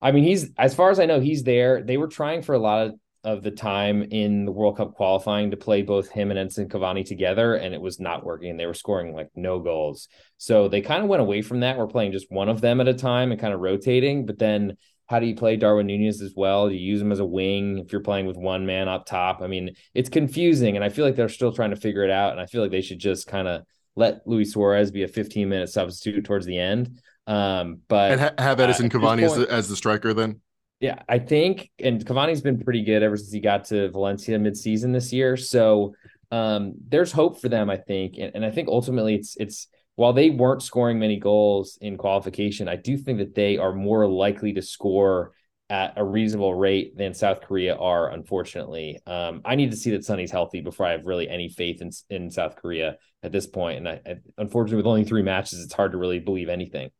I 0.00 0.12
mean, 0.12 0.24
he's 0.24 0.50
as 0.56 0.74
far 0.74 0.90
as 0.90 1.00
I 1.00 1.06
know, 1.06 1.20
he's 1.20 1.42
there. 1.42 1.82
They 1.82 1.96
were 1.96 2.08
trying 2.08 2.42
for 2.42 2.54
a 2.54 2.58
lot 2.58 2.86
of 2.86 2.94
of 3.22 3.42
the 3.42 3.50
time 3.50 4.02
in 4.02 4.46
the 4.46 4.52
World 4.52 4.78
Cup 4.78 4.94
qualifying 4.94 5.50
to 5.50 5.56
play 5.56 5.82
both 5.82 6.08
him 6.08 6.30
and 6.30 6.38
Edinson 6.38 6.68
Cavani 6.68 7.04
together, 7.04 7.54
and 7.54 7.74
it 7.74 7.80
was 7.80 8.00
not 8.00 8.24
working. 8.24 8.56
They 8.56 8.66
were 8.66 8.74
scoring 8.74 9.14
like 9.14 9.28
no 9.34 9.58
goals. 9.58 10.08
So 10.38 10.68
they 10.68 10.80
kind 10.80 11.02
of 11.02 11.08
went 11.08 11.20
away 11.20 11.42
from 11.42 11.60
that. 11.60 11.76
We're 11.76 11.86
playing 11.86 12.12
just 12.12 12.30
one 12.30 12.48
of 12.48 12.60
them 12.60 12.80
at 12.80 12.88
a 12.88 12.94
time 12.94 13.30
and 13.30 13.40
kind 13.40 13.52
of 13.52 13.60
rotating. 13.60 14.24
But 14.24 14.38
then 14.38 14.76
how 15.06 15.18
do 15.18 15.26
you 15.26 15.34
play 15.34 15.56
Darwin 15.56 15.86
Nunez 15.86 16.22
as 16.22 16.34
well? 16.34 16.68
Do 16.68 16.74
you 16.74 16.92
use 16.92 17.02
him 17.02 17.12
as 17.12 17.18
a 17.18 17.24
wing 17.24 17.78
if 17.78 17.92
you're 17.92 18.00
playing 18.00 18.26
with 18.26 18.36
one 18.36 18.64
man 18.64 18.88
up 18.88 19.04
top? 19.04 19.42
I 19.42 19.48
mean, 19.48 19.74
it's 19.92 20.08
confusing, 20.08 20.76
and 20.76 20.84
I 20.84 20.88
feel 20.88 21.04
like 21.04 21.16
they're 21.16 21.28
still 21.28 21.52
trying 21.52 21.70
to 21.70 21.76
figure 21.76 22.04
it 22.04 22.10
out. 22.10 22.32
And 22.32 22.40
I 22.40 22.46
feel 22.46 22.62
like 22.62 22.70
they 22.70 22.80
should 22.80 23.00
just 23.00 23.26
kind 23.26 23.48
of 23.48 23.64
let 24.00 24.26
Luis 24.26 24.52
Suarez 24.52 24.90
be 24.90 25.04
a 25.04 25.08
15 25.08 25.48
minute 25.48 25.68
substitute 25.68 26.24
towards 26.24 26.46
the 26.46 26.58
end. 26.58 27.00
Um, 27.26 27.80
but 27.86 28.12
and 28.12 28.20
ha- 28.20 28.34
have 28.38 28.58
Edinson 28.58 28.86
uh, 28.86 28.98
Cavani 28.98 29.22
as, 29.22 29.36
the, 29.36 29.50
as 29.50 29.68
the 29.68 29.76
striker 29.76 30.12
then. 30.12 30.40
Yeah, 30.80 31.02
I 31.08 31.18
think, 31.18 31.70
and 31.78 32.04
Cavani's 32.04 32.40
been 32.40 32.58
pretty 32.58 32.82
good 32.82 33.02
ever 33.02 33.16
since 33.16 33.30
he 33.30 33.40
got 33.40 33.66
to 33.66 33.90
Valencia 33.90 34.38
midseason 34.38 34.92
this 34.92 35.12
year. 35.12 35.36
So 35.36 35.94
um, 36.32 36.72
there's 36.88 37.12
hope 37.12 37.40
for 37.40 37.48
them, 37.48 37.68
I 37.68 37.76
think, 37.76 38.16
and, 38.18 38.32
and 38.34 38.44
I 38.44 38.50
think 38.50 38.68
ultimately 38.68 39.14
it's 39.14 39.36
it's 39.36 39.68
while 39.96 40.14
they 40.14 40.30
weren't 40.30 40.62
scoring 40.62 40.98
many 40.98 41.18
goals 41.18 41.76
in 41.82 41.98
qualification, 41.98 42.68
I 42.68 42.76
do 42.76 42.96
think 42.96 43.18
that 43.18 43.34
they 43.34 43.58
are 43.58 43.74
more 43.74 44.08
likely 44.08 44.54
to 44.54 44.62
score 44.62 45.32
at 45.70 45.94
a 45.96 46.04
reasonable 46.04 46.52
rate 46.52 46.96
than 46.96 47.14
South 47.14 47.40
Korea 47.42 47.76
are, 47.76 48.10
unfortunately. 48.10 48.98
Um, 49.06 49.40
I 49.44 49.54
need 49.54 49.70
to 49.70 49.76
see 49.76 49.92
that 49.92 50.04
Sonny's 50.04 50.32
healthy 50.32 50.60
before 50.60 50.86
I 50.86 50.90
have 50.92 51.06
really 51.06 51.28
any 51.28 51.48
faith 51.48 51.80
in, 51.80 51.90
in 52.10 52.30
South 52.30 52.56
Korea 52.56 52.96
at 53.22 53.30
this 53.30 53.46
point. 53.46 53.78
And 53.78 53.88
I, 53.88 54.00
I, 54.04 54.16
unfortunately, 54.36 54.78
with 54.78 54.86
only 54.86 55.04
three 55.04 55.22
matches, 55.22 55.62
it's 55.62 55.72
hard 55.72 55.92
to 55.92 55.98
really 55.98 56.18
believe 56.18 56.48
anything. 56.48 56.90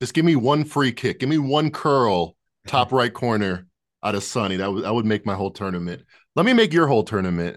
Just 0.00 0.12
give 0.12 0.24
me 0.24 0.36
one 0.36 0.64
free 0.64 0.92
kick. 0.92 1.18
Give 1.18 1.30
me 1.30 1.38
one 1.38 1.70
curl, 1.70 2.36
top 2.66 2.92
right 2.92 3.12
corner 3.12 3.66
out 4.02 4.14
of 4.14 4.22
Sonny. 4.22 4.56
That 4.56 4.70
would, 4.70 4.84
that 4.84 4.94
would 4.94 5.06
make 5.06 5.24
my 5.24 5.34
whole 5.34 5.50
tournament. 5.50 6.02
Let 6.36 6.44
me 6.44 6.52
make 6.52 6.74
your 6.74 6.86
whole 6.86 7.04
tournament. 7.04 7.56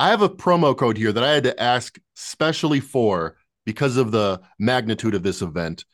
I 0.00 0.08
have 0.08 0.22
a 0.22 0.30
promo 0.30 0.74
code 0.74 0.96
here 0.96 1.12
that 1.12 1.22
I 1.22 1.32
had 1.32 1.44
to 1.44 1.62
ask 1.62 1.98
specially 2.14 2.80
for 2.80 3.36
because 3.66 3.98
of 3.98 4.12
the 4.12 4.40
magnitude 4.58 5.14
of 5.14 5.22
this 5.22 5.42
event. 5.42 5.84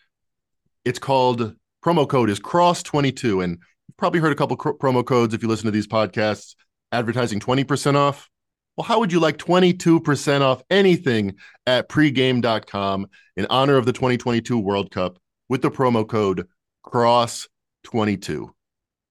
It's 0.84 1.00
called 1.00 1.56
promo 1.84 2.08
code 2.08 2.30
is 2.30 2.38
cross 2.38 2.82
22 2.82 3.40
and 3.40 3.52
you've 3.52 3.96
probably 3.96 4.20
heard 4.20 4.32
a 4.32 4.36
couple 4.36 4.56
cr- 4.56 4.70
promo 4.70 5.04
codes 5.04 5.34
if 5.34 5.42
you 5.42 5.48
listen 5.48 5.66
to 5.66 5.70
these 5.70 5.86
podcasts 5.86 6.54
advertising 6.92 7.40
20% 7.40 7.96
off. 7.96 8.28
Well, 8.76 8.84
how 8.84 9.00
would 9.00 9.12
you 9.12 9.20
like 9.20 9.38
22% 9.38 10.40
off 10.40 10.62
anything 10.70 11.34
at 11.66 11.88
pregame.com 11.88 13.06
in 13.36 13.46
honor 13.50 13.76
of 13.76 13.86
the 13.86 13.92
2022 13.92 14.58
World 14.58 14.90
Cup 14.90 15.18
with 15.48 15.62
the 15.62 15.70
promo 15.70 16.08
code 16.08 16.46
cross22? 16.86 18.50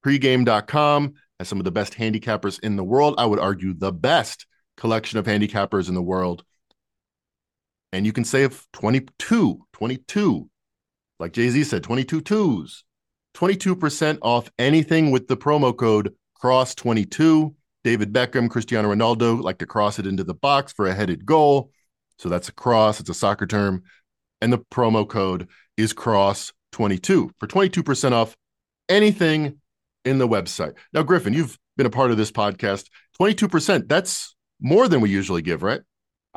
Pregame.com 0.04 1.14
has 1.38 1.48
some 1.48 1.58
of 1.58 1.64
the 1.64 1.70
best 1.70 1.94
handicappers 1.94 2.58
in 2.60 2.76
the 2.76 2.84
world. 2.84 3.14
I 3.18 3.26
would 3.26 3.38
argue 3.38 3.74
the 3.74 3.92
best 3.92 4.46
collection 4.76 5.18
of 5.18 5.26
handicappers 5.26 5.88
in 5.88 5.94
the 5.94 6.02
world 6.02 6.44
and 7.92 8.04
you 8.04 8.12
can 8.12 8.24
save 8.24 8.66
22, 8.72 9.66
22, 9.72 10.50
like 11.18 11.32
Jay 11.32 11.48
Z 11.48 11.64
said, 11.64 11.82
22 11.82 12.20
twos, 12.20 12.84
22% 13.34 14.18
off 14.22 14.50
anything 14.58 15.10
with 15.10 15.28
the 15.28 15.36
promo 15.36 15.76
code 15.76 16.14
CROSS22. 16.42 17.54
David 17.84 18.12
Beckham, 18.12 18.50
Cristiano 18.50 18.92
Ronaldo 18.92 19.40
like 19.40 19.58
to 19.58 19.66
cross 19.66 19.98
it 19.98 20.06
into 20.06 20.24
the 20.24 20.34
box 20.34 20.72
for 20.72 20.86
a 20.86 20.94
headed 20.94 21.24
goal. 21.24 21.70
So 22.18 22.28
that's 22.28 22.48
a 22.48 22.52
cross, 22.52 23.00
it's 23.00 23.08
a 23.08 23.14
soccer 23.14 23.46
term. 23.46 23.82
And 24.40 24.52
the 24.52 24.58
promo 24.58 25.08
code 25.08 25.48
is 25.76 25.94
CROSS22 25.94 27.30
for 27.38 27.46
22% 27.46 28.12
off 28.12 28.36
anything 28.88 29.60
in 30.04 30.18
the 30.18 30.28
website. 30.28 30.74
Now, 30.92 31.02
Griffin, 31.02 31.32
you've 31.32 31.58
been 31.76 31.86
a 31.86 31.90
part 31.90 32.10
of 32.10 32.16
this 32.16 32.32
podcast. 32.32 32.86
22%, 33.20 33.88
that's 33.88 34.34
more 34.60 34.88
than 34.88 35.00
we 35.00 35.10
usually 35.10 35.42
give, 35.42 35.62
right? 35.62 35.80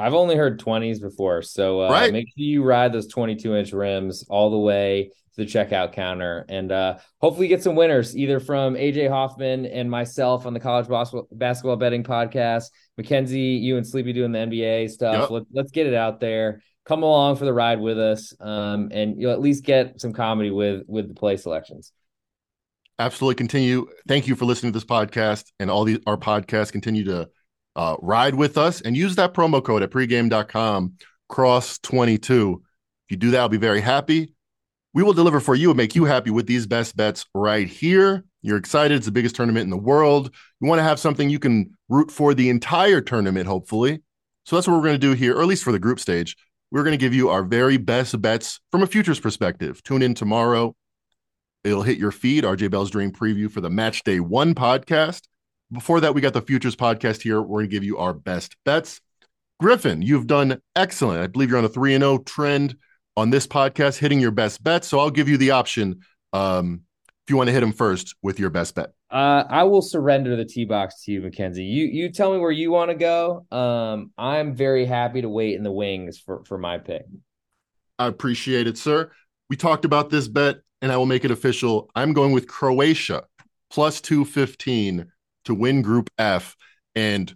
I've 0.02 0.14
only 0.14 0.36
heard 0.36 0.60
20s 0.60 1.00
before. 1.00 1.42
So 1.42 1.84
uh, 1.84 1.92
right. 1.92 2.12
make 2.12 2.28
sure 2.28 2.34
you 2.38 2.64
ride 2.64 2.92
those 2.92 3.08
22 3.08 3.56
inch 3.56 3.72
rims 3.72 4.26
all 4.30 4.50
the 4.50 4.58
way 4.58 5.12
to 5.36 5.46
the 5.46 5.50
checkout 5.50 5.94
counter 5.94 6.46
and 6.50 6.72
uh, 6.72 6.98
hopefully 7.22 7.48
get 7.48 7.64
some 7.64 7.76
winners 7.76 8.18
either 8.18 8.40
from 8.40 8.74
AJ 8.74 9.10
Hoffman 9.10 9.66
and 9.66 9.90
myself 9.90 10.46
on 10.46 10.54
the 10.54 10.60
college 10.60 10.88
basketball 11.32 11.76
betting 11.76 12.04
podcast. 12.04 12.66
Mackenzie, 12.98 13.40
you 13.40 13.78
and 13.78 13.88
Sleepy 13.88 14.12
doing 14.12 14.32
the 14.32 14.40
NBA 14.40 14.90
stuff. 14.90 15.30
Yep. 15.30 15.46
Let, 15.54 15.66
us 15.66 15.72
get 15.72 15.88
it 15.88 15.94
out 15.94 16.20
there. 16.20 16.62
Come 16.86 17.04
along 17.04 17.36
for 17.36 17.46
the 17.46 17.54
ride 17.54 17.80
with 17.80 18.00
us 18.00 18.34
um, 18.40 18.90
and 18.92 19.22
you'll 19.22 19.32
at 19.32 19.40
least 19.40 19.64
get 19.64 20.02
some 20.02 20.14
comedy 20.14 20.50
with 20.50 20.84
with 20.88 21.08
the 21.08 21.14
play 21.14 21.38
selections. 21.38 21.92
Absolutely. 22.98 23.36
Continue. 23.36 23.88
Thank 24.08 24.28
you 24.28 24.36
for 24.36 24.46
listening 24.46 24.74
to 24.74 24.80
this 24.80 24.86
podcast 24.86 25.46
and 25.60 25.72
all 25.72 25.84
these 25.84 26.00
our 26.08 26.18
podcasts. 26.18 26.72
Continue 26.72 27.04
to 27.06 27.30
uh, 27.76 27.96
ride 28.02 28.36
with 28.36 28.58
us 28.58 28.82
and 28.82 28.98
use 28.98 29.16
that 29.16 29.34
promo 29.34 29.64
code 29.64 29.84
at 29.84 29.92
pregame.com 29.92 30.94
cross22 31.32 32.56
if 32.56 32.62
you 33.10 33.18
do 33.18 33.32
that 33.32 33.40
i'll 33.40 33.50
be 33.50 33.58
very 33.58 33.82
happy. 33.82 34.34
We 34.94 35.04
will 35.04 35.14
deliver 35.14 35.40
for 35.40 35.56
you 35.56 35.70
and 35.70 35.78
make 35.78 35.96
you 35.96 36.04
happy 36.06 36.32
with 36.32 36.48
these 36.48 36.68
best 36.68 36.98
bets 36.98 37.26
right 37.34 37.68
here. 37.68 38.26
You're 38.42 38.58
excited. 38.58 38.98
It's 38.98 39.06
the 39.06 39.12
biggest 39.12 39.36
tournament 39.36 39.64
in 39.64 39.70
the 39.70 39.78
world. 39.78 40.32
You 40.60 40.68
want 40.68 40.80
to 40.80 40.84
have 40.84 41.00
something 41.00 41.30
you 41.30 41.40
can 41.40 41.78
root 41.88 42.12
for 42.12 42.34
the 42.34 42.50
entire 42.50 43.00
tournament 43.00 43.48
hopefully. 43.48 44.02
So 44.46 44.56
that's 44.56 44.68
what 44.68 44.76
we're 44.76 44.84
going 44.84 45.00
to 45.00 45.08
do 45.08 45.14
here 45.14 45.38
or 45.38 45.42
at 45.42 45.48
least 45.48 45.64
for 45.64 45.72
the 45.72 45.80
group 45.80 46.00
stage. 46.00 46.36
We're 46.72 46.84
going 46.84 46.98
to 46.98 46.98
give 46.98 47.14
you 47.14 47.30
our 47.30 47.44
very 47.44 47.78
best 47.78 48.22
bets 48.22 48.60
from 48.72 48.82
a 48.82 48.88
futures 48.88 49.20
perspective. 49.20 49.82
Tune 49.84 50.02
in 50.02 50.14
tomorrow. 50.14 50.76
It'll 51.64 51.84
hit 51.84 51.98
your 51.98 52.12
feed. 52.12 52.44
Rj 52.44 52.70
bell's 52.72 52.92
dream 52.92 53.12
preview 53.12 53.50
for 53.50 53.62
the 53.62 53.70
match 53.70 54.04
day 54.04 54.20
one 54.20 54.56
podcast 54.56 55.22
before 55.72 56.00
that, 56.02 56.14
we 56.14 56.22
got 56.22 56.34
the 56.34 56.42
Futures 56.42 56.76
podcast 56.76 57.22
here. 57.22 57.42
We're 57.42 57.60
going 57.60 57.70
to 57.70 57.72
give 57.72 57.84
you 57.84 57.98
our 57.98 58.14
best 58.14 58.56
bets. 58.66 59.02
Griffin, 59.60 60.02
you've 60.02 60.28
done 60.28 60.60
excellent. 60.76 61.22
I 61.22 61.28
believe 61.28 61.50
you're 61.50 61.60
on 61.60 61.66
a 61.66 61.70
3 61.70 61.94
and 61.96 62.02
0 62.02 62.18
trend 62.20 62.76
on 63.16 63.30
this 63.30 63.48
podcast, 63.48 63.98
hitting 63.98 64.20
your 64.20 64.32
best 64.32 64.64
bets. 64.64 64.88
So 64.88 65.00
I'll 65.00 65.12
give 65.12 65.30
you 65.30 65.38
the 65.38 65.52
option 65.52 66.02
um, 66.34 66.82
if 67.04 67.30
you 67.30 67.38
want 67.38 67.48
to 67.48 67.54
hit 67.54 67.62
them 67.62 67.72
first 67.72 68.16
with 68.22 68.40
your 68.40 68.50
best 68.50 68.76
bet. 68.76 68.92
Uh, 69.12 69.44
I 69.50 69.64
will 69.64 69.82
surrender 69.82 70.36
the 70.36 70.46
T 70.46 70.66
box 70.66 71.04
to 71.04 71.12
you, 71.12 71.22
Mackenzie. 71.22 71.66
You 71.66 71.86
you 71.86 72.12
tell 72.12 72.32
me 72.32 72.40
where 72.40 72.52
you 72.52 72.72
want 72.72 72.92
to 72.92 72.96
go. 72.96 73.46
Um, 73.52 74.12
I'm 74.18 74.56
very 74.56 74.86
happy 74.86 75.22
to 75.22 75.30
wait 75.30 75.56
in 75.56 75.64
the 75.64 75.72
wings 75.72 76.18
for 76.18 76.44
for 76.46 76.58
my 76.58 76.78
pick. 76.78 77.04
I 78.00 78.08
appreciate 78.08 78.68
it, 78.68 78.78
sir. 78.78 79.12
We 79.50 79.58
talked 79.58 79.84
about 79.84 80.10
this 80.10 80.30
bet, 80.30 80.62
and 80.82 80.92
I 80.92 80.98
will 80.98 81.06
make 81.06 81.26
it 81.26 81.32
official. 81.32 81.92
I'm 81.94 82.14
going 82.14 82.32
with 82.32 82.48
Croatia 82.48 83.26
plus 83.70 84.02
215 84.02 85.11
to 85.46 85.54
win 85.54 85.82
Group 85.82 86.10
F. 86.18 86.56
And 86.96 87.34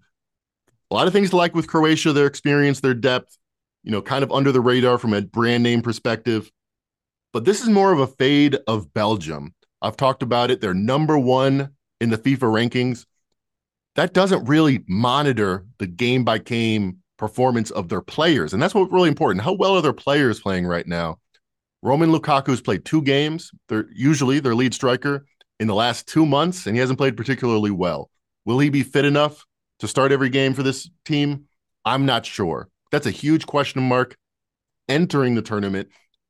a 0.92 0.94
lot 0.94 1.08
of 1.08 1.14
things 1.14 1.32
to 1.32 1.38
like 1.38 1.56
with 1.56 1.68
Croatia, 1.68 2.14
their 2.14 2.28
experience, 2.28 2.80
their 2.80 2.94
depth, 2.94 3.38
you 3.84 3.92
know, 3.92 4.02
kind 4.02 4.24
of 4.24 4.32
under 4.32 4.52
the 4.52 4.62
radar 4.62 4.98
from 4.98 5.14
a 5.14 5.22
brand 5.22 5.64
name 5.64 5.82
perspective. 5.82 6.52
But 7.34 7.46
this 7.46 7.62
is 7.62 7.70
more 7.70 7.92
of 7.92 8.00
a 8.00 8.08
fade 8.08 8.58
of 8.68 8.94
Belgium. 8.94 9.54
I've 9.82 9.98
talked 9.98 10.24
about 10.24 10.52
it. 10.52 10.62
They're 10.62 10.74
number 10.74 11.18
one 11.20 11.70
in 12.00 12.10
the 12.10 12.18
FIFA 12.18 12.70
rankings. 12.70 13.06
that 13.96 14.14
doesn't 14.14 14.46
really 14.46 14.84
monitor 14.88 15.66
the 15.80 15.88
game 15.88 16.24
by 16.24 16.38
game 16.38 16.98
performance 17.18 17.72
of 17.72 17.88
their 17.90 18.02
players. 18.02 18.54
And 18.54 18.62
that's 18.62 18.76
what's 18.76 18.92
really 18.92 19.10
important. 19.10 19.44
How 19.44 19.54
well 19.54 19.76
are 19.76 19.82
their 19.82 19.94
players 19.94 20.40
playing 20.40 20.66
right 20.66 20.86
now? 20.86 21.20
Romelu 21.84 22.20
Lukaku's 22.20 22.62
played 22.62 22.84
two 22.84 23.02
games. 23.02 23.52
They're 23.70 23.86
usually 23.94 24.40
their 24.40 24.56
lead 24.56 24.74
striker 24.74 25.26
in 25.60 25.68
the 25.68 25.76
last 25.76 26.08
two 26.08 26.26
months, 26.26 26.68
and 26.68 26.76
he 26.76 26.80
hasn't 26.80 27.00
played 27.00 27.18
particularly 27.18 27.72
well. 27.72 28.10
Will 28.46 28.60
he 28.60 28.70
be 28.70 28.84
fit 28.84 29.06
enough 29.06 29.46
to 29.80 29.88
start 29.88 30.12
every 30.12 30.30
game 30.30 30.54
for 30.54 30.64
this 30.64 30.90
team? 31.06 31.46
I'm 31.84 32.06
not 32.06 32.26
sure. 32.26 32.70
That's 32.92 33.08
a 33.08 33.12
huge 33.12 33.46
question 33.46 33.82
mark 33.84 34.18
entering 34.88 35.36
the 35.36 35.42
tournament. 35.42 35.90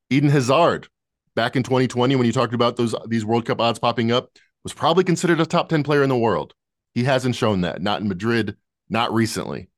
Eden 0.09 0.29
Hazard, 0.29 0.87
back 1.35 1.55
in 1.55 1.63
2020, 1.63 2.15
when 2.15 2.25
you 2.25 2.31
talked 2.31 2.53
about 2.53 2.77
those 2.77 2.95
these 3.07 3.25
World 3.25 3.45
Cup 3.45 3.59
odds 3.59 3.79
popping 3.79 4.11
up, 4.11 4.29
was 4.63 4.73
probably 4.73 5.03
considered 5.03 5.39
a 5.39 5.45
top 5.45 5.69
10 5.69 5.83
player 5.83 6.03
in 6.03 6.09
the 6.09 6.17
world. 6.17 6.53
He 6.93 7.03
hasn't 7.03 7.35
shown 7.35 7.61
that, 7.61 7.81
not 7.81 8.01
in 8.01 8.07
Madrid, 8.07 8.55
not 8.89 9.13
recently. 9.13 9.69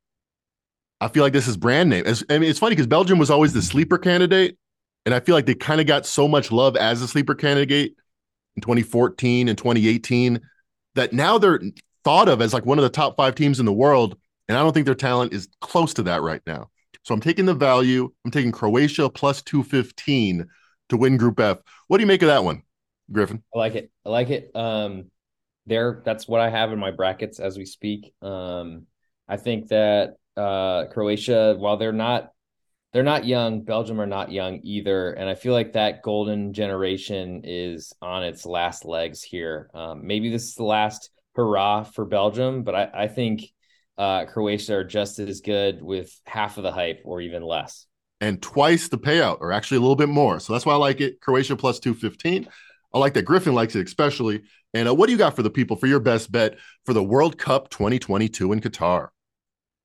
I 1.00 1.08
feel 1.10 1.24
like 1.24 1.34
this 1.34 1.48
is 1.48 1.58
brand 1.58 1.90
name. 1.90 2.06
I 2.08 2.40
mean, 2.40 2.50
it's 2.50 2.60
funny 2.60 2.76
because 2.76 2.88
Belgium 2.88 3.20
was 3.20 3.30
always 3.30 3.54
the 3.54 3.62
sleeper 3.62 3.98
candidate, 3.98 4.58
and 5.06 5.14
I 5.14 5.20
feel 5.20 5.36
like 5.36 5.46
they 5.46 5.56
kind 5.56 5.80
of 5.82 5.88
got 5.88 6.06
so 6.06 6.28
much 6.28 6.52
love 6.52 6.76
as 6.76 7.02
a 7.02 7.08
sleeper 7.08 7.36
candidate 7.36 7.96
in 8.58 8.62
2014 8.62 9.48
and 9.48 9.58
2018 9.58 10.42
that 10.96 11.14
now 11.14 11.38
they're 11.38 11.62
thought 12.04 12.28
of 12.28 12.42
as 12.42 12.54
like 12.54 12.66
one 12.66 12.78
of 12.80 12.84
the 12.84 12.90
top 12.90 13.16
five 13.16 13.36
teams 13.36 13.60
in 13.60 13.66
the 13.66 13.74
world. 13.74 14.18
And 14.50 14.58
I 14.58 14.62
don't 14.62 14.74
think 14.74 14.86
their 14.86 14.96
talent 14.96 15.34
is 15.34 15.48
close 15.62 15.94
to 15.96 16.04
that 16.04 16.22
right 16.22 16.42
now. 16.46 16.70
So 17.04 17.14
I'm 17.14 17.22
taking 17.22 17.46
the 17.46 17.54
value. 17.54 18.12
I'm 18.26 18.32
taking 18.32 18.52
Croatia 18.52 19.10
plus 19.10 19.42
215 19.44 20.46
to 20.90 20.98
win 20.98 21.18
Group 21.18 21.40
F. 21.40 21.60
What 21.88 21.98
do 21.98 22.02
you 22.02 22.08
make 22.08 22.22
of 22.22 22.28
that 22.28 22.44
one, 22.44 22.64
Griffin? 23.12 23.44
I 23.56 23.60
like 23.60 23.76
it. 23.76 23.92
I 24.06 24.10
like 24.10 24.30
it. 24.30 24.52
Um, 24.56 25.12
there, 25.66 26.02
that's 26.04 26.28
what 26.28 26.42
I 26.42 26.50
have 26.50 26.72
in 26.74 26.80
my 26.80 26.92
brackets 26.92 27.40
as 27.40 27.58
we 27.58 27.66
speak. 27.66 28.14
Um, 28.22 28.88
I 29.28 29.38
think 29.38 29.68
that 29.68 30.16
uh, 30.36 30.86
Croatia, 30.86 31.56
while 31.58 31.78
they're 31.78 31.92
not 31.92 32.32
they're 32.94 33.04
not 33.04 33.26
young. 33.26 33.62
Belgium 33.62 34.00
are 34.00 34.08
not 34.08 34.32
young 34.32 34.60
either, 34.64 35.12
and 35.12 35.30
I 35.30 35.36
feel 35.36 35.54
like 35.54 35.74
that 35.74 36.02
golden 36.02 36.54
generation 36.54 37.42
is 37.44 37.94
on 38.02 38.24
its 38.24 38.46
last 38.46 38.86
legs 38.86 39.22
here. 39.22 39.70
Um, 39.74 40.08
maybe 40.08 40.30
this 40.30 40.44
is 40.44 40.56
the 40.56 40.64
last 40.64 41.10
hurrah 41.36 41.84
for 41.84 42.06
Belgium, 42.06 42.64
but 42.64 42.76
I, 42.76 42.90
I 42.94 43.08
think 43.08 43.52
uh, 43.98 44.26
Croatia 44.26 44.78
are 44.78 44.84
just 44.84 45.20
as 45.20 45.42
good 45.42 45.82
with 45.82 46.20
half 46.26 46.58
of 46.58 46.64
the 46.64 46.72
hype 46.72 47.02
or 47.04 47.22
even 47.22 47.44
less. 47.44 47.86
And 48.20 48.42
twice 48.42 48.88
the 48.88 48.98
payout, 48.98 49.42
or 49.42 49.52
actually 49.52 49.78
a 49.78 49.82
little 49.82 49.96
bit 49.96 50.10
more. 50.10 50.40
So 50.40 50.54
that's 50.54 50.66
why 50.66 50.74
I 50.74 50.78
like 50.78 51.02
it. 51.02 51.22
Croatia 51.22 51.56
plus 51.56 51.80
215. 51.80 52.48
I 52.94 52.98
like 53.00 53.14
that 53.14 53.26
Griffin 53.26 53.54
likes 53.54 53.76
it 53.76 53.86
especially. 53.86 54.44
And 54.74 54.88
uh, 54.88 54.96
what 54.96 55.06
do 55.06 55.12
you 55.12 55.18
got 55.18 55.36
for 55.36 55.44
the 55.44 55.50
people 55.50 55.76
for 55.76 55.88
your 55.88 56.00
best 56.00 56.32
bet 56.32 56.58
for 56.86 56.94
the 56.94 57.04
World 57.04 57.38
Cup 57.38 57.70
2022 57.70 58.54
in 58.54 58.62
Qatar? 58.62 59.10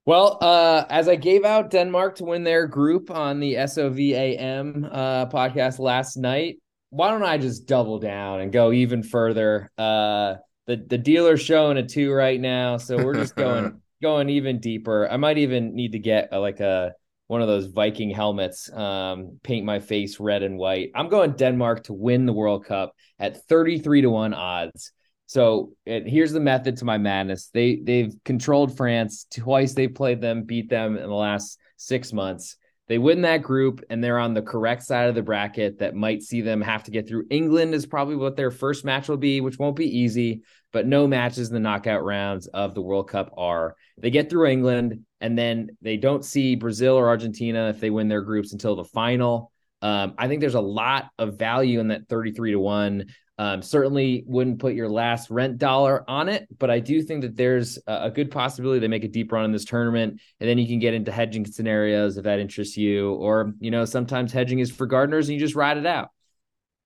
Well, 0.04 0.38
uh, 0.40 0.84
as 0.90 1.08
I 1.08 1.14
gave 1.14 1.44
out 1.44 1.70
Denmark 1.70 2.16
to 2.16 2.24
win 2.24 2.42
their 2.42 2.66
group 2.66 3.08
on 3.10 3.38
the 3.38 3.54
SOVAM 3.54 4.88
uh, 4.90 5.26
podcast 5.26 5.78
last 5.78 6.16
night, 6.16 6.58
why 6.90 7.10
don't 7.10 7.22
I 7.22 7.38
just 7.38 7.66
double 7.66 8.00
down 8.00 8.40
and 8.40 8.52
go 8.52 8.72
even 8.72 9.04
further? 9.04 9.70
Uh, 9.78 10.34
the 10.66 10.84
the 10.88 10.98
dealer's 10.98 11.40
showing 11.40 11.78
a 11.78 11.86
two 11.86 12.12
right 12.12 12.40
now, 12.40 12.78
so 12.78 12.96
we're 12.96 13.14
just 13.14 13.36
going 13.36 13.80
going 14.02 14.28
even 14.28 14.58
deeper. 14.58 15.08
I 15.08 15.16
might 15.18 15.38
even 15.38 15.74
need 15.76 15.92
to 15.92 16.00
get 16.00 16.30
a, 16.32 16.38
like 16.40 16.58
a 16.58 16.94
one 17.28 17.40
of 17.40 17.48
those 17.48 17.66
Viking 17.66 18.10
helmets, 18.10 18.70
um, 18.72 19.38
paint 19.44 19.64
my 19.64 19.78
face 19.78 20.18
red 20.18 20.42
and 20.42 20.58
white. 20.58 20.90
I'm 20.96 21.08
going 21.08 21.32
Denmark 21.32 21.84
to 21.84 21.92
win 21.92 22.26
the 22.26 22.32
World 22.32 22.66
Cup 22.66 22.92
at 23.18 23.46
33 23.46 24.02
to 24.02 24.10
1 24.10 24.34
odds. 24.34 24.92
So 25.32 25.72
it, 25.86 26.06
here's 26.06 26.32
the 26.32 26.40
method 26.40 26.76
to 26.76 26.84
my 26.84 26.98
madness. 26.98 27.48
They 27.54 27.76
they've 27.82 28.14
controlled 28.22 28.76
France 28.76 29.24
twice. 29.34 29.72
They've 29.72 29.94
played 29.94 30.20
them, 30.20 30.42
beat 30.42 30.68
them 30.68 30.98
in 30.98 31.08
the 31.08 31.14
last 31.14 31.58
six 31.78 32.12
months. 32.12 32.58
They 32.86 32.98
win 32.98 33.22
that 33.22 33.40
group, 33.40 33.82
and 33.88 34.04
they're 34.04 34.18
on 34.18 34.34
the 34.34 34.42
correct 34.42 34.82
side 34.82 35.08
of 35.08 35.14
the 35.14 35.22
bracket 35.22 35.78
that 35.78 35.94
might 35.94 36.22
see 36.22 36.42
them 36.42 36.60
have 36.60 36.84
to 36.84 36.90
get 36.90 37.08
through. 37.08 37.28
England 37.30 37.72
is 37.72 37.86
probably 37.86 38.16
what 38.16 38.36
their 38.36 38.50
first 38.50 38.84
match 38.84 39.08
will 39.08 39.16
be, 39.16 39.40
which 39.40 39.58
won't 39.58 39.74
be 39.74 39.98
easy. 40.00 40.42
But 40.70 40.86
no 40.86 41.06
matches 41.06 41.48
in 41.48 41.54
the 41.54 41.60
knockout 41.60 42.04
rounds 42.04 42.46
of 42.48 42.74
the 42.74 42.82
World 42.82 43.08
Cup 43.08 43.32
are. 43.34 43.74
They 43.96 44.10
get 44.10 44.28
through 44.28 44.48
England, 44.48 45.06
and 45.22 45.38
then 45.38 45.70
they 45.80 45.96
don't 45.96 46.26
see 46.26 46.56
Brazil 46.56 46.96
or 46.96 47.08
Argentina 47.08 47.70
if 47.70 47.80
they 47.80 47.88
win 47.88 48.08
their 48.08 48.20
groups 48.20 48.52
until 48.52 48.76
the 48.76 48.84
final. 48.84 49.50
Um, 49.80 50.12
I 50.18 50.28
think 50.28 50.42
there's 50.42 50.54
a 50.56 50.60
lot 50.60 51.06
of 51.18 51.38
value 51.38 51.80
in 51.80 51.88
that 51.88 52.06
33 52.10 52.52
to 52.52 52.58
1. 52.58 53.06
Um, 53.42 53.60
certainly 53.60 54.22
wouldn't 54.24 54.60
put 54.60 54.74
your 54.74 54.88
last 54.88 55.28
rent 55.28 55.58
dollar 55.58 56.08
on 56.08 56.28
it, 56.28 56.46
but 56.60 56.70
I 56.70 56.78
do 56.78 57.02
think 57.02 57.22
that 57.22 57.34
there's 57.34 57.76
a, 57.88 58.04
a 58.04 58.10
good 58.12 58.30
possibility 58.30 58.78
they 58.78 58.86
make 58.86 59.02
a 59.02 59.08
deep 59.08 59.32
run 59.32 59.44
in 59.44 59.50
this 59.50 59.64
tournament, 59.64 60.20
and 60.38 60.48
then 60.48 60.58
you 60.58 60.66
can 60.68 60.78
get 60.78 60.94
into 60.94 61.10
hedging 61.10 61.44
scenarios 61.44 62.16
if 62.16 62.22
that 62.22 62.38
interests 62.38 62.76
you. 62.76 63.14
Or 63.14 63.52
you 63.58 63.72
know, 63.72 63.84
sometimes 63.84 64.30
hedging 64.32 64.60
is 64.60 64.70
for 64.70 64.86
gardeners, 64.86 65.28
and 65.28 65.34
you 65.34 65.40
just 65.40 65.56
ride 65.56 65.76
it 65.76 65.86
out. 65.86 66.10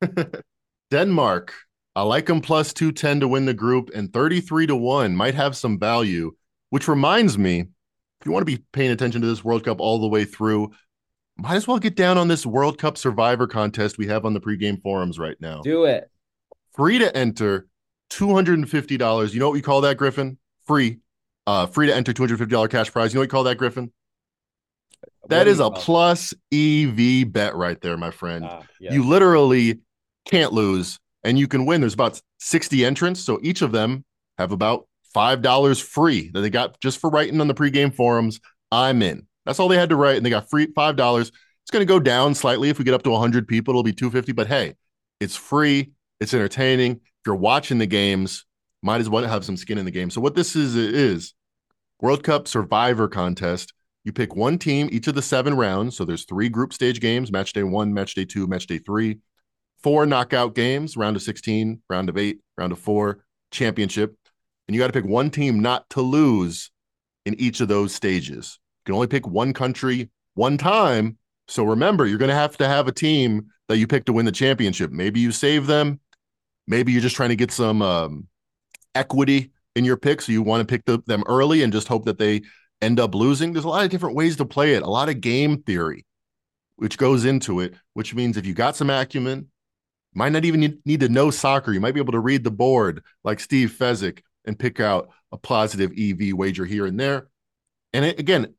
Denmark, 0.91 1.53
I 1.95 2.01
like 2.05 2.25
them 2.25 2.41
plus 2.41 2.73
two 2.73 2.91
ten 2.91 3.21
to 3.21 3.29
win 3.29 3.45
the 3.45 3.53
group, 3.53 3.91
and 3.95 4.11
thirty 4.11 4.41
three 4.41 4.67
to 4.67 4.77
one 4.77 5.15
might 5.15 5.35
have 5.35 5.59
some 5.59 5.79
value. 5.79 6.33
Which 6.71 6.89
reminds 6.89 7.37
me, 7.37 7.61
if 7.61 8.25
you 8.25 8.33
want 8.33 8.47
to 8.47 8.57
be 8.57 8.65
paying 8.73 8.93
attention 8.93 9.21
to 9.21 9.27
this 9.27 9.45
World 9.45 9.63
Cup 9.63 9.79
all 9.79 10.01
the 10.01 10.09
way 10.09 10.25
through, 10.25 10.71
might 11.37 11.57
as 11.57 11.69
well 11.69 11.79
get 11.79 11.97
down 11.97 12.17
on 12.17 12.29
this 12.29 12.47
World 12.47 12.79
Cup 12.79 12.97
Survivor 12.97 13.47
contest 13.47 13.99
we 13.99 14.07
have 14.07 14.25
on 14.25 14.33
the 14.33 14.41
pregame 14.41 14.81
forums 14.81 15.19
right 15.19 15.37
now. 15.39 15.61
Do 15.61 15.85
it 15.85 16.11
free 16.77 16.99
to 16.99 17.17
enter, 17.17 17.67
$250. 18.11 19.33
You 19.33 19.41
know 19.41 19.47
what 19.47 19.53
we 19.53 19.63
call 19.63 19.81
that, 19.83 19.97
Griffin? 19.97 20.39
Free. 20.67 20.99
Uh, 21.47 21.67
free 21.67 21.87
to 21.87 21.95
enter 21.95 22.13
$250 22.13 22.71
cash 22.71 22.93
prize. 22.93 23.13
You 23.13 23.17
know 23.17 23.21
what 23.21 23.29
we 23.29 23.31
call 23.31 23.45
that, 23.45 23.57
Griffin? 23.57 23.93
That 25.29 25.49
is 25.49 25.61
a 25.61 25.71
plus 25.71 26.35
EV 26.53 27.33
bet 27.33 27.55
right 27.57 27.81
there, 27.81 27.97
my 27.97 28.11
friend. 28.11 28.49
Yeah. 28.81 28.93
You 28.93 29.05
literally 29.05 29.81
can't 30.27 30.53
lose 30.53 30.99
and 31.25 31.39
you 31.39 31.49
can 31.49 31.67
win. 31.67 31.81
There's 31.81 31.95
about 31.95 32.21
60 32.39 32.85
entrants. 32.85 33.21
So 33.21 33.39
each 33.43 33.63
of 33.63 33.73
them 33.73 34.05
have 34.39 34.53
about 34.53 34.87
$5 35.15 35.83
free 35.83 36.31
that 36.33 36.41
they 36.41 36.51
got 36.51 36.81
just 36.81 37.01
for 37.01 37.11
writing 37.11 37.41
on 37.41 37.49
the 37.49 37.55
pregame 37.55 37.95
forums. 37.95 38.41
I'm 38.71 39.03
in. 39.03 39.27
That's 39.45 39.59
all 39.59 39.69
they 39.69 39.79
had 39.79 39.89
to 39.89 39.97
write. 39.97 40.17
And 40.17 40.27
they 40.27 40.31
got 40.31 40.51
free 40.51 40.67
$5. 40.67 41.21
It's 41.21 41.71
going 41.73 41.85
to 41.85 41.93
go 41.93 41.99
down 41.99 42.35
slightly. 42.35 42.69
If 42.69 42.79
we 42.79 42.85
get 42.85 42.95
up 42.95 43.03
to 43.05 43.11
100 43.11 43.49
people, 43.49 43.73
it'll 43.73 43.83
be 43.83 43.93
250. 43.93 44.33
But 44.33 44.47
hey, 44.47 44.75
it's 45.19 45.37
free. 45.37 45.93
It's 46.21 46.33
entertaining. 46.33 46.93
If 46.93 47.01
you're 47.27 47.37
watching 47.37 47.79
the 47.79 47.87
games, 47.87 48.47
might 48.83 49.01
as 49.01 49.09
well 49.09 49.27
have 49.27 49.45
some 49.45 49.57
skin 49.57 49.79
in 49.79 49.85
the 49.85 49.91
game. 49.91 50.11
So 50.11 50.21
what 50.21 50.35
this 50.35 50.57
is 50.57 50.77
is 50.77 51.35
World 52.01 52.23
Cup 52.23 52.49
Survivor 52.49 53.09
contest. 53.09 53.73
You 54.05 54.13
pick 54.13 54.37
one 54.37 54.59
team 54.59 54.89
each 54.93 55.09
of 55.09 55.15
the 55.15 55.23
seven 55.23 55.55
rounds. 55.55 55.97
So 55.97 56.05
there's 56.05 56.25
three 56.25 56.49
group 56.49 56.73
stage 56.73 57.01
games: 57.01 57.33
match 57.33 57.53
day 57.53 57.65
one, 57.65 57.93
match 57.93 58.15
day 58.15 58.25
two, 58.25 58.47
match 58.47 58.67
day 58.67 58.79
three. 58.79 59.19
Four 59.83 60.07
knockout 60.07 60.55
games: 60.55 60.97
round 60.97 61.17
of 61.17 61.23
16, 61.23 61.83
round 61.91 62.09
of 62.09 62.17
eight, 62.17 62.41
round 62.57 62.73
of 62.73 62.79
four, 62.79 63.25
championship. 63.51 64.17
And 64.69 64.75
you 64.75 64.81
got 64.81 64.87
to 64.87 64.93
pick 64.93 65.05
one 65.05 65.31
team 65.31 65.61
not 65.61 65.89
to 65.91 66.01
lose 66.01 66.71
in 67.25 67.39
each 67.41 67.61
of 67.61 67.69
those 67.69 67.95
stages. 67.95 68.59
You 68.81 68.91
can 68.91 68.95
only 68.95 69.07
pick 69.07 69.27
one 69.27 69.53
country 69.53 70.11
one 70.35 70.57
time. 70.57 71.19
So 71.49 71.65
remember, 71.65 72.07
you're 72.07 72.19
going 72.19 72.31
to 72.31 72.35
have 72.35 72.57
to 72.59 72.69
have 72.69 72.89
a 72.89 72.93
team 72.93 73.49
that 73.69 73.79
you 73.79 73.87
pick 73.87 74.05
to 74.07 74.13
win 74.13 74.27
the 74.27 74.33
championship. 74.33 74.91
Maybe 74.91 75.21
you 75.21 75.33
save 75.33 75.67
them 75.67 76.01
Maybe 76.67 76.93
you're 76.93 77.03
just 77.03 77.17
trying 77.17 77.31
to 77.31 77.37
get 77.37 77.53
some 77.53 77.83
um, 77.83 78.29
equity 78.95 79.53
in 79.75 79.85
your 79.85 79.97
pick, 79.97 80.21
so 80.21 80.33
you 80.33 80.43
want 80.43 80.61
to 80.61 80.67
pick 80.67 80.85
the, 80.85 81.03
them 81.07 81.23
early 81.27 81.63
and 81.63 81.73
just 81.73 81.89
hope 81.89 82.05
that 82.07 82.19
they 82.19 82.43
end 82.83 82.99
up 82.99 83.15
losing. 83.15 83.53
There's 83.53 83.65
a 83.65 83.69
lot 83.69 83.85
of 83.85 83.91
different 83.91 84.17
ways 84.17 84.37
to 84.37 84.45
play 84.45 84.75
it. 84.75 84.83
A 84.83 84.89
lot 84.89 85.09
of 85.09 85.21
game 85.21 85.63
theory, 85.63 86.05
which 86.77 86.99
goes 86.99 87.25
into 87.25 87.61
it. 87.61 87.75
Which 87.95 88.15
means 88.15 88.37
if 88.37 88.47
you 88.47 88.55
got 88.55 88.77
some 88.77 88.91
acumen, 88.91 89.49
might 90.15 90.33
not 90.33 90.45
even 90.45 90.81
need 90.85 91.01
to 91.01 91.09
know 91.09 91.31
soccer. 91.31 91.73
You 91.73 91.81
might 91.81 91.95
be 91.95 92.01
able 92.01 92.13
to 92.13 92.21
read 92.21 92.43
the 92.43 92.51
board 92.51 93.05
like 93.23 93.39
Steve 93.39 93.77
Fezzik 93.79 94.21
and 94.47 94.59
pick 94.59 94.81
out 94.81 95.11
a 95.31 95.37
positive 95.37 95.93
EV 95.99 96.33
wager 96.33 96.65
here 96.65 96.87
and 96.87 96.99
there. 96.99 97.29
And 97.93 98.05
it, 98.05 98.19
again, 98.19 98.55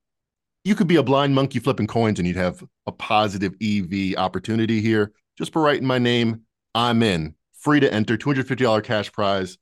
you 0.63 0.75
could 0.75 0.87
be 0.87 0.97
a 0.97 1.03
blind 1.03 1.33
monkey 1.33 1.59
flipping 1.59 1.87
coins 1.87 2.19
and 2.19 2.27
you'd 2.27 2.37
have 2.37 2.63
a 2.85 2.91
positive 2.91 3.55
EV 3.61 4.15
opportunity 4.17 4.81
here. 4.81 5.13
Just 5.37 5.53
for 5.53 5.61
writing 5.61 5.87
my 5.87 5.97
name, 5.97 6.41
I'm 6.75 7.01
in 7.01 7.33
free 7.67 7.81
to 7.81 7.93
enter, 7.93 8.17
$250 8.17 8.81
cash 8.81 9.11
prize. 9.11 9.57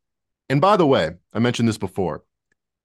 And 0.47 0.61
by 0.61 0.77
the 0.77 0.85
way, 0.85 1.09
I 1.33 1.39
mentioned 1.39 1.67
this 1.67 1.79
before. 1.79 2.23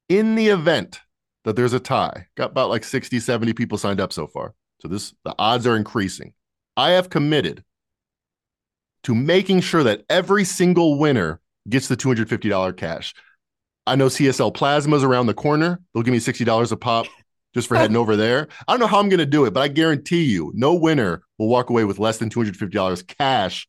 In 0.08 0.34
the 0.34 0.48
event 0.48 0.98
that 1.44 1.56
there's 1.56 1.74
a 1.74 1.78
tie, 1.78 2.28
got 2.38 2.52
about 2.52 2.70
like 2.70 2.84
60, 2.84 3.20
70 3.20 3.52
people 3.52 3.76
signed 3.76 4.00
up 4.00 4.14
so 4.14 4.26
far. 4.26 4.54
So 4.80 4.88
this 4.88 5.12
the 5.26 5.34
odds 5.38 5.66
are 5.66 5.76
increasing. 5.76 6.32
I 6.74 6.92
have 6.92 7.10
committed 7.10 7.62
to 9.02 9.14
making 9.14 9.60
sure 9.60 9.82
that 9.82 10.06
every 10.08 10.44
single 10.44 10.98
winner 10.98 11.42
gets 11.68 11.88
the 11.88 11.98
$250 11.98 12.74
cash. 12.78 13.12
I 13.86 13.96
know 13.96 14.06
CSL 14.06 14.54
Plasma's 14.54 15.04
around 15.04 15.26
the 15.26 15.34
corner. 15.34 15.82
They'll 15.92 16.02
give 16.02 16.12
me 16.12 16.18
$60 16.20 16.72
a 16.72 16.76
pop 16.78 17.04
just 17.52 17.68
for 17.68 17.76
oh. 17.76 17.80
heading 17.80 17.96
over 17.98 18.16
there. 18.16 18.48
I 18.66 18.72
don't 18.72 18.80
know 18.80 18.86
how 18.86 19.00
I'm 19.00 19.10
going 19.10 19.18
to 19.18 19.26
do 19.26 19.44
it, 19.44 19.52
but 19.52 19.60
I 19.60 19.68
guarantee 19.68 20.24
you 20.24 20.50
no 20.54 20.72
winner 20.72 21.24
will 21.36 21.48
walk 21.48 21.68
away 21.68 21.84
with 21.84 21.98
less 21.98 22.16
than 22.16 22.30
$250 22.30 23.06
cash 23.06 23.68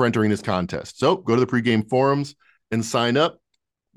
for 0.00 0.06
entering 0.06 0.30
this 0.30 0.40
contest. 0.40 0.98
So 0.98 1.16
go 1.16 1.34
to 1.34 1.44
the 1.44 1.46
pregame 1.46 1.86
forums 1.86 2.34
and 2.70 2.82
sign 2.82 3.18
up. 3.18 3.38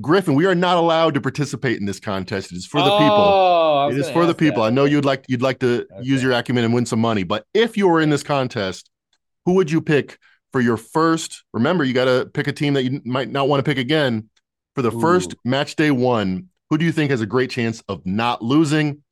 Griffin, 0.02 0.34
we 0.34 0.46
are 0.46 0.56
not 0.56 0.76
allowed 0.76 1.14
to 1.14 1.22
participate 1.22 1.80
in 1.80 1.86
this 1.86 1.98
contest. 1.98 2.52
It 2.52 2.58
is 2.58 2.66
for 2.66 2.82
the 2.82 2.92
oh, 2.92 2.98
people. 2.98 3.98
It 3.98 4.06
is 4.06 4.12
for 4.12 4.26
the 4.26 4.34
people. 4.34 4.64
That. 4.64 4.68
I 4.68 4.72
know 4.72 4.84
you'd 4.84 5.06
like 5.06 5.24
you'd 5.30 5.42
like 5.42 5.60
to 5.60 5.88
okay. 5.90 6.04
use 6.04 6.22
your 6.22 6.34
acumen 6.34 6.66
and 6.66 6.74
win 6.74 6.86
some 6.86 7.00
money, 7.00 7.24
but 7.24 7.46
if 7.54 7.78
you 7.78 7.88
were 7.88 8.02
in 8.02 8.10
this 8.10 8.22
contest, 8.22 8.90
who 9.46 9.54
would 9.54 9.72
you 9.72 9.80
pick 9.80 10.18
for 10.52 10.60
your 10.60 10.76
first? 10.76 11.46
Remember, 11.54 11.86
you 11.86 11.94
got 11.94 12.06
to 12.06 12.30
pick 12.34 12.48
a 12.48 12.52
team 12.52 12.74
that 12.74 12.84
you 12.84 13.00
might 13.06 13.30
not 13.30 13.48
want 13.48 13.64
to 13.64 13.64
pick 13.64 13.78
again 13.78 14.30
for 14.76 14.82
the 14.82 14.92
Ooh. 14.92 15.00
first 15.00 15.36
match 15.46 15.78
day 15.78 15.92
one. 15.92 16.50
Who 16.70 16.78
do 16.78 16.84
you 16.84 16.92
think 16.92 17.12
has 17.12 17.22
a 17.22 17.26
great 17.26 17.50
chance 17.50 17.82
of 17.88 18.06
not 18.06 18.42
losing? 18.42 19.04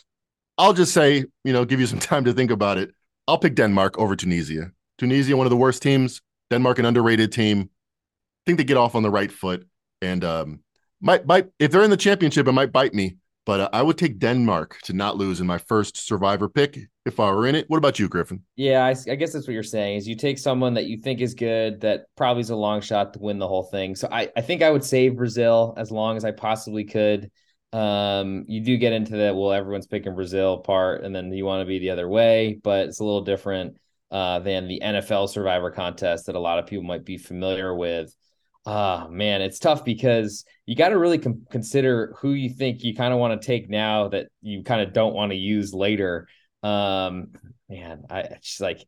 I'll 0.57 0.73
just 0.73 0.93
say, 0.93 1.23
you 1.45 1.53
know, 1.53 1.63
give 1.63 1.79
you 1.79 1.87
some 1.87 1.99
time 2.11 2.25
to 2.25 2.33
think 2.33 2.51
about 2.51 2.77
it. 2.77 2.93
I'll 3.29 3.37
pick 3.37 3.55
Denmark 3.55 3.97
over 3.97 4.17
Tunisia. 4.17 4.73
Tunisia, 4.97 5.37
one 5.37 5.45
of 5.45 5.51
the 5.51 5.57
worst 5.57 5.81
teams. 5.81 6.21
Denmark, 6.51 6.77
an 6.79 6.85
underrated 6.85 7.31
team. 7.31 7.69
I 7.69 8.41
think 8.45 8.57
they 8.57 8.63
get 8.63 8.77
off 8.77 8.93
on 8.93 9.03
the 9.03 9.09
right 9.09 9.31
foot. 9.31 9.67
And 10.01 10.23
um, 10.23 10.59
might 10.99 11.25
might 11.25 11.47
if 11.59 11.71
they're 11.71 11.83
in 11.83 11.89
the 11.89 11.97
championship, 11.97 12.47
it 12.47 12.51
might 12.51 12.71
bite 12.71 12.93
me. 12.93 13.17
But 13.43 13.59
uh, 13.59 13.69
I 13.73 13.81
would 13.81 13.97
take 13.97 14.19
Denmark 14.19 14.77
to 14.83 14.93
not 14.93 15.17
lose 15.17 15.41
in 15.41 15.47
my 15.47 15.57
first 15.57 15.97
survivor 15.97 16.47
pick 16.47 16.77
if 17.05 17.19
I 17.19 17.31
were 17.31 17.47
in 17.47 17.55
it. 17.55 17.67
What 17.69 17.77
about 17.77 17.97
you, 17.97 18.07
Griffin? 18.07 18.43
Yeah, 18.55 18.85
I, 18.85 18.95
I, 19.11 19.15
guess 19.15 19.33
that's 19.33 19.47
what 19.47 19.53
you're 19.53 19.63
saying 19.63 19.97
is 19.97 20.07
you 20.07 20.15
take 20.15 20.37
someone 20.37 20.75
that 20.75 20.85
you 20.85 20.97
think 20.97 21.21
is 21.21 21.33
good 21.33 21.81
that 21.81 22.05
probably 22.15 22.41
is 22.41 22.51
a 22.51 22.55
long 22.55 22.81
shot 22.81 23.13
to 23.13 23.19
win 23.19 23.39
the 23.39 23.47
whole 23.47 23.63
thing. 23.63 23.95
So 23.95 24.07
I, 24.11 24.29
I 24.37 24.41
think 24.41 24.61
I 24.61 24.69
would 24.69 24.83
save 24.83 25.17
Brazil 25.17 25.73
as 25.75 25.89
long 25.89 26.17
as 26.17 26.23
I 26.23 26.31
possibly 26.31 26.83
could. 26.83 27.31
Um, 27.73 28.45
you 28.47 28.61
do 28.61 28.77
get 28.77 28.93
into 28.93 29.17
that 29.17 29.35
well, 29.35 29.53
everyone's 29.53 29.87
picking 29.87 30.13
Brazil 30.13 30.59
part, 30.59 31.03
and 31.03 31.15
then 31.15 31.31
you 31.31 31.43
want 31.43 31.61
to 31.61 31.65
be 31.65 31.79
the 31.79 31.89
other 31.89 32.07
way, 32.07 32.59
but 32.61 32.89
it's 32.89 32.99
a 32.99 33.03
little 33.03 33.21
different 33.21 33.77
uh, 34.11 34.39
than 34.39 34.67
the 34.67 34.81
NFL 34.83 35.29
Survivor 35.29 35.71
contest 35.71 36.25
that 36.25 36.35
a 36.35 36.39
lot 36.39 36.59
of 36.59 36.67
people 36.67 36.83
might 36.83 37.05
be 37.05 37.17
familiar 37.17 37.73
with. 37.73 38.13
Ah, 38.65 39.07
man, 39.09 39.41
it's 39.41 39.57
tough 39.57 39.83
because 39.83 40.45
you 40.65 40.75
got 40.75 40.89
to 40.89 40.97
really 40.99 41.17
com- 41.17 41.47
consider 41.49 42.13
who 42.19 42.31
you 42.33 42.49
think 42.49 42.83
you 42.83 42.95
kind 42.95 43.13
of 43.13 43.19
want 43.19 43.41
to 43.41 43.45
take 43.45 43.69
now 43.69 44.09
that 44.09 44.27
you 44.41 44.63
kind 44.63 44.81
of 44.81 44.93
don't 44.93 45.13
want 45.15 45.31
to 45.31 45.37
use 45.37 45.73
later. 45.73 46.27
Um, 46.61 47.29
man, 47.69 48.03
I 48.09 48.37
just 48.41 48.61
like 48.61 48.85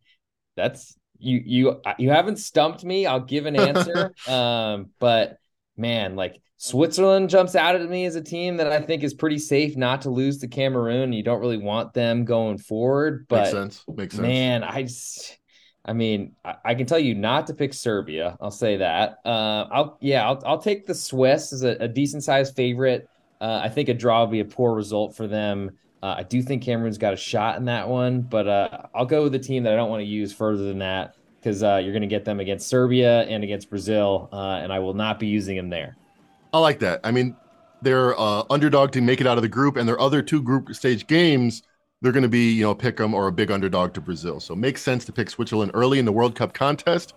that's 0.55 0.95
you 1.17 1.41
you 1.43 1.81
you 1.97 2.09
haven't 2.11 2.37
stumped 2.37 2.83
me. 2.83 3.07
I'll 3.07 3.21
give 3.21 3.45
an 3.45 3.55
answer. 3.59 4.13
um, 4.27 4.91
but 4.99 5.37
man, 5.77 6.15
like 6.15 6.41
Switzerland 6.57 7.29
jumps 7.29 7.55
out 7.55 7.75
at 7.75 7.89
me 7.89 8.05
as 8.05 8.15
a 8.15 8.21
team 8.21 8.57
that 8.57 8.71
I 8.71 8.79
think 8.79 9.03
is 9.03 9.13
pretty 9.13 9.37
safe 9.37 9.75
not 9.75 10.01
to 10.03 10.09
lose 10.09 10.37
to 10.39 10.47
Cameroon. 10.47 11.13
You 11.13 11.23
don't 11.23 11.41
really 11.41 11.57
want 11.57 11.93
them 11.93 12.25
going 12.25 12.57
forward, 12.57 13.25
but 13.27 13.41
makes 13.41 13.51
sense. 13.51 13.83
Makes 13.87 14.15
sense. 14.15 14.21
Man, 14.21 14.63
I 14.63 14.83
just 14.83 15.39
I 15.85 15.93
mean, 15.93 16.35
I, 16.45 16.55
I, 16.63 16.75
can 16.75 16.85
tell 16.85 16.99
you 16.99 17.13
not 17.15 17.47
to 17.47 17.53
pick 17.53 17.73
Serbia. 17.73 18.37
I'll 18.39 18.51
say 18.51 18.77
that. 18.77 19.17
Uh, 19.25 19.67
I'll 19.71 19.97
yeah, 19.99 20.25
I'll, 20.25 20.41
I'll 20.45 20.61
take 20.61 20.85
the 20.85 20.95
Swiss 20.95 21.51
as 21.51 21.63
a, 21.63 21.71
a 21.81 21.87
decent 21.87 22.23
sized 22.23 22.55
favorite. 22.55 23.09
Uh, 23.41 23.59
I 23.61 23.67
think 23.67 23.89
a 23.89 23.93
draw 23.93 24.21
would 24.21 24.31
be 24.31 24.39
a 24.39 24.45
poor 24.45 24.73
result 24.73 25.17
for 25.17 25.27
them. 25.27 25.71
Uh, 26.01 26.15
I 26.17 26.23
do 26.23 26.41
think 26.41 26.63
Cameroon's 26.63 26.97
got 26.97 27.13
a 27.13 27.17
shot 27.17 27.57
in 27.57 27.65
that 27.65 27.89
one, 27.89 28.21
but 28.21 28.47
uh, 28.47 28.87
I'll 28.93 29.05
go 29.05 29.23
with 29.23 29.33
the 29.33 29.39
team 29.39 29.63
that 29.63 29.73
I 29.73 29.75
don't 29.75 29.89
want 29.89 30.01
to 30.01 30.05
use 30.05 30.31
further 30.31 30.63
than 30.63 30.79
that 30.79 31.15
because 31.43 31.63
uh, 31.63 31.81
you're 31.83 31.91
going 31.91 32.01
to 32.01 32.07
get 32.07 32.23
them 32.23 32.39
against 32.39 32.67
Serbia 32.67 33.23
and 33.23 33.43
against 33.43 33.69
Brazil, 33.69 34.29
uh, 34.31 34.59
and 34.61 34.71
I 34.71 34.79
will 34.79 34.93
not 34.93 35.19
be 35.19 35.27
using 35.27 35.57
them 35.57 35.69
there. 35.69 35.97
I 36.53 36.59
like 36.59 36.79
that. 36.79 37.01
I 37.03 37.11
mean, 37.11 37.35
they're 37.81 38.17
underdog 38.19 38.91
to 38.93 39.01
make 39.01 39.19
it 39.19 39.27
out 39.27 39.37
of 39.37 39.41
the 39.41 39.49
group, 39.49 39.75
and 39.75 39.87
their 39.87 39.99
other 39.99 40.21
two 40.21 40.41
group 40.41 40.73
stage 40.73 41.07
games 41.07 41.63
they're 42.03 42.11
going 42.11 42.23
to 42.23 42.29
be, 42.29 42.51
you 42.51 42.63
know, 42.63 42.75
pick 42.75 42.97
them 42.97 43.13
or 43.13 43.27
a 43.27 43.31
big 43.31 43.49
underdog 43.49 43.93
to 43.93 44.01
Brazil. 44.01 44.41
So 44.41 44.53
it 44.53 44.57
makes 44.57 44.81
sense 44.81 45.05
to 45.05 45.13
pick 45.13 45.29
Switzerland 45.29 45.71
early 45.73 45.99
in 45.99 46.05
the 46.05 46.11
World 46.11 46.35
Cup 46.35 46.53
contest. 46.53 47.13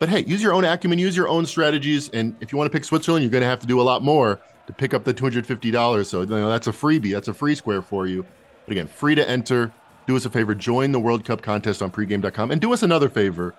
But 0.00 0.08
hey, 0.08 0.24
use 0.24 0.42
your 0.42 0.54
own 0.54 0.64
acumen, 0.64 0.98
use 0.98 1.14
your 1.14 1.28
own 1.28 1.44
strategies. 1.44 2.08
And 2.08 2.34
if 2.40 2.50
you 2.50 2.56
want 2.56 2.72
to 2.72 2.74
pick 2.74 2.84
Switzerland, 2.84 3.22
you're 3.22 3.30
going 3.30 3.42
to 3.42 3.48
have 3.48 3.60
to 3.60 3.66
do 3.66 3.78
a 3.78 3.82
lot 3.82 4.02
more 4.02 4.40
to 4.66 4.72
pick 4.72 4.94
up 4.94 5.04
the 5.04 5.12
$250. 5.12 6.06
So 6.06 6.22
you 6.22 6.26
know, 6.26 6.48
that's 6.48 6.66
a 6.66 6.72
freebie, 6.72 7.12
that's 7.12 7.28
a 7.28 7.34
free 7.34 7.54
square 7.54 7.82
for 7.82 8.06
you. 8.06 8.24
But 8.64 8.72
again, 8.72 8.86
free 8.86 9.14
to 9.14 9.28
enter. 9.28 9.70
Do 10.06 10.16
us 10.16 10.24
a 10.24 10.30
favor, 10.30 10.54
join 10.54 10.92
the 10.92 11.00
World 11.00 11.24
Cup 11.24 11.42
contest 11.42 11.82
on 11.82 11.90
pregame.com. 11.90 12.50
And 12.50 12.60
do 12.60 12.72
us 12.72 12.82
another 12.82 13.08
favor 13.08 13.54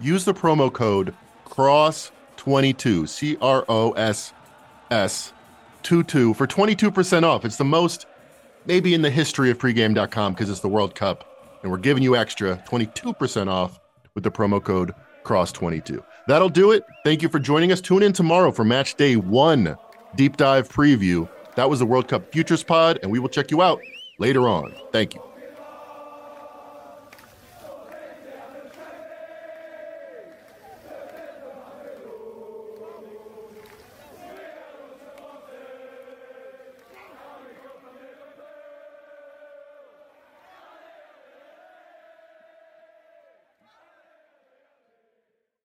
use 0.00 0.24
the 0.24 0.34
promo 0.34 0.72
code 0.72 1.14
CROSS22, 1.46 3.08
C 3.08 3.36
R 3.40 3.64
O 3.68 3.92
S 3.92 4.32
S 4.90 5.32
22 5.82 6.34
for 6.34 6.46
22% 6.46 7.22
off. 7.24 7.44
It's 7.44 7.56
the 7.56 7.64
most 7.64 8.06
maybe 8.66 8.94
in 8.94 9.02
the 9.02 9.10
history 9.10 9.50
of 9.50 9.58
pregame.com 9.58 10.34
because 10.34 10.50
it's 10.50 10.60
the 10.60 10.68
World 10.68 10.94
Cup. 10.94 11.28
And 11.62 11.70
we're 11.70 11.78
giving 11.78 12.02
you 12.02 12.16
extra 12.16 12.56
22% 12.68 13.48
off 13.48 13.78
with 14.14 14.24
the 14.24 14.30
promo 14.30 14.62
code 14.62 14.92
CROSS22. 15.24 16.02
That'll 16.26 16.48
do 16.48 16.72
it. 16.72 16.84
Thank 17.04 17.22
you 17.22 17.28
for 17.28 17.38
joining 17.38 17.72
us. 17.72 17.80
Tune 17.80 18.02
in 18.02 18.12
tomorrow 18.12 18.50
for 18.50 18.64
match 18.64 18.96
day 18.96 19.16
one 19.16 19.76
deep 20.16 20.36
dive 20.36 20.68
preview. 20.68 21.28
That 21.54 21.68
was 21.68 21.78
the 21.78 21.86
World 21.86 22.08
Cup 22.08 22.32
Futures 22.32 22.64
Pod, 22.64 22.98
and 23.02 23.10
we 23.10 23.18
will 23.18 23.28
check 23.28 23.50
you 23.50 23.62
out 23.62 23.80
later 24.18 24.48
on. 24.48 24.74
Thank 24.90 25.14
you. 25.14 25.31